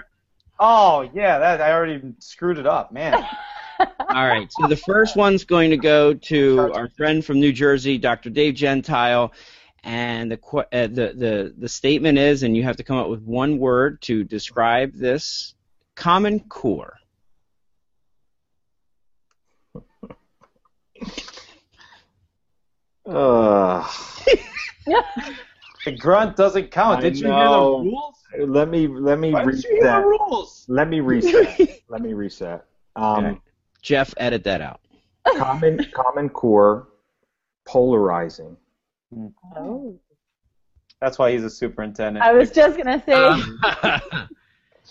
Oh 0.61 1.11
yeah, 1.13 1.39
that 1.39 1.61
I 1.61 1.73
already 1.73 2.01
screwed 2.21 2.59
it 2.59 2.67
up, 2.67 2.93
man. 2.93 3.27
All 3.81 4.27
right. 4.27 4.53
So 4.53 4.67
the 4.67 4.77
first 4.77 5.17
one's 5.17 5.45
going 5.45 5.71
to 5.71 5.77
go 5.77 6.15
to 6.15 6.73
our 6.75 6.89
friend 6.89 7.25
from 7.25 7.41
New 7.41 7.53
Jersey, 7.53 7.99
Dr. 7.99 8.31
Dave 8.31 8.55
Gentile. 8.55 9.33
And 9.83 10.33
the, 10.33 10.39
uh, 10.57 10.87
the, 10.87 11.13
the, 11.15 11.55
the 11.59 11.69
statement 11.69 12.17
is, 12.19 12.43
and 12.43 12.57
you 12.57 12.63
have 12.63 12.77
to 12.77 12.85
come 12.85 12.97
up 12.97 13.09
with 13.09 13.23
one 13.23 13.59
word 13.59 14.01
to 14.03 14.25
describe 14.25 14.95
this 14.95 15.55
Common 15.95 16.41
Core. 16.41 16.97
Uh, 23.07 23.87
the 25.85 25.93
grunt 25.99 26.37
doesn't 26.37 26.71
count. 26.71 27.03
Did 27.03 27.19
you 27.19 27.27
hear 27.27 27.51
the 27.51 27.61
rules? 27.61 28.17
Let 28.39 28.69
me 28.69 28.89
let 28.89 29.19
me 29.19 29.33
Why 29.33 29.43
reset. 29.43 30.05
rules? 30.05 30.65
Let 30.69 30.89
me 30.89 31.01
reset. 31.01 31.83
let 31.89 32.01
me 32.01 32.13
reset. 32.15 32.65
Um, 32.97 33.25
okay. 33.27 33.41
Jeff, 33.85 34.15
edit 34.17 34.45
that 34.45 34.63
out. 34.63 34.81
common 35.37 35.87
Common 35.93 36.31
Core 36.31 36.89
polarizing. 37.67 38.57
Oh. 39.57 39.99
That's 41.01 41.19
why 41.19 41.33
he's 41.33 41.45
a 41.45 41.51
superintendent. 41.51 42.25
I 42.25 42.33
was 42.33 42.51
just 42.51 42.79
gonna 42.79 43.03
say. 43.05 43.13
Um, 43.13 43.61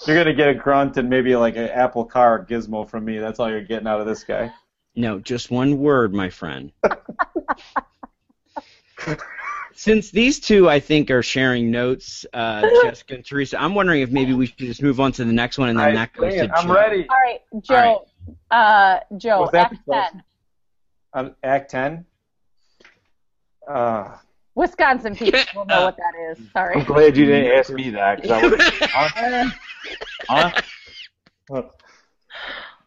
you're 0.05 0.15
gonna 0.15 0.35
get 0.35 0.47
a 0.49 0.53
grunt 0.53 0.95
and 0.97 1.09
maybe 1.09 1.35
like 1.35 1.55
an 1.55 1.69
Apple 1.69 2.05
Car 2.05 2.45
gizmo 2.45 2.87
from 2.87 3.03
me. 3.03 3.17
That's 3.17 3.39
all 3.39 3.49
you're 3.49 3.63
getting 3.63 3.87
out 3.87 3.99
of 3.99 4.05
this 4.05 4.23
guy. 4.23 4.53
No, 4.95 5.17
just 5.17 5.49
one 5.49 5.79
word, 5.79 6.13
my 6.13 6.29
friend. 6.29 6.71
Since 9.75 10.11
these 10.11 10.39
two, 10.39 10.69
I 10.69 10.79
think, 10.79 11.09
are 11.09 11.23
sharing 11.23 11.71
notes, 11.71 12.27
uh, 12.31 12.61
Jessica 12.83 13.15
and 13.15 13.25
Theresa, 13.25 13.59
I'm 13.59 13.73
wondering 13.73 14.01
if 14.01 14.11
maybe 14.11 14.33
we 14.33 14.45
should 14.45 14.57
just 14.59 14.83
move 14.83 14.99
on 14.99 15.13
to 15.13 15.25
the 15.25 15.33
next 15.33 15.57
one, 15.57 15.69
and 15.69 15.79
then 15.79 15.89
I 15.89 15.95
that 15.95 16.13
goes 16.13 16.31
to 16.35 16.55
I'm 16.55 16.71
ready. 16.71 17.07
All 17.09 17.17
right, 17.25 17.41
Joe. 17.63 17.75
All 17.75 17.81
right. 17.81 17.97
Uh, 18.51 18.99
Joe, 19.17 19.49
Act 19.53 19.75
10. 19.89 20.23
Um, 21.13 21.35
Act 21.43 21.71
10? 21.71 22.05
Uh, 23.67 24.17
Wisconsin 24.55 25.15
people 25.15 25.39
will 25.55 25.65
know 25.65 25.85
what 25.85 25.97
that 25.97 26.13
is. 26.31 26.39
Sorry. 26.51 26.75
I'm 26.75 26.85
glad 26.85 27.17
you 27.17 27.25
didn't 27.25 27.51
ask 27.51 27.71
me 27.71 27.89
that. 27.91 28.29
I 28.29 28.47
was, 28.47 28.53
huh? 30.29 30.51
huh? 31.49 31.63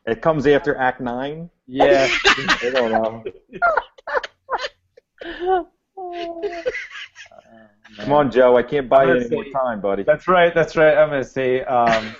It 0.06 0.22
comes 0.22 0.46
after 0.46 0.76
Act 0.76 1.00
9? 1.00 1.50
Yeah. 1.66 2.08
I 2.24 2.70
don't 2.72 2.92
know. 2.92 3.24
Come 7.96 8.12
on, 8.12 8.30
Joe. 8.30 8.56
I 8.56 8.62
can't 8.62 8.88
buy 8.88 9.04
you 9.04 9.16
any 9.16 9.28
more 9.28 9.44
time, 9.52 9.80
buddy. 9.80 10.02
That's 10.02 10.28
right. 10.28 10.54
That's 10.54 10.76
right. 10.76 10.96
I'm 10.96 11.08
going 11.08 11.22
to 11.22 11.28
say 11.28 11.64
um, 11.64 12.14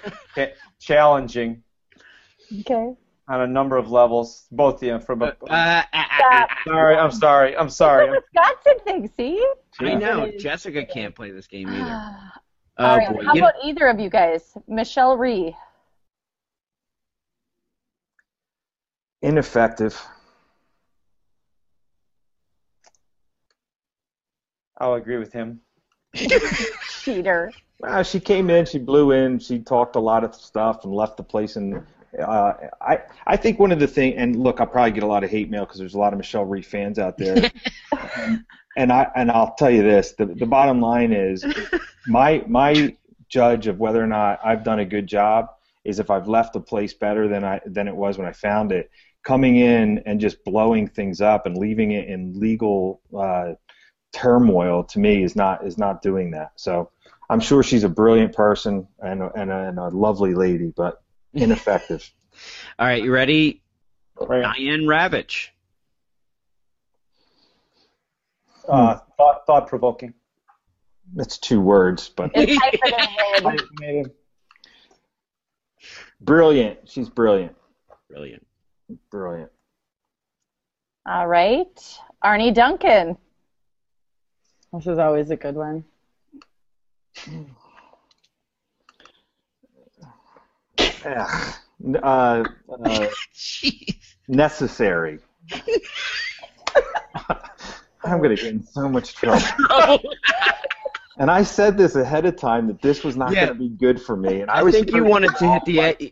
challenging. 0.81 1.63
Okay. 2.61 2.95
On 3.29 3.41
a 3.41 3.47
number 3.47 3.77
of 3.77 3.91
levels, 3.91 4.47
both 4.53 4.77
of 4.77 4.83
you 4.85 4.93
know, 4.93 5.01
from 5.01 5.23
a. 5.23 5.37
Uh, 5.51 5.83
uh, 5.93 6.03
uh, 6.33 6.47
sorry, 6.65 6.97
I'm 6.97 7.11
sorry. 7.11 7.57
I'm 7.57 7.69
sorry. 7.69 8.07
It's 8.07 8.15
a 8.15 8.41
Wisconsin 8.41 8.85
thing. 8.85 9.11
See. 9.17 9.47
I 9.81 9.95
know. 9.95 10.31
Jessica 10.39 10.85
can't 10.85 11.15
play 11.15 11.33
this 11.33 11.49
game 11.49 11.69
either. 11.69 12.17
All 12.79 12.95
oh, 12.95 12.97
right. 12.97 13.13
Boy. 13.13 13.25
How 13.25 13.35
you 13.35 13.41
about 13.41 13.55
know, 13.63 13.69
either 13.69 13.87
of 13.89 13.99
you 13.99 14.11
guys? 14.11 14.57
Michelle 14.69 15.17
Rhee. 15.17 15.57
Ineffective. 19.23 20.01
I'll 24.79 24.95
agree 24.95 25.17
with 25.17 25.33
him. 25.33 25.61
Cheater. 27.03 27.53
Well, 27.81 28.03
she 28.03 28.21
came 28.21 28.51
in, 28.51 28.67
she 28.67 28.79
blew 28.79 29.13
in, 29.13 29.39
she 29.39 29.59
talked 29.59 29.97
a 29.97 30.01
lot 30.01 30.25
of 30.25 30.35
stuff 30.35 30.85
and 30.85 30.95
left 30.95 31.17
the 31.17 31.23
place. 31.23 31.57
And 31.57 31.85
uh, 32.19 32.55
I, 32.81 32.99
I 33.27 33.37
think 33.37 33.59
one 33.59 33.73
of 33.73 33.79
the 33.79 33.87
things, 33.87 34.15
and 34.19 34.37
look, 34.37 34.61
I'll 34.61 34.67
probably 34.67 34.93
get 34.93 35.03
a 35.03 35.07
lot 35.07 35.25
of 35.25 35.31
hate 35.31 35.51
mail 35.51 35.65
because 35.65 35.79
there's 35.79 35.95
a 35.95 35.99
lot 35.99 36.13
of 36.13 36.19
Michelle 36.19 36.45
Rhee 36.45 36.63
fans 36.63 36.99
out 36.99 37.19
there. 37.19 37.51
and, 38.17 38.45
and 38.77 38.93
I 38.93 39.11
and 39.15 39.31
I'll 39.31 39.55
tell 39.55 39.71
you 39.71 39.83
this: 39.83 40.13
the 40.13 40.27
the 40.27 40.47
bottom 40.47 40.81
line 40.81 41.13
is, 41.13 41.45
my 42.07 42.45
my 42.47 42.97
judge 43.29 43.67
of 43.67 43.79
whether 43.79 44.03
or 44.03 44.07
not 44.07 44.41
I've 44.45 44.65
done 44.65 44.79
a 44.79 44.85
good 44.85 45.07
job 45.07 45.49
is 45.85 45.99
if 45.99 46.11
I've 46.11 46.29
left 46.29 46.53
the 46.53 46.61
place 46.61 46.95
better 46.95 47.29
than 47.29 47.45
I 47.45 47.61
than 47.67 47.89
it 47.89 47.97
was 47.97 48.19
when 48.19 48.27
I 48.27 48.33
found 48.33 48.73
it. 48.73 48.91
Coming 49.23 49.57
in 49.57 50.03
and 50.07 50.21
just 50.21 50.45
blowing 50.45 50.87
things 50.87 51.21
up 51.21 51.47
and 51.47 51.57
leaving 51.57 51.91
it 51.91 52.09
in 52.09 52.39
legal 52.39 53.01
uh, 53.17 53.55
turmoil 54.13 54.85
to 54.85 54.99
me 54.99 55.23
is 55.23 55.35
not 55.35 55.67
is 55.67 55.79
not 55.79 56.03
doing 56.03 56.31
that. 56.33 56.53
So 56.57 56.91
I'm 57.29 57.41
sure 57.41 57.63
she's 57.63 57.85
a 57.85 57.89
brilliant 57.89 58.35
person 58.35 58.87
and 59.01 59.23
and 59.23 59.51
a, 59.51 59.69
and 59.69 59.79
a 59.79 59.89
lovely 59.89 60.35
lady, 60.35 60.73
but 60.77 61.03
ineffective. 61.35 62.11
All 62.79 62.87
right, 62.87 63.03
you 63.03 63.13
ready? 63.13 63.63
Right. 64.21 64.43
Diane 64.43 64.83
Ravitch. 64.83 65.49
Uh, 68.69 68.99
thought 69.17 69.47
thought 69.47 69.69
provoking. 69.69 70.15
That's 71.15 71.39
two 71.39 71.61
words, 71.61 72.09
but 72.09 72.33
brilliant. 76.21 76.79
She's 76.89 77.09
brilliant. 77.09 77.55
Brilliant. 78.11 78.45
Brilliant. 79.11 79.53
All 81.07 81.27
right. 81.29 81.99
Arne 82.23 82.53
Duncan. 82.53 83.17
This 84.73 84.87
is 84.89 84.99
always 84.99 85.31
a 85.31 85.37
good 85.37 85.55
one. 85.55 85.85
Uh, 91.05 91.49
uh, 92.03 92.45
necessary. 94.29 95.19
I'm 98.05 98.19
going 98.19 98.37
to 98.37 98.43
get 98.43 98.47
in 98.53 98.63
so 98.65 98.89
much 98.89 99.15
trouble. 99.15 99.99
And 101.19 101.31
I 101.31 101.45
said 101.45 101.79
this 101.79 101.97
ahead 101.97 102.27
of 102.27 102.37
time 102.37 102.67
that 102.67 102.83
this 102.83 103.03
was 103.03 103.17
not 103.17 103.33
Yeah. 103.33 103.47
going 103.47 103.57
to 103.57 103.65
be 103.71 103.71
good 103.71 103.99
for 104.03 104.19
me. 104.19 104.43
And 104.43 104.51
I, 104.51 104.57
I 104.59 104.63
was 104.63 104.75
think 104.75 104.93
you 104.93 105.03
wanted 105.03 105.35
to 105.37 105.51
hit 105.51 105.65
the 105.65 105.79
off 105.79 105.99
by 105.99 106.11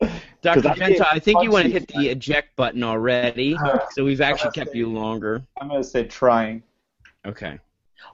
10. 0.00 0.10
Dr. 0.40 0.62
'Cause 0.62 0.80
I 0.80 1.08
I 1.12 1.18
think 1.18 1.42
you 1.42 1.50
want 1.50 1.66
to 1.66 1.70
hit 1.70 1.88
the 1.88 2.08
eject 2.08 2.56
button 2.56 2.82
already, 2.82 3.54
Uh, 3.54 3.80
so 3.90 4.02
we've 4.02 4.22
actually 4.22 4.52
kept 4.52 4.72
say- 4.72 4.78
you 4.78 4.88
longer. 4.88 5.42
I'm 5.60 5.68
gonna 5.68 5.84
say 5.84 6.04
trying. 6.04 6.62
Okay. 7.26 7.58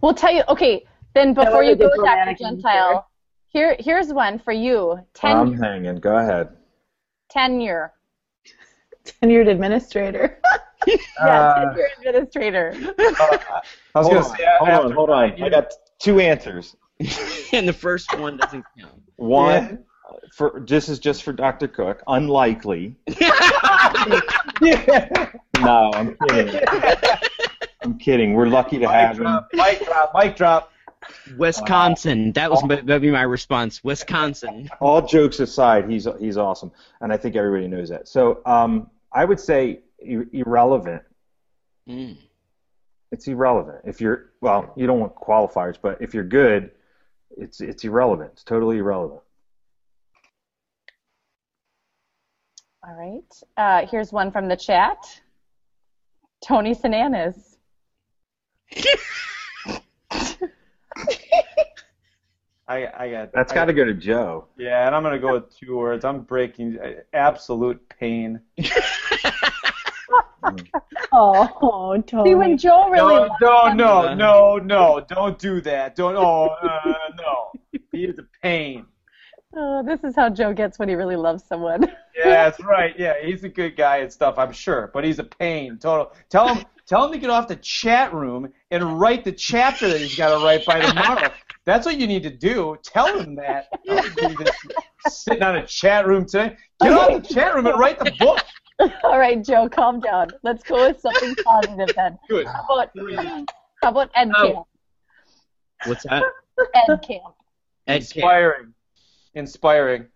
We'll 0.02 0.14
tell 0.14 0.32
you. 0.34 0.42
Okay, 0.48 0.84
then 1.14 1.32
before 1.32 1.62
you 1.62 1.76
go, 1.76 1.84
Dr. 1.84 1.90
diplomatic 1.94 2.38
Gentile, 2.38 3.06
here 3.59 3.76
here's 3.80 4.12
one 4.12 4.38
for 4.38 4.52
you. 4.52 5.04
Ten 5.14 5.36
I'm 5.36 5.52
hanging. 5.61 5.96
Go 5.96 6.16
ahead. 6.16 6.50
tenure. 7.28 7.92
Tenured 9.04 9.48
administrator. 9.50 10.38
Yeah, 10.86 10.96
Uh, 11.20 11.74
tenure 11.74 11.88
administrator. 11.98 12.72
I 12.76 13.50
was 13.96 14.06
hold 14.06 14.12
gonna 14.14 14.18
on, 14.20 14.36
say 14.36 14.44
hold 14.59 14.68
after 14.70 14.86
on, 14.86 14.92
hold 14.92 15.11
on. 15.11 15.42
I 15.42 15.48
got 15.48 15.72
two 15.98 16.20
answers. 16.20 16.76
and 17.52 17.66
the 17.68 17.72
first 17.72 18.16
one 18.18 18.36
doesn't 18.36 18.64
count. 18.78 19.02
One 19.16 19.84
for 20.32 20.64
this 20.66 20.88
is 20.88 21.00
just 21.00 21.24
for 21.24 21.32
Dr. 21.32 21.66
Cook. 21.68 22.02
Unlikely. 22.06 22.94
No, 25.61 25.90
I'm 25.92 26.16
kidding. 26.28 26.61
I'm 27.82 27.98
kidding. 27.98 28.34
We're 28.34 28.46
lucky 28.46 28.76
to 28.78 28.86
Mic 28.86 28.90
have 28.94 29.16
him. 29.16 29.24
drop, 29.24 29.48
mic 29.52 29.84
drop, 29.84 30.12
mic 30.14 30.36
drop. 30.36 30.72
Wisconsin. 31.36 32.32
That 32.32 32.51
was 32.51 32.62
that'd 32.62 33.03
be 33.03 33.11
my 33.11 33.22
response. 33.22 33.82
Wisconsin. 33.84 34.68
All 34.80 35.07
jokes 35.07 35.40
aside, 35.40 35.88
he's 35.90 36.07
he's 36.18 36.36
awesome, 36.36 36.72
and 37.01 37.12
I 37.12 37.16
think 37.16 37.36
everybody 37.36 37.68
knows 37.68 37.88
that. 37.90 38.09
So 38.09 38.40
um, 38.46 38.90
I 39.12 39.24
would 39.24 39.40
say 39.40 39.80
ir- 39.99 40.28
irrelevant. 40.32 41.03
Mm. 41.88 42.16
It's 43.11 43.26
irrelevant. 43.26 43.78
If 43.84 44.01
you're 44.01 44.32
well, 44.40 44.72
you 44.76 44.86
don't 44.86 45.01
want 45.01 45.14
qualifiers, 45.14 45.76
but 45.80 46.01
if 46.01 46.14
you're 46.14 46.24
good, 46.24 46.70
it's 47.36 47.61
it's 47.61 47.84
irrelevant. 47.84 48.30
It's 48.34 48.44
totally 48.44 48.78
irrelevant. 48.78 49.20
All 52.86 52.94
right. 52.94 53.42
Uh, 53.57 53.86
here's 53.86 54.12
one 54.12 54.30
from 54.30 54.49
the 54.49 54.57
chat. 54.57 54.96
Tony 56.46 56.74
Sinanis. 56.74 57.57
I 62.68 62.86
I 62.96 63.10
got. 63.10 63.32
That's 63.32 63.52
I- 63.52 63.54
got 63.54 63.64
to 63.66 63.72
go 63.72 63.84
to 63.84 63.94
Joe. 63.94 64.46
Yeah, 64.58 64.86
and 64.86 64.94
I'm 64.94 65.02
gonna 65.02 65.18
go 65.18 65.34
with 65.34 65.56
two 65.56 65.76
words. 65.76 66.04
I'm 66.04 66.20
breaking 66.22 66.78
uh, 66.78 67.00
absolute 67.12 67.80
pain. 67.88 68.40
Oh, 71.10 72.02
Tony. 72.06 72.30
See, 72.30 72.34
when 72.34 72.58
Joe 72.58 72.88
really 72.90 73.14
No, 73.14 73.20
loves 73.22 73.34
no, 73.40 73.72
no, 73.72 74.14
no, 74.14 74.56
no! 74.56 75.04
Don't 75.08 75.38
do 75.38 75.60
that. 75.62 75.96
Don't. 75.96 76.16
Oh, 76.16 76.48
uh, 76.62 76.94
no. 77.18 77.52
He 77.92 78.04
is 78.04 78.18
a 78.18 78.26
pain. 78.42 78.86
Oh, 79.56 79.82
this 79.82 80.04
is 80.04 80.14
how 80.14 80.28
Joe 80.28 80.52
gets 80.52 80.78
when 80.78 80.88
he 80.88 80.94
really 80.94 81.16
loves 81.16 81.44
someone. 81.44 81.90
Yeah, 82.16 82.50
that's 82.50 82.60
right. 82.64 82.94
Yeah, 82.98 83.14
he's 83.22 83.44
a 83.44 83.48
good 83.48 83.76
guy 83.76 83.98
and 83.98 84.12
stuff, 84.12 84.38
I'm 84.38 84.52
sure, 84.52 84.90
but 84.92 85.04
he's 85.04 85.20
a 85.20 85.24
pain. 85.24 85.78
Total. 85.78 86.12
Tell 86.28 86.48
him, 86.52 86.64
tell 86.86 87.06
him 87.06 87.12
to 87.12 87.18
get 87.18 87.30
off 87.30 87.46
the 87.46 87.56
chat 87.56 88.12
room 88.12 88.52
and 88.70 89.00
write 89.00 89.24
the 89.24 89.30
chapter 89.32 89.88
that 89.88 90.00
he's 90.00 90.16
got 90.16 90.36
to 90.36 90.44
write 90.44 90.66
by 90.66 90.80
tomorrow. 90.80 91.30
That's 91.68 91.84
what 91.84 91.98
you 91.98 92.06
need 92.06 92.22
to 92.22 92.30
do. 92.30 92.78
Tell 92.82 93.20
him 93.20 93.34
that. 93.34 93.66
Don't 93.86 94.16
do 94.16 94.42
this 94.42 94.56
sitting 95.08 95.42
on 95.42 95.56
a 95.56 95.66
chat 95.66 96.06
room 96.06 96.24
today. 96.24 96.56
Get 96.80 96.92
off 96.92 97.22
the 97.22 97.34
chat 97.34 97.54
room 97.54 97.66
and 97.66 97.78
write 97.78 97.98
the 97.98 98.10
book. 98.18 98.40
All 99.04 99.18
right, 99.18 99.44
Joe, 99.44 99.68
calm 99.68 100.00
down. 100.00 100.28
Let's 100.42 100.62
go 100.62 100.88
with 100.88 100.98
something 100.98 101.34
positive 101.44 101.94
then. 101.94 102.18
Good. 102.30 102.46
How 102.46 102.62
about, 102.70 102.88
how 103.82 103.88
about 103.90 104.10
Ed 104.14 104.30
Oh. 104.34 104.46
Camp? 104.46 104.66
What's 105.84 106.04
that? 106.04 106.22
Ed 106.74 106.86
Camp. 106.86 107.02
Ed 107.02 107.02
Camp. 107.06 107.34
Inspiring. 107.86 108.74
Inspiring. 109.34 110.06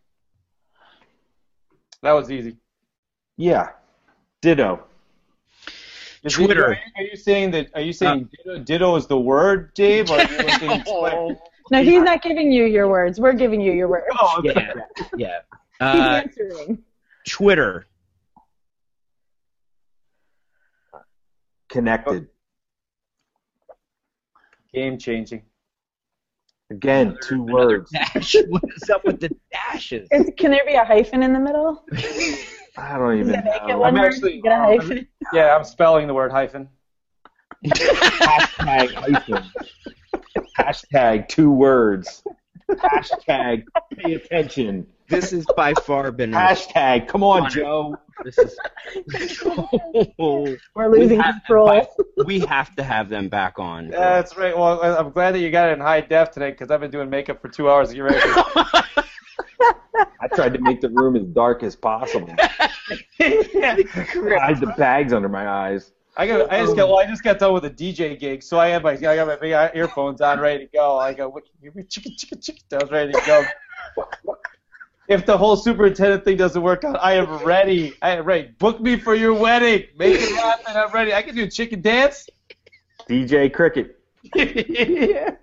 That 2.03 2.13
was 2.13 2.31
easy. 2.31 2.57
Yeah. 3.37 3.73
Ditto. 4.41 4.85
Is 6.25 6.35
Twitter. 6.35 6.67
are, 6.67 6.73
you, 6.75 6.79
are 6.97 7.03
you 7.03 7.17
saying 7.17 7.51
that? 7.53 7.69
Are 7.75 7.81
you 7.81 7.93
saying 7.93 8.29
ditto, 8.45 8.59
ditto 8.63 8.97
is 8.97 9.07
the 9.09 9.19
word, 9.19 9.75
Dave? 9.75 10.11
Or 10.11 10.19
are 10.21 11.29
you? 11.31 11.37
No, 11.71 11.83
he's 11.83 12.03
not 12.03 12.21
giving 12.23 12.53
you 12.53 12.65
your 12.65 12.89
words. 12.89 13.19
We're 13.21 13.33
giving 13.33 13.61
you 13.61 13.73
your 13.73 13.89
words. 13.89 14.05
Oh, 14.21 14.35
okay. 14.41 14.53
Yeah. 15.17 15.39
Yeah. 15.81 15.93
He's 15.93 16.01
Uh, 16.01 16.23
answering. 16.25 16.79
Twitter. 17.27 17.87
Connected. 21.71 22.27
Game 24.75 24.99
changing. 24.99 25.43
Again, 26.71 27.17
two 27.23 27.45
Another 27.45 27.53
words. 27.53 27.91
dash. 27.91 28.35
What 28.49 28.63
is 28.77 28.91
up 28.91 29.05
with 29.05 29.21
the 29.21 29.31
dashes? 29.53 30.09
Is, 30.11 30.31
can 30.37 30.51
there 30.51 30.65
be 30.67 30.75
a 30.75 30.85
hyphen 30.85 31.23
in 31.23 31.33
the 31.33 31.41
middle? 31.41 31.85
I 32.77 32.97
don't 32.99 33.19
even 33.19 33.33
that 33.33 33.45
make 33.45 33.55
it 33.63 33.69
know. 33.69 33.79
one 33.81 33.95
I'm 33.97 34.01
word? 34.03 34.13
actually- 34.13 34.41
Get 34.41 34.53
a 34.53 34.57
hyphen? 34.57 35.09
Yeah, 35.33 35.55
I'm 35.57 35.65
spelling 35.65 36.07
the 36.07 36.15
word 36.15 36.31
hyphen. 36.33 36.69
Hashtag 37.67 38.93
hyphen. 38.95 39.45
Hashtag 40.59 41.29
two 41.29 41.51
words. 41.51 42.23
Hashtag 42.71 43.65
pay 43.99 44.15
attention. 44.15 44.87
This 45.09 45.31
has 45.33 45.45
by 45.57 45.75
far 45.75 46.11
been. 46.11 46.33
a- 46.33 46.37
Hashtag 46.37 47.07
come 47.09 47.23
on, 47.23 47.51
Joe. 47.51 47.97
This 48.25 48.39
is. 48.39 48.57
We're 50.19 50.89
losing 50.89 51.09
We 51.11 51.17
have- 51.17 51.35
control. 51.47 51.87
we 52.25 52.41
have 52.41 52.75
to 52.77 52.83
have 52.83 53.09
them 53.11 53.29
back 53.29 53.59
on. 53.59 53.89
That's 53.89 54.37
right. 54.37 54.57
Well, 54.57 54.81
I- 54.83 54.97
I'm 54.97 55.11
glad 55.11 55.33
that 55.35 55.41
you 55.41 55.51
got 55.51 55.69
it 55.69 55.73
in 55.75 55.81
high 55.81 56.01
def 56.01 56.31
today 56.31 56.51
because 56.53 56.71
I've 56.71 56.81
been 56.81 56.91
doing 56.91 57.11
makeup 57.11 57.41
for 57.43 57.49
two 57.49 57.71
hours 57.71 57.91
to 57.91 57.95
get 57.97 58.01
ready. 58.03 58.21
For 58.21 59.05
I 60.23 60.29
tried 60.29 60.55
to 60.55 60.61
make 60.61 60.81
the 60.81 60.89
room 60.89 61.17
as 61.17 61.25
dark 61.25 61.65
as 61.65 61.75
possible. 61.75 62.33
yeah. 63.19 63.77
had 63.77 64.61
the 64.61 64.73
bags 64.79 65.13
under 65.13 65.29
my 65.29 65.49
eyes. 65.49 65.91
I 66.17 66.27
got. 66.27 66.53
I 66.53 66.61
just 66.61 66.77
got. 66.77 66.89
Well, 66.89 66.99
I 66.99 67.07
just 67.07 67.25
got 67.25 67.39
done 67.39 67.55
with 67.55 67.65
a 67.65 67.71
DJ 67.71 68.19
gig, 68.19 68.43
so 68.43 68.61
I 68.61 68.69
had 68.69 68.83
my. 68.83 68.93
I 68.93 68.97
got 68.97 69.27
my 69.27 69.37
big 69.37 69.53
earphones 69.75 70.21
on, 70.21 70.39
ready 70.39 70.67
to 70.67 70.71
go. 70.73 70.99
I 70.99 71.13
go. 71.13 71.41
Chicken, 71.89 72.17
chicken, 72.17 72.41
chicken. 72.41 72.63
I 72.73 72.77
was 72.77 72.91
ready 72.91 73.13
to 73.13 73.23
go. 73.27 73.45
If 75.09 75.27
the 75.27 75.37
whole 75.37 75.57
superintendent 75.57 76.25
thing 76.25 76.37
doesn't 76.37 76.63
work 76.63 76.85
out, 76.85 77.03
I 77.03 77.15
am 77.15 77.45
ready. 77.45 77.95
I 78.03 78.11
am 78.11 78.25
ready. 78.25 78.49
Book 78.59 78.81
me 78.81 78.97
for 78.97 79.15
your 79.15 79.35
wedding. 79.35 79.89
Make 79.97 80.21
it 80.21 80.37
happen. 80.37 80.77
I'm 80.77 80.93
ready. 80.93 81.13
I 81.13 81.23
can 81.23 81.35
do 81.35 81.45
a 81.45 81.51
chicken 81.51 81.81
dance. 81.81 82.29
DJ 83.09 83.53
Cricket. 83.53 83.99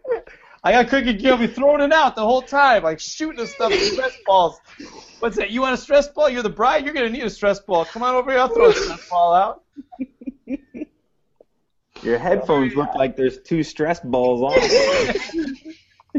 I 0.63 0.71
got 0.71 0.89
cricket 0.89 1.19
gear. 1.19 1.31
I'll 1.33 1.37
be 1.37 1.47
throwing 1.47 1.81
it 1.81 1.93
out 1.93 2.15
the 2.15 2.23
whole 2.23 2.41
time, 2.41 2.83
like 2.83 2.99
shooting 2.99 3.37
the 3.37 3.47
stuff 3.47 3.71
with 3.71 3.93
stress 3.93 4.17
balls. 4.25 4.59
What's 5.19 5.37
that? 5.37 5.51
You 5.51 5.61
want 5.61 5.73
a 5.73 5.77
stress 5.77 6.07
ball? 6.09 6.29
You're 6.29 6.43
the 6.43 6.49
bride. 6.49 6.85
You're 6.85 6.93
gonna 6.93 7.09
need 7.09 7.23
a 7.23 7.29
stress 7.29 7.59
ball. 7.59 7.85
Come 7.85 8.03
on 8.03 8.15
over 8.15 8.31
here. 8.31 8.39
I'll 8.39 8.49
throw 8.49 8.69
a 8.69 8.73
stress 8.73 8.99
ball 9.09 9.33
out. 9.33 9.63
Your 12.01 12.17
headphones 12.17 12.75
look 12.75 12.93
like 12.95 13.17
there's 13.17 13.39
two 13.41 13.63
stress 13.63 13.99
balls 13.99 14.41
on. 14.41 15.45
them. 15.45 15.55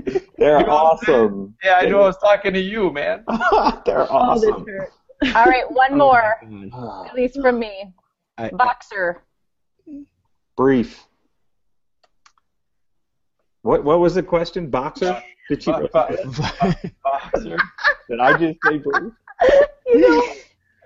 They're 0.39 0.61
You 0.61 0.67
know 0.67 0.73
awesome. 0.73 1.55
Yeah, 1.65 1.75
I 1.77 1.87
know 1.87 2.01
I 2.03 2.07
was 2.07 2.17
talking 2.19 2.53
to 2.55 2.61
you, 2.61 2.91
man. 2.93 3.25
They're 3.85 4.11
Oh, 4.11 4.17
awesome. 4.17 4.67
hurt. 4.67 4.93
All 5.37 5.45
right, 5.47 5.71
one 5.71 5.93
oh 5.93 5.97
more, 5.97 6.37
God. 6.71 7.09
at 7.09 7.15
least 7.15 7.39
from 7.41 7.59
me. 7.59 7.93
I- 8.39 8.51
Boxer. 8.51 9.23
Brief. 10.57 11.05
What 13.63 13.85
what 13.85 14.01
was 14.01 14.15
the 14.15 14.23
question? 14.23 14.71
Boxer? 14.71 15.23
Did 15.49 15.67
you 15.67 15.73
Bo- 15.73 15.89
bo- 15.93 16.17
boxer. 17.05 17.59
did 18.09 18.21
I 18.21 18.37
just 18.39 18.59
say 18.65 18.79
brief? 18.79 19.13
You 19.87 20.01
know, 20.01 20.35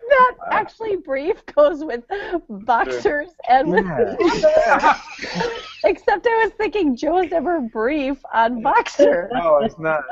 that 0.08 0.34
actually 0.50 0.96
brief 0.96 1.44
goes 1.46 1.84
with 1.84 2.04
boxers 2.48 3.28
and 3.48 3.70
with 3.70 3.84
except 5.84 6.26
I 6.26 6.44
was 6.44 6.52
thinking 6.56 6.96
Joe's 6.96 7.32
ever 7.32 7.60
brief 7.60 8.18
on 8.32 8.62
boxer. 8.62 9.28
No, 9.32 9.58
it's 9.58 9.78
not. 9.78 10.02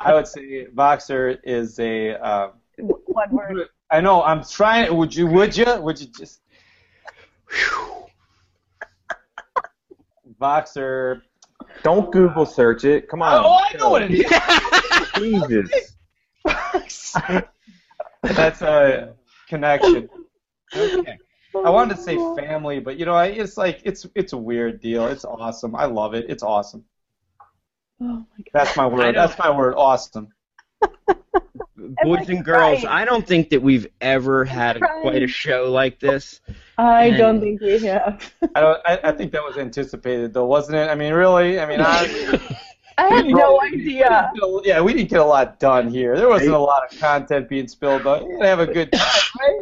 I 0.00 0.14
would 0.14 0.26
say 0.26 0.66
boxer 0.66 1.38
is 1.42 1.78
a. 1.80 2.16
Uh, 2.22 2.48
One 2.78 3.30
word. 3.30 3.68
I 3.90 4.00
know. 4.00 4.22
I'm 4.22 4.44
trying. 4.44 4.94
Would 4.96 5.14
you? 5.14 5.26
Would 5.26 5.56
you? 5.56 5.66
Would 5.80 6.00
you 6.00 6.06
just? 6.06 6.40
Boxer. 10.38 11.22
Don't 11.82 12.12
Google 12.12 12.46
search 12.46 12.84
it. 12.84 13.08
Come 13.08 13.22
on. 13.22 13.44
Oh, 13.44 13.60
I 13.62 13.76
know 13.76 13.90
what 13.90 14.02
it 14.02 14.10
is. 14.12 14.30
Jesus. 15.16 15.96
That's 18.22 18.62
a 18.62 19.14
connection. 19.48 20.08
Okay. 20.74 21.18
I 21.64 21.70
wanted 21.70 21.96
to 21.96 22.02
say 22.02 22.18
family, 22.36 22.80
but 22.80 22.96
you 22.96 23.04
know, 23.04 23.14
I- 23.14 23.26
it's 23.26 23.56
like 23.56 23.80
it's 23.84 24.06
it's 24.14 24.32
a 24.32 24.38
weird 24.38 24.80
deal. 24.80 25.06
It's 25.06 25.24
awesome. 25.24 25.74
I 25.76 25.84
love 25.86 26.14
it. 26.14 26.26
It's 26.28 26.42
awesome. 26.42 26.84
Oh 28.00 28.06
my 28.06 28.14
god. 28.38 28.44
That's 28.54 28.76
my 28.76 28.86
word. 28.86 29.14
That's 29.16 29.38
my 29.38 29.50
word. 29.50 29.74
Awesome. 29.76 30.28
Boys 32.04 32.28
and 32.28 32.44
girls, 32.44 32.84
I 32.84 33.04
don't 33.04 33.26
think 33.26 33.50
that 33.50 33.60
we've 33.60 33.86
ever 34.00 34.44
had 34.44 34.76
a, 34.76 34.80
quite 35.02 35.22
a 35.22 35.26
show 35.26 35.70
like 35.70 35.98
this. 35.98 36.40
I 36.78 37.06
And- 37.06 37.18
don't 37.18 37.40
think 37.40 37.60
we 37.60 37.78
have. 37.86 38.32
I 38.54 38.60
don't. 38.60 38.80
I, 38.86 39.00
I 39.04 39.12
think 39.12 39.32
that 39.32 39.42
was 39.42 39.56
anticipated, 39.58 40.32
though, 40.32 40.46
wasn't 40.46 40.76
it? 40.78 40.88
I 40.88 40.94
mean, 40.94 41.12
really? 41.12 41.58
I 41.60 41.66
mean, 41.66 41.80
I, 41.80 42.40
I 42.98 43.08
have 43.08 43.26
no 43.26 43.60
idea. 43.62 44.30
yeah, 44.64 44.80
we 44.80 44.92
didn't 44.94 45.10
get 45.10 45.20
a 45.20 45.24
lot 45.24 45.58
done 45.58 45.88
here. 45.88 46.16
There 46.16 46.28
wasn't 46.28 46.52
a 46.54 46.58
lot 46.58 46.90
of 46.92 46.98
content 46.98 47.48
being 47.48 47.66
spilled, 47.68 48.04
but 48.04 48.22
you 48.22 48.36
gotta 48.36 48.48
have 48.48 48.60
a 48.60 48.66
good 48.66 48.92
time, 48.92 49.22
right? 49.40 49.60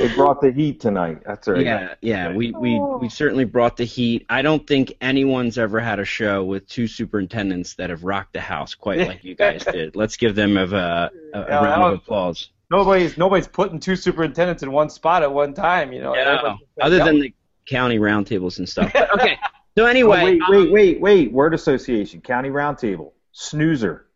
They 0.00 0.14
brought 0.14 0.40
the 0.40 0.50
heat 0.52 0.80
tonight. 0.80 1.22
That's 1.24 1.46
right. 1.48 1.60
Yeah, 1.64 1.94
yeah, 2.00 2.32
we, 2.32 2.50
we, 2.52 2.78
we 2.78 3.08
certainly 3.08 3.44
brought 3.44 3.76
the 3.76 3.84
heat. 3.84 4.26
I 4.28 4.42
don't 4.42 4.66
think 4.66 4.94
anyone's 5.00 5.56
ever 5.58 5.80
had 5.80 5.98
a 5.98 6.04
show 6.04 6.44
with 6.44 6.66
two 6.68 6.86
superintendents 6.86 7.74
that 7.74 7.90
have 7.90 8.02
rocked 8.04 8.32
the 8.32 8.40
house 8.40 8.74
quite 8.74 9.06
like 9.06 9.24
you 9.24 9.34
guys 9.34 9.64
did. 9.72 9.96
Let's 9.96 10.16
give 10.16 10.34
them 10.34 10.56
a, 10.56 10.64
a, 10.64 10.66
a 10.66 11.10
Yeah, 11.40 11.64
round 11.64 11.82
that 11.82 11.86
of 11.88 11.94
applause. 11.94 12.50
Nobody's 12.70 13.16
nobody's 13.18 13.46
putting 13.46 13.78
two 13.78 13.94
superintendents 13.96 14.62
in 14.62 14.72
one 14.72 14.90
spot 14.90 15.22
at 15.22 15.32
one 15.32 15.54
time. 15.54 15.92
You 15.92 16.00
know. 16.02 16.12
Everybody's- 16.14 16.58
Other 16.80 16.98
than 16.98 17.20
the 17.20 17.34
county 17.66 17.98
roundtables 17.98 18.58
and 18.58 18.68
stuff. 18.68 18.92
Okay, 19.14 19.38
so 19.76 19.84
Oh, 19.84 19.86
anyway, 19.86 20.24
wait, 20.24 20.42
um, 20.42 20.48
wait, 20.50 20.70
wait, 20.72 21.00
wait. 21.00 21.32
Word 21.32 21.54
association, 21.54 22.20
county 22.20 22.48
roundtable, 22.48 23.12
snoozer, 23.32 24.06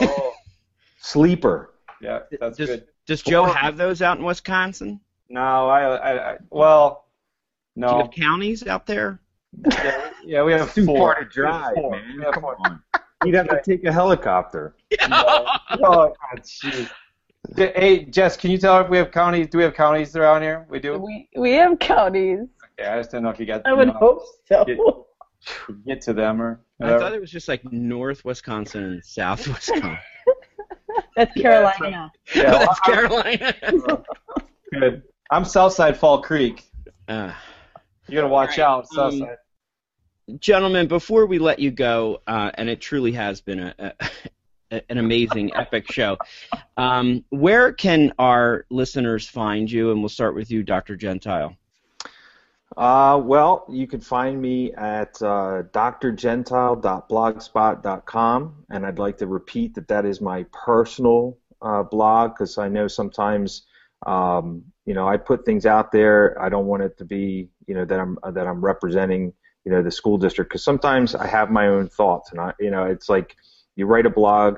Oh, 0.00 0.32
sleeper. 1.00 1.74
yeah, 2.00 2.20
that's 2.40 2.56
Just- 2.58 2.70
good. 2.72 2.86
Does 3.06 3.22
Joe 3.22 3.44
have 3.44 3.76
those 3.76 4.02
out 4.02 4.18
in 4.18 4.24
Wisconsin? 4.24 5.00
No, 5.28 5.68
I, 5.68 5.82
I, 5.96 6.32
I 6.32 6.36
well, 6.50 7.06
Do 7.76 7.80
you 7.82 7.86
no. 7.86 7.98
have 7.98 8.10
counties 8.10 8.66
out 8.66 8.86
there? 8.86 9.20
Yeah, 9.68 10.10
yeah, 10.24 10.42
we 10.42 10.52
have 10.52 10.74
Too 10.74 10.84
four. 10.84 11.14
far 11.14 11.24
to 11.24 11.28
drive, 11.28 11.74
four. 11.74 11.90
man. 11.92 12.32
Come 12.32 12.44
on. 12.44 12.82
You'd 13.24 13.34
have 13.34 13.48
to 13.48 13.60
take 13.64 13.84
a 13.84 13.92
helicopter. 13.92 14.76
oh, 15.02 15.58
God, 15.70 16.42
jeez. 16.42 16.90
Hey, 17.56 18.04
Jess, 18.04 18.36
can 18.36 18.50
you 18.50 18.58
tell 18.58 18.80
if 18.80 18.88
we 18.90 18.98
have 18.98 19.10
counties? 19.12 19.46
Do 19.48 19.58
we 19.58 19.64
have 19.64 19.74
counties 19.74 20.14
around 20.16 20.42
here? 20.42 20.66
We 20.68 20.80
do. 20.80 20.98
We 20.98 21.28
we 21.36 21.52
have 21.52 21.78
counties. 21.78 22.40
Yeah, 22.78 22.94
I 22.94 22.98
just 22.98 23.12
didn't 23.12 23.22
know 23.24 23.30
if 23.30 23.38
you 23.40 23.46
got. 23.46 23.62
I 23.66 23.72
would 23.72 23.88
know, 23.88 23.94
hope 23.94 24.22
so. 24.48 24.64
Get- 24.64 24.78
Get 25.86 26.00
to 26.02 26.12
them 26.12 26.42
or 26.42 26.60
I 26.80 26.98
thought 26.98 27.12
it 27.14 27.20
was 27.20 27.30
just 27.30 27.46
like 27.46 27.62
North 27.70 28.24
Wisconsin 28.24 28.82
and 28.82 29.04
South 29.04 29.46
Wisconsin. 29.54 29.96
That's 31.16 31.32
Carolina. 31.40 32.12
Yeah, 32.34 32.50
well, 32.52 32.58
That's 32.60 32.80
Carolina. 32.80 33.54
Good. 34.72 35.02
I'm 35.30 35.44
Southside 35.44 35.96
Fall 35.96 36.22
Creek. 36.22 36.64
Uh, 37.08 37.32
You 38.08 38.16
gotta 38.16 38.28
watch 38.28 38.58
All 38.58 38.64
right, 38.64 38.70
out, 38.98 38.98
um, 38.98 39.18
Southside. 39.18 39.36
gentlemen, 40.40 40.86
before 40.88 41.26
we 41.26 41.38
let 41.38 41.58
you 41.58 41.70
go, 41.70 42.20
uh, 42.26 42.50
and 42.54 42.68
it 42.68 42.80
truly 42.80 43.12
has 43.12 43.40
been 43.40 43.60
a, 43.60 43.74
a 43.78 44.82
an 44.90 44.98
amazing, 44.98 45.52
epic 45.54 45.90
show. 45.92 46.16
Um, 46.76 47.24
where 47.30 47.72
can 47.72 48.12
our 48.18 48.66
listeners 48.70 49.28
find 49.28 49.70
you? 49.70 49.90
And 49.92 50.00
we'll 50.00 50.08
start 50.08 50.34
with 50.34 50.50
you, 50.50 50.62
Dr. 50.62 50.96
Gentile. 50.96 51.56
Uh, 52.74 53.20
well, 53.22 53.66
you 53.70 53.86
can 53.86 54.00
find 54.00 54.42
me 54.42 54.72
at 54.72 55.22
uh, 55.22 55.62
drgentile.blogspot.com, 55.72 58.64
and 58.70 58.86
I'd 58.86 58.98
like 58.98 59.18
to 59.18 59.26
repeat 59.26 59.74
that 59.74 59.86
that 59.88 60.04
is 60.04 60.20
my 60.20 60.44
personal 60.52 61.38
uh, 61.62 61.84
blog 61.84 62.34
because 62.34 62.58
I 62.58 62.68
know 62.68 62.88
sometimes, 62.88 63.62
um, 64.04 64.64
you 64.84 64.94
know, 64.94 65.08
I 65.08 65.16
put 65.16 65.44
things 65.44 65.64
out 65.64 65.92
there. 65.92 66.36
I 66.42 66.48
don't 66.48 66.66
want 66.66 66.82
it 66.82 66.98
to 66.98 67.04
be, 67.04 67.50
you 67.66 67.74
know, 67.74 67.84
that 67.84 68.00
I'm 68.00 68.18
that 68.32 68.48
I'm 68.48 68.64
representing, 68.64 69.32
you 69.64 69.70
know, 69.70 69.80
the 69.82 69.92
school 69.92 70.18
district 70.18 70.50
because 70.50 70.64
sometimes 70.64 71.14
I 71.14 71.28
have 71.28 71.50
my 71.50 71.68
own 71.68 71.88
thoughts, 71.88 72.32
and 72.32 72.40
I, 72.40 72.52
you 72.58 72.72
know, 72.72 72.84
it's 72.84 73.08
like 73.08 73.36
you 73.76 73.86
write 73.86 74.06
a 74.06 74.10
blog, 74.10 74.56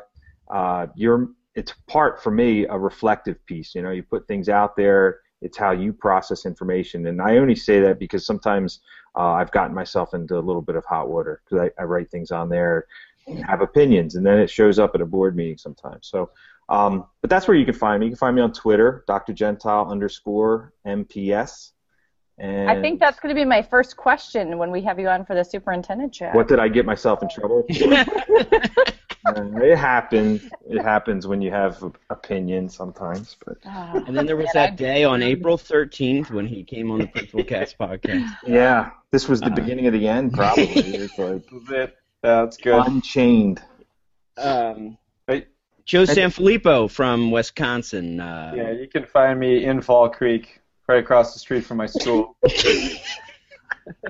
uh, 0.50 0.86
you're 0.96 1.28
it's 1.54 1.74
part 1.88 2.22
for 2.22 2.30
me 2.30 2.64
a 2.66 2.78
reflective 2.78 3.44
piece. 3.44 3.74
You 3.74 3.82
know, 3.82 3.90
you 3.90 4.02
put 4.02 4.26
things 4.26 4.48
out 4.48 4.76
there 4.76 5.20
it's 5.40 5.56
how 5.56 5.70
you 5.70 5.92
process 5.92 6.46
information. 6.46 7.06
And 7.06 7.22
I 7.22 7.36
only 7.36 7.54
say 7.54 7.80
that 7.80 7.98
because 7.98 8.26
sometimes 8.26 8.80
uh, 9.16 9.32
I've 9.32 9.50
gotten 9.52 9.74
myself 9.74 10.14
into 10.14 10.36
a 10.36 10.40
little 10.40 10.62
bit 10.62 10.76
of 10.76 10.84
hot 10.84 11.08
water 11.08 11.42
because 11.44 11.70
I, 11.78 11.82
I 11.82 11.84
write 11.84 12.10
things 12.10 12.30
on 12.30 12.48
there 12.48 12.86
and 13.26 13.44
have 13.44 13.60
opinions, 13.60 14.14
and 14.14 14.24
then 14.24 14.38
it 14.38 14.48
shows 14.48 14.78
up 14.78 14.94
at 14.94 15.00
a 15.00 15.06
board 15.06 15.36
meeting 15.36 15.58
sometimes. 15.58 16.08
So, 16.08 16.30
um, 16.68 17.06
but 17.20 17.30
that's 17.30 17.46
where 17.46 17.56
you 17.56 17.64
can 17.64 17.74
find 17.74 18.00
me. 18.00 18.06
You 18.06 18.12
can 18.12 18.18
find 18.18 18.36
me 18.36 18.42
on 18.42 18.52
Twitter, 18.52 19.04
Dr. 19.06 19.32
Gentile 19.32 19.88
underscore 19.90 20.72
MPS. 20.86 21.72
And 22.38 22.70
I 22.70 22.80
think 22.80 23.00
that's 23.00 23.18
going 23.18 23.34
to 23.34 23.38
be 23.38 23.44
my 23.44 23.62
first 23.62 23.96
question 23.96 24.58
when 24.58 24.70
we 24.70 24.80
have 24.82 24.98
you 24.98 25.08
on 25.08 25.24
for 25.24 25.34
the 25.34 25.44
superintendent 25.44 26.12
chat. 26.12 26.34
what 26.34 26.46
did 26.46 26.60
I 26.60 26.68
get 26.68 26.86
myself 26.86 27.22
in 27.22 27.28
trouble? 27.28 27.66
for? 29.34 29.62
Uh, 29.62 29.64
it 29.64 29.78
happens. 29.78 30.42
It 30.68 30.82
happens 30.82 31.26
when 31.26 31.40
you 31.42 31.50
have 31.50 31.82
opinions 32.10 32.74
sometimes, 32.76 33.36
but 33.44 33.58
Ah. 33.66 34.02
And 34.06 34.16
then 34.16 34.26
there 34.26 34.36
was 34.36 34.48
that 34.54 34.76
day 34.76 35.04
on 35.04 35.22
April 35.22 35.56
13th 35.58 36.30
when 36.30 36.46
he 36.46 36.62
came 36.64 36.90
on 36.90 37.00
the 37.00 37.06
Principal 37.08 37.44
Cast 37.44 37.78
podcast. 37.78 38.28
yeah, 38.46 38.90
this 39.10 39.28
was 39.28 39.40
the 39.40 39.46
Uh, 39.46 39.54
beginning 39.54 39.86
of 39.86 39.92
the 39.92 40.06
end. 40.08 40.32
Probably 40.32 40.64
it's 40.64 41.18
like 41.18 41.42
That's 41.50 41.70
it. 41.70 41.96
That's 42.22 42.56
good. 42.56 42.86
unchained. 42.86 43.62
Um, 44.36 44.98
Hey. 45.26 45.46
Joe 45.84 46.04
Sanfelippo 46.04 46.90
from 46.90 47.30
Wisconsin. 47.30 48.20
Uh, 48.20 48.52
Yeah, 48.56 48.70
you 48.72 48.88
can 48.88 49.04
find 49.06 49.38
me 49.40 49.64
in 49.64 49.80
Fall 49.80 50.08
Creek, 50.10 50.60
right 50.86 50.98
across 51.02 51.32
the 51.32 51.38
street 51.38 51.64
from 51.64 51.76
my 51.78 51.86
school. 51.86 52.36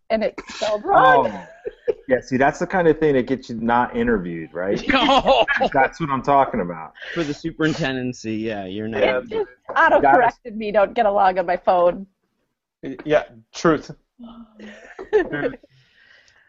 and 0.10 0.24
it's 0.24 0.56
spelled 0.56 0.84
oh. 0.86 0.90
wrong. 0.90 1.28
Oh, 1.28 1.94
yeah. 2.08 2.22
See, 2.22 2.38
that's 2.38 2.60
the 2.60 2.68
kind 2.68 2.88
of 2.88 2.98
thing 3.00 3.14
that 3.16 3.28
gets 3.28 3.50
you 3.50 3.56
not 3.60 3.96
interviewed, 3.96 4.54
right? 4.54 4.82
Oh, 4.94 5.46
That's 5.74 6.00
what 6.00 6.10
I'm 6.10 6.22
talking 6.22 6.62
about. 6.62 6.94
for 7.14 7.24
the 7.24 7.34
superintendency, 7.34 8.36
yeah, 8.36 8.66
you're 8.66 8.88
not. 8.88 9.04
It 9.04 9.30
just 9.30 9.50
auto 9.76 10.02
corrected 10.02 10.56
me. 10.56 10.72
Don't 10.72 10.94
get 10.94 11.06
a 11.06 11.12
log 11.12 11.38
on 11.38 11.46
my 11.46 11.58
phone. 11.58 12.08
Yeah, 13.04 13.24
truth. 13.54 13.92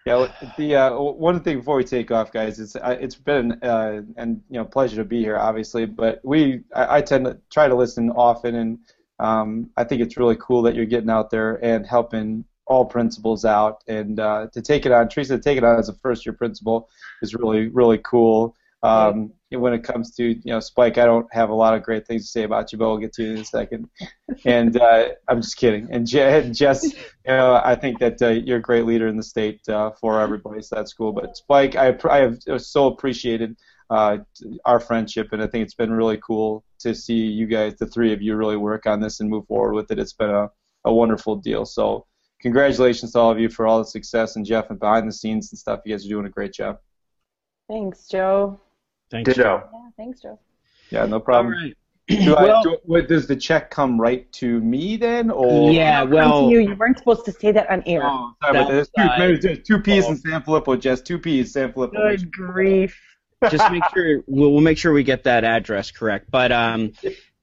Yeah, 0.06 0.28
the 0.56 0.76
uh, 0.76 0.96
one 0.96 1.40
thing 1.40 1.58
before 1.58 1.74
we 1.74 1.82
take 1.82 2.12
off, 2.12 2.30
guys, 2.30 2.60
it's 2.60 2.76
it's 2.80 3.16
been 3.16 3.58
uh, 3.60 4.02
and 4.16 4.40
you 4.48 4.58
know 4.58 4.64
pleasure 4.64 4.96
to 4.98 5.04
be 5.04 5.18
here, 5.18 5.36
obviously. 5.36 5.84
But 5.84 6.20
we 6.22 6.60
I, 6.72 6.98
I 6.98 7.00
tend 7.00 7.24
to 7.24 7.38
try 7.50 7.66
to 7.66 7.74
listen 7.74 8.10
often, 8.10 8.54
and 8.54 8.78
um, 9.18 9.70
I 9.76 9.82
think 9.82 10.02
it's 10.02 10.16
really 10.16 10.36
cool 10.38 10.62
that 10.62 10.76
you're 10.76 10.86
getting 10.86 11.10
out 11.10 11.30
there 11.30 11.56
and 11.56 11.84
helping 11.84 12.44
all 12.68 12.84
principals 12.84 13.44
out, 13.44 13.82
and 13.88 14.20
uh, 14.20 14.46
to 14.52 14.62
take 14.62 14.86
it 14.86 14.92
on, 14.92 15.08
Theresa, 15.08 15.38
to 15.38 15.42
take 15.42 15.58
it 15.58 15.64
on 15.64 15.76
as 15.76 15.88
a 15.88 15.94
first 15.94 16.24
year 16.24 16.34
principal 16.34 16.88
is 17.20 17.34
really 17.34 17.66
really 17.66 17.98
cool. 17.98 18.54
Um, 18.84 19.32
when 19.51 19.72
it 19.72 19.84
comes 19.84 20.14
to 20.16 20.24
you 20.24 20.40
know 20.44 20.61
Spike, 20.61 20.99
I 20.99 21.05
don't 21.05 21.26
have 21.32 21.51
a 21.51 21.55
lot 21.55 21.74
of 21.74 21.82
great 21.82 22.07
things 22.07 22.24
to 22.24 22.30
say 22.30 22.42
about 22.42 22.72
you, 22.72 22.78
but 22.78 22.88
we'll 22.88 22.99
get 22.99 23.12
to 23.14 23.24
you 23.24 23.32
in 23.32 23.38
a 23.38 23.44
second. 23.44 23.88
And 24.44 24.76
uh, 24.76 25.11
I'm 25.28 25.40
just 25.40 25.57
kidding. 25.57 25.88
And 25.90 26.07
Jess, 26.07 26.84
you 26.84 26.92
know, 27.26 27.61
I 27.64 27.74
think 27.76 27.99
that 28.01 28.20
uh, 28.20 28.28
you're 28.28 28.59
a 28.59 28.62
great 28.62 28.86
leader 28.86 29.07
in 29.07 29.16
the 29.16 29.22
state 29.22 29.66
uh, 29.68 29.92
for 29.92 30.20
everybody, 30.20 30.62
so 30.62 30.76
that's 30.76 30.92
cool. 30.92 31.12
But 31.12 31.36
Spike, 31.36 31.76
I, 31.76 31.97
I 32.11 32.18
have 32.18 32.38
so 32.59 32.88
appreciated 32.88 33.57
uh, 33.88 34.18
our 34.64 34.80
friendship, 34.80 35.28
and 35.32 35.42
I 35.42 35.47
think 35.47 35.62
it's 35.62 35.74
been 35.74 35.92
really 35.92 36.18
cool 36.18 36.64
to 36.80 36.94
see 36.94 37.14
you 37.14 37.47
guys, 37.47 37.76
the 37.76 37.86
three 37.86 38.12
of 38.12 38.20
you, 38.20 38.34
really 38.36 38.57
work 38.57 38.86
on 38.86 39.01
this 39.01 39.20
and 39.20 39.30
move 39.30 39.47
forward 39.47 39.74
with 39.74 39.90
it. 39.90 39.99
It's 39.99 40.12
been 40.12 40.30
a, 40.30 40.51
a 40.84 40.92
wonderful 40.92 41.36
deal. 41.36 41.64
So 41.64 42.07
congratulations 42.40 43.12
to 43.12 43.18
all 43.20 43.30
of 43.30 43.38
you 43.38 43.49
for 43.49 43.66
all 43.66 43.78
the 43.78 43.84
success, 43.84 44.36
and 44.36 44.44
Jeff, 44.44 44.70
and 44.70 44.78
behind 44.78 45.09
the 45.09 45.12
scenes 45.12 45.53
and 45.53 45.59
stuff. 45.59 45.80
You 45.84 45.94
guys 45.94 46.05
are 46.05 46.09
doing 46.09 46.26
a 46.26 46.30
great 46.30 46.53
job. 46.53 46.78
Thanks, 47.68 48.07
Joe. 48.09 48.61
Thanks, 49.11 49.34
Ditto. 49.34 49.68
Yeah, 49.72 49.80
thanks, 49.96 50.20
Joe. 50.20 50.38
Yeah, 50.90 51.07
no 51.07 51.20
problem. 51.20 51.54
All 51.54 51.61
right. 51.61 51.76
Do 52.09 52.36
Well- 52.36 52.57
I, 52.59 52.62
do, 52.62 52.78
what, 52.84 53.09
does 53.09 53.26
the 53.26 53.34
check 53.34 53.70
come 53.70 54.00
right 54.00 54.30
to 54.34 54.61
me 54.61 54.96
then, 54.96 55.28
or 55.28 55.72
Yeah, 55.72 56.04
well, 56.04 56.48
you. 56.50 56.61
You 56.61 56.76
weren't 56.76 56.98
supposed 56.98 57.24
to 57.24 57.32
say 57.32 57.50
that 57.50 57.68
on 57.68 57.82
air. 57.84 58.02
Oh, 58.04 58.32
sorry, 58.42 58.59
but 58.59 58.68
there's 58.68 58.88
two, 58.88 59.09
maybe 59.18 59.38
there's 59.38 59.62
two 59.66 59.80
P's 59.80 60.07
in 60.07 60.16
Sanfelippo, 60.16 60.78
Jess. 60.78 61.00
Two 61.00 61.18
P's, 61.18 61.52
Sanfelippo. 61.52 61.92
Good 61.92 62.30
grief. 62.30 63.00
just 63.50 63.70
make 63.72 63.82
sure 63.92 64.22
we'll, 64.26 64.52
we'll 64.52 64.61
make 64.61 64.78
sure 64.78 64.92
we 64.92 65.02
get 65.02 65.24
that 65.24 65.42
address 65.44 65.90
correct. 65.90 66.30
But 66.30 66.52
um, 66.52 66.92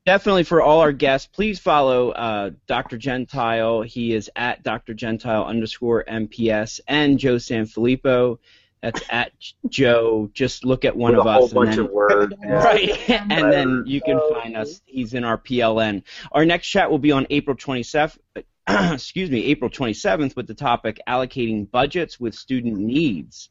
definitely 0.05 0.43
for 0.43 0.61
all 0.61 0.79
our 0.79 0.91
guests, 0.91 1.27
please 1.27 1.59
follow 1.59 2.11
uh, 2.11 2.51
Dr. 2.67 2.97
Gentile. 2.97 3.81
He 3.81 4.13
is 4.13 4.31
at 4.35 4.63
Dr. 4.63 4.93
Gentile 4.93 5.43
underscore 5.43 6.03
MPS 6.07 6.79
and 6.87 7.19
Joe 7.19 7.37
San 7.37 7.65
Sanfelippo. 7.65 8.39
That's 8.83 9.01
at 9.09 9.31
Joe. 9.69 10.29
Just 10.33 10.65
look 10.65 10.83
at 10.83 10.97
one 10.97 11.13
With 11.13 11.21
of 11.21 11.25
a 11.25 11.33
whole 11.33 11.45
us 11.45 11.51
and 11.51 11.55
bunch 11.55 11.75
then 11.77 11.85
of 11.85 11.91
words. 11.91 12.33
Yeah. 12.43 12.53
Right, 12.55 13.09
and 13.31 13.51
then 13.51 13.83
you 13.87 14.01
can 14.01 14.19
find 14.29 14.57
us. 14.57 14.81
He's 14.85 15.13
in 15.13 15.23
our 15.23 15.37
PLN. 15.37 16.03
Our 16.33 16.43
next 16.43 16.67
chat 16.67 16.91
will 16.91 16.99
be 16.99 17.13
on 17.13 17.25
April 17.29 17.55
27th. 17.55 18.17
excuse 18.67 19.31
me, 19.31 19.45
April 19.45 19.69
27th 19.71 20.35
with 20.35 20.47
the 20.47 20.53
topic 20.53 20.99
allocating 21.07 21.71
budgets 21.71 22.19
with 22.19 22.35
student 22.35 22.77
needs. 22.77 23.49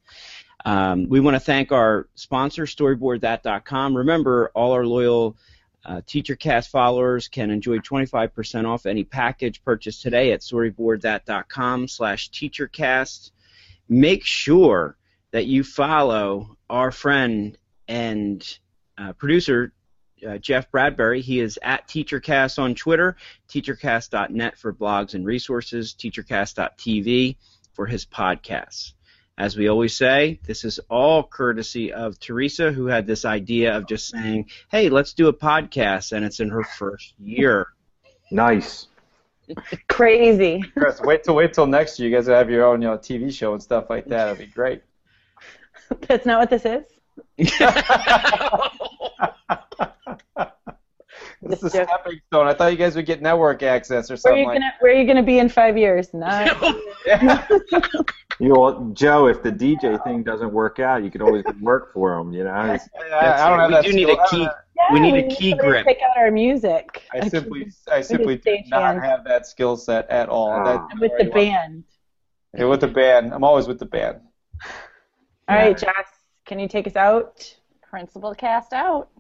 Um, 0.66 1.08
we 1.08 1.18
want 1.18 1.34
to 1.34 1.40
thank 1.40 1.72
our 1.72 2.08
sponsor, 2.14 2.64
StoryboardThat.com. 2.64 3.96
Remember, 3.96 4.50
all 4.54 4.72
our 4.72 4.84
loyal 4.84 5.38
uh, 5.86 6.02
TeacherCast 6.06 6.68
followers 6.68 7.28
can 7.28 7.50
enjoy 7.50 7.78
25% 7.78 8.66
off 8.68 8.84
any 8.84 9.04
package 9.04 9.64
purchased 9.64 10.02
today 10.02 10.32
at 10.32 10.40
StoryboardThat.com 10.40 11.88
slash 11.88 12.30
TeacherCast. 12.30 13.30
Make 13.88 14.24
sure 14.26 14.96
that 15.32 15.46
you 15.46 15.64
follow 15.64 16.56
our 16.70 16.92
friend 16.92 17.58
and 17.88 18.58
uh, 18.96 19.12
producer 19.14 19.72
uh, 20.26 20.38
Jeff 20.38 20.70
Bradbury. 20.70 21.20
He 21.20 21.40
is 21.40 21.58
at 21.62 21.88
TeacherCast 21.88 22.58
on 22.58 22.74
Twitter, 22.74 23.16
teachercast.net 23.48 24.58
for 24.58 24.72
blogs 24.72 25.14
and 25.14 25.26
resources, 25.26 25.94
teachercast.tv 25.98 27.36
for 27.72 27.86
his 27.86 28.06
podcasts. 28.06 28.92
As 29.38 29.56
we 29.56 29.68
always 29.68 29.96
say, 29.96 30.38
this 30.44 30.64
is 30.64 30.78
all 30.90 31.24
courtesy 31.24 31.92
of 31.92 32.20
Theresa, 32.20 32.70
who 32.70 32.86
had 32.86 33.06
this 33.06 33.24
idea 33.24 33.74
of 33.76 33.88
just 33.88 34.10
saying, 34.10 34.50
"Hey, 34.70 34.90
let's 34.90 35.14
do 35.14 35.28
a 35.28 35.32
podcast," 35.32 36.12
and 36.12 36.24
it's 36.24 36.38
in 36.38 36.50
her 36.50 36.62
first 36.62 37.14
year. 37.18 37.68
Nice. 38.30 38.88
Crazy. 39.88 40.62
Chris, 40.76 41.00
wait 41.00 41.24
till 41.24 41.34
wait 41.34 41.54
till 41.54 41.66
next 41.66 41.98
year. 41.98 42.10
You 42.10 42.16
guys 42.16 42.26
have 42.26 42.50
your 42.50 42.66
own 42.66 42.82
you 42.82 42.88
know 42.88 42.98
TV 42.98 43.32
show 43.32 43.54
and 43.54 43.62
stuff 43.62 43.88
like 43.88 44.06
that. 44.06 44.28
It'd 44.28 44.38
be 44.38 44.46
great. 44.46 44.82
That's 46.08 46.26
not 46.26 46.40
what 46.40 46.50
this 46.50 46.64
is. 46.64 46.84
This 51.44 51.58
is 51.58 51.64
a 51.74 51.84
stepping 51.84 52.20
stone. 52.28 52.46
I 52.46 52.54
thought 52.54 52.70
you 52.70 52.78
guys 52.78 52.94
would 52.94 53.04
get 53.06 53.20
network 53.20 53.64
access 53.64 54.08
or 54.10 54.14
Where 54.14 54.14
are 54.14 54.18
something 54.18 54.38
you 54.42 54.46
like 54.46 54.54
gonna 54.60 54.72
Where 54.80 54.92
are 54.92 54.94
you 54.94 55.04
gonna 55.06 55.22
be 55.24 55.38
in 55.40 55.48
five 55.48 55.76
years? 55.76 56.14
Not. 56.14 56.56
You 58.40 58.48
know, 58.48 58.90
Joe, 58.94 59.26
if 59.26 59.42
the 59.42 59.50
DJ 59.50 60.02
thing 60.04 60.22
doesn't 60.22 60.52
work 60.52 60.78
out, 60.78 61.02
you 61.04 61.10
could 61.10 61.20
always 61.22 61.44
work 61.60 61.92
for 61.92 62.16
him. 62.18 62.32
You 62.32 62.44
know, 62.44 62.54
It's- 62.74 62.88
I, 63.12 63.44
I 63.44 63.50
don't 63.50 63.58
have 63.58 63.68
we 63.68 63.74
that 63.74 63.84
do 63.84 63.92
need 63.92 64.04
skill. 64.04 64.16
a 64.16 64.22
I 64.22 64.26
don't 64.26 64.30
key. 64.30 64.42
have- 64.44 64.92
We 64.92 65.00
need 65.00 65.14
a 65.16 65.28
key 65.34 65.50
somebody 65.50 65.68
grip. 65.68 65.86
Pick 65.86 65.98
out 66.08 66.16
our 66.16 66.30
music. 66.30 67.02
I 67.12 67.28
simply, 67.28 67.70
I 67.90 68.00
simply 68.00 68.36
do 68.38 68.56
not 68.68 68.94
hands. 68.94 69.04
have 69.04 69.24
that 69.24 69.46
skill 69.46 69.76
set 69.76 70.08
at 70.10 70.28
all. 70.28 70.50
Ah. 70.50 70.64
That- 70.64 71.00
with 71.00 71.12
the 71.18 71.24
band. 71.26 71.84
Yeah, 72.56 72.64
with 72.66 72.80
the 72.80 72.88
band. 72.88 73.32
I'm 73.34 73.44
always 73.44 73.66
with 73.66 73.78
the 73.80 73.86
band. 73.86 74.20
All 75.52 75.58
right, 75.58 75.76
Jess, 75.76 76.08
can 76.46 76.58
you 76.58 76.66
take 76.66 76.86
us 76.86 76.96
out? 76.96 77.54
Principal 77.82 78.34
cast 78.34 78.72
out. 78.72 79.10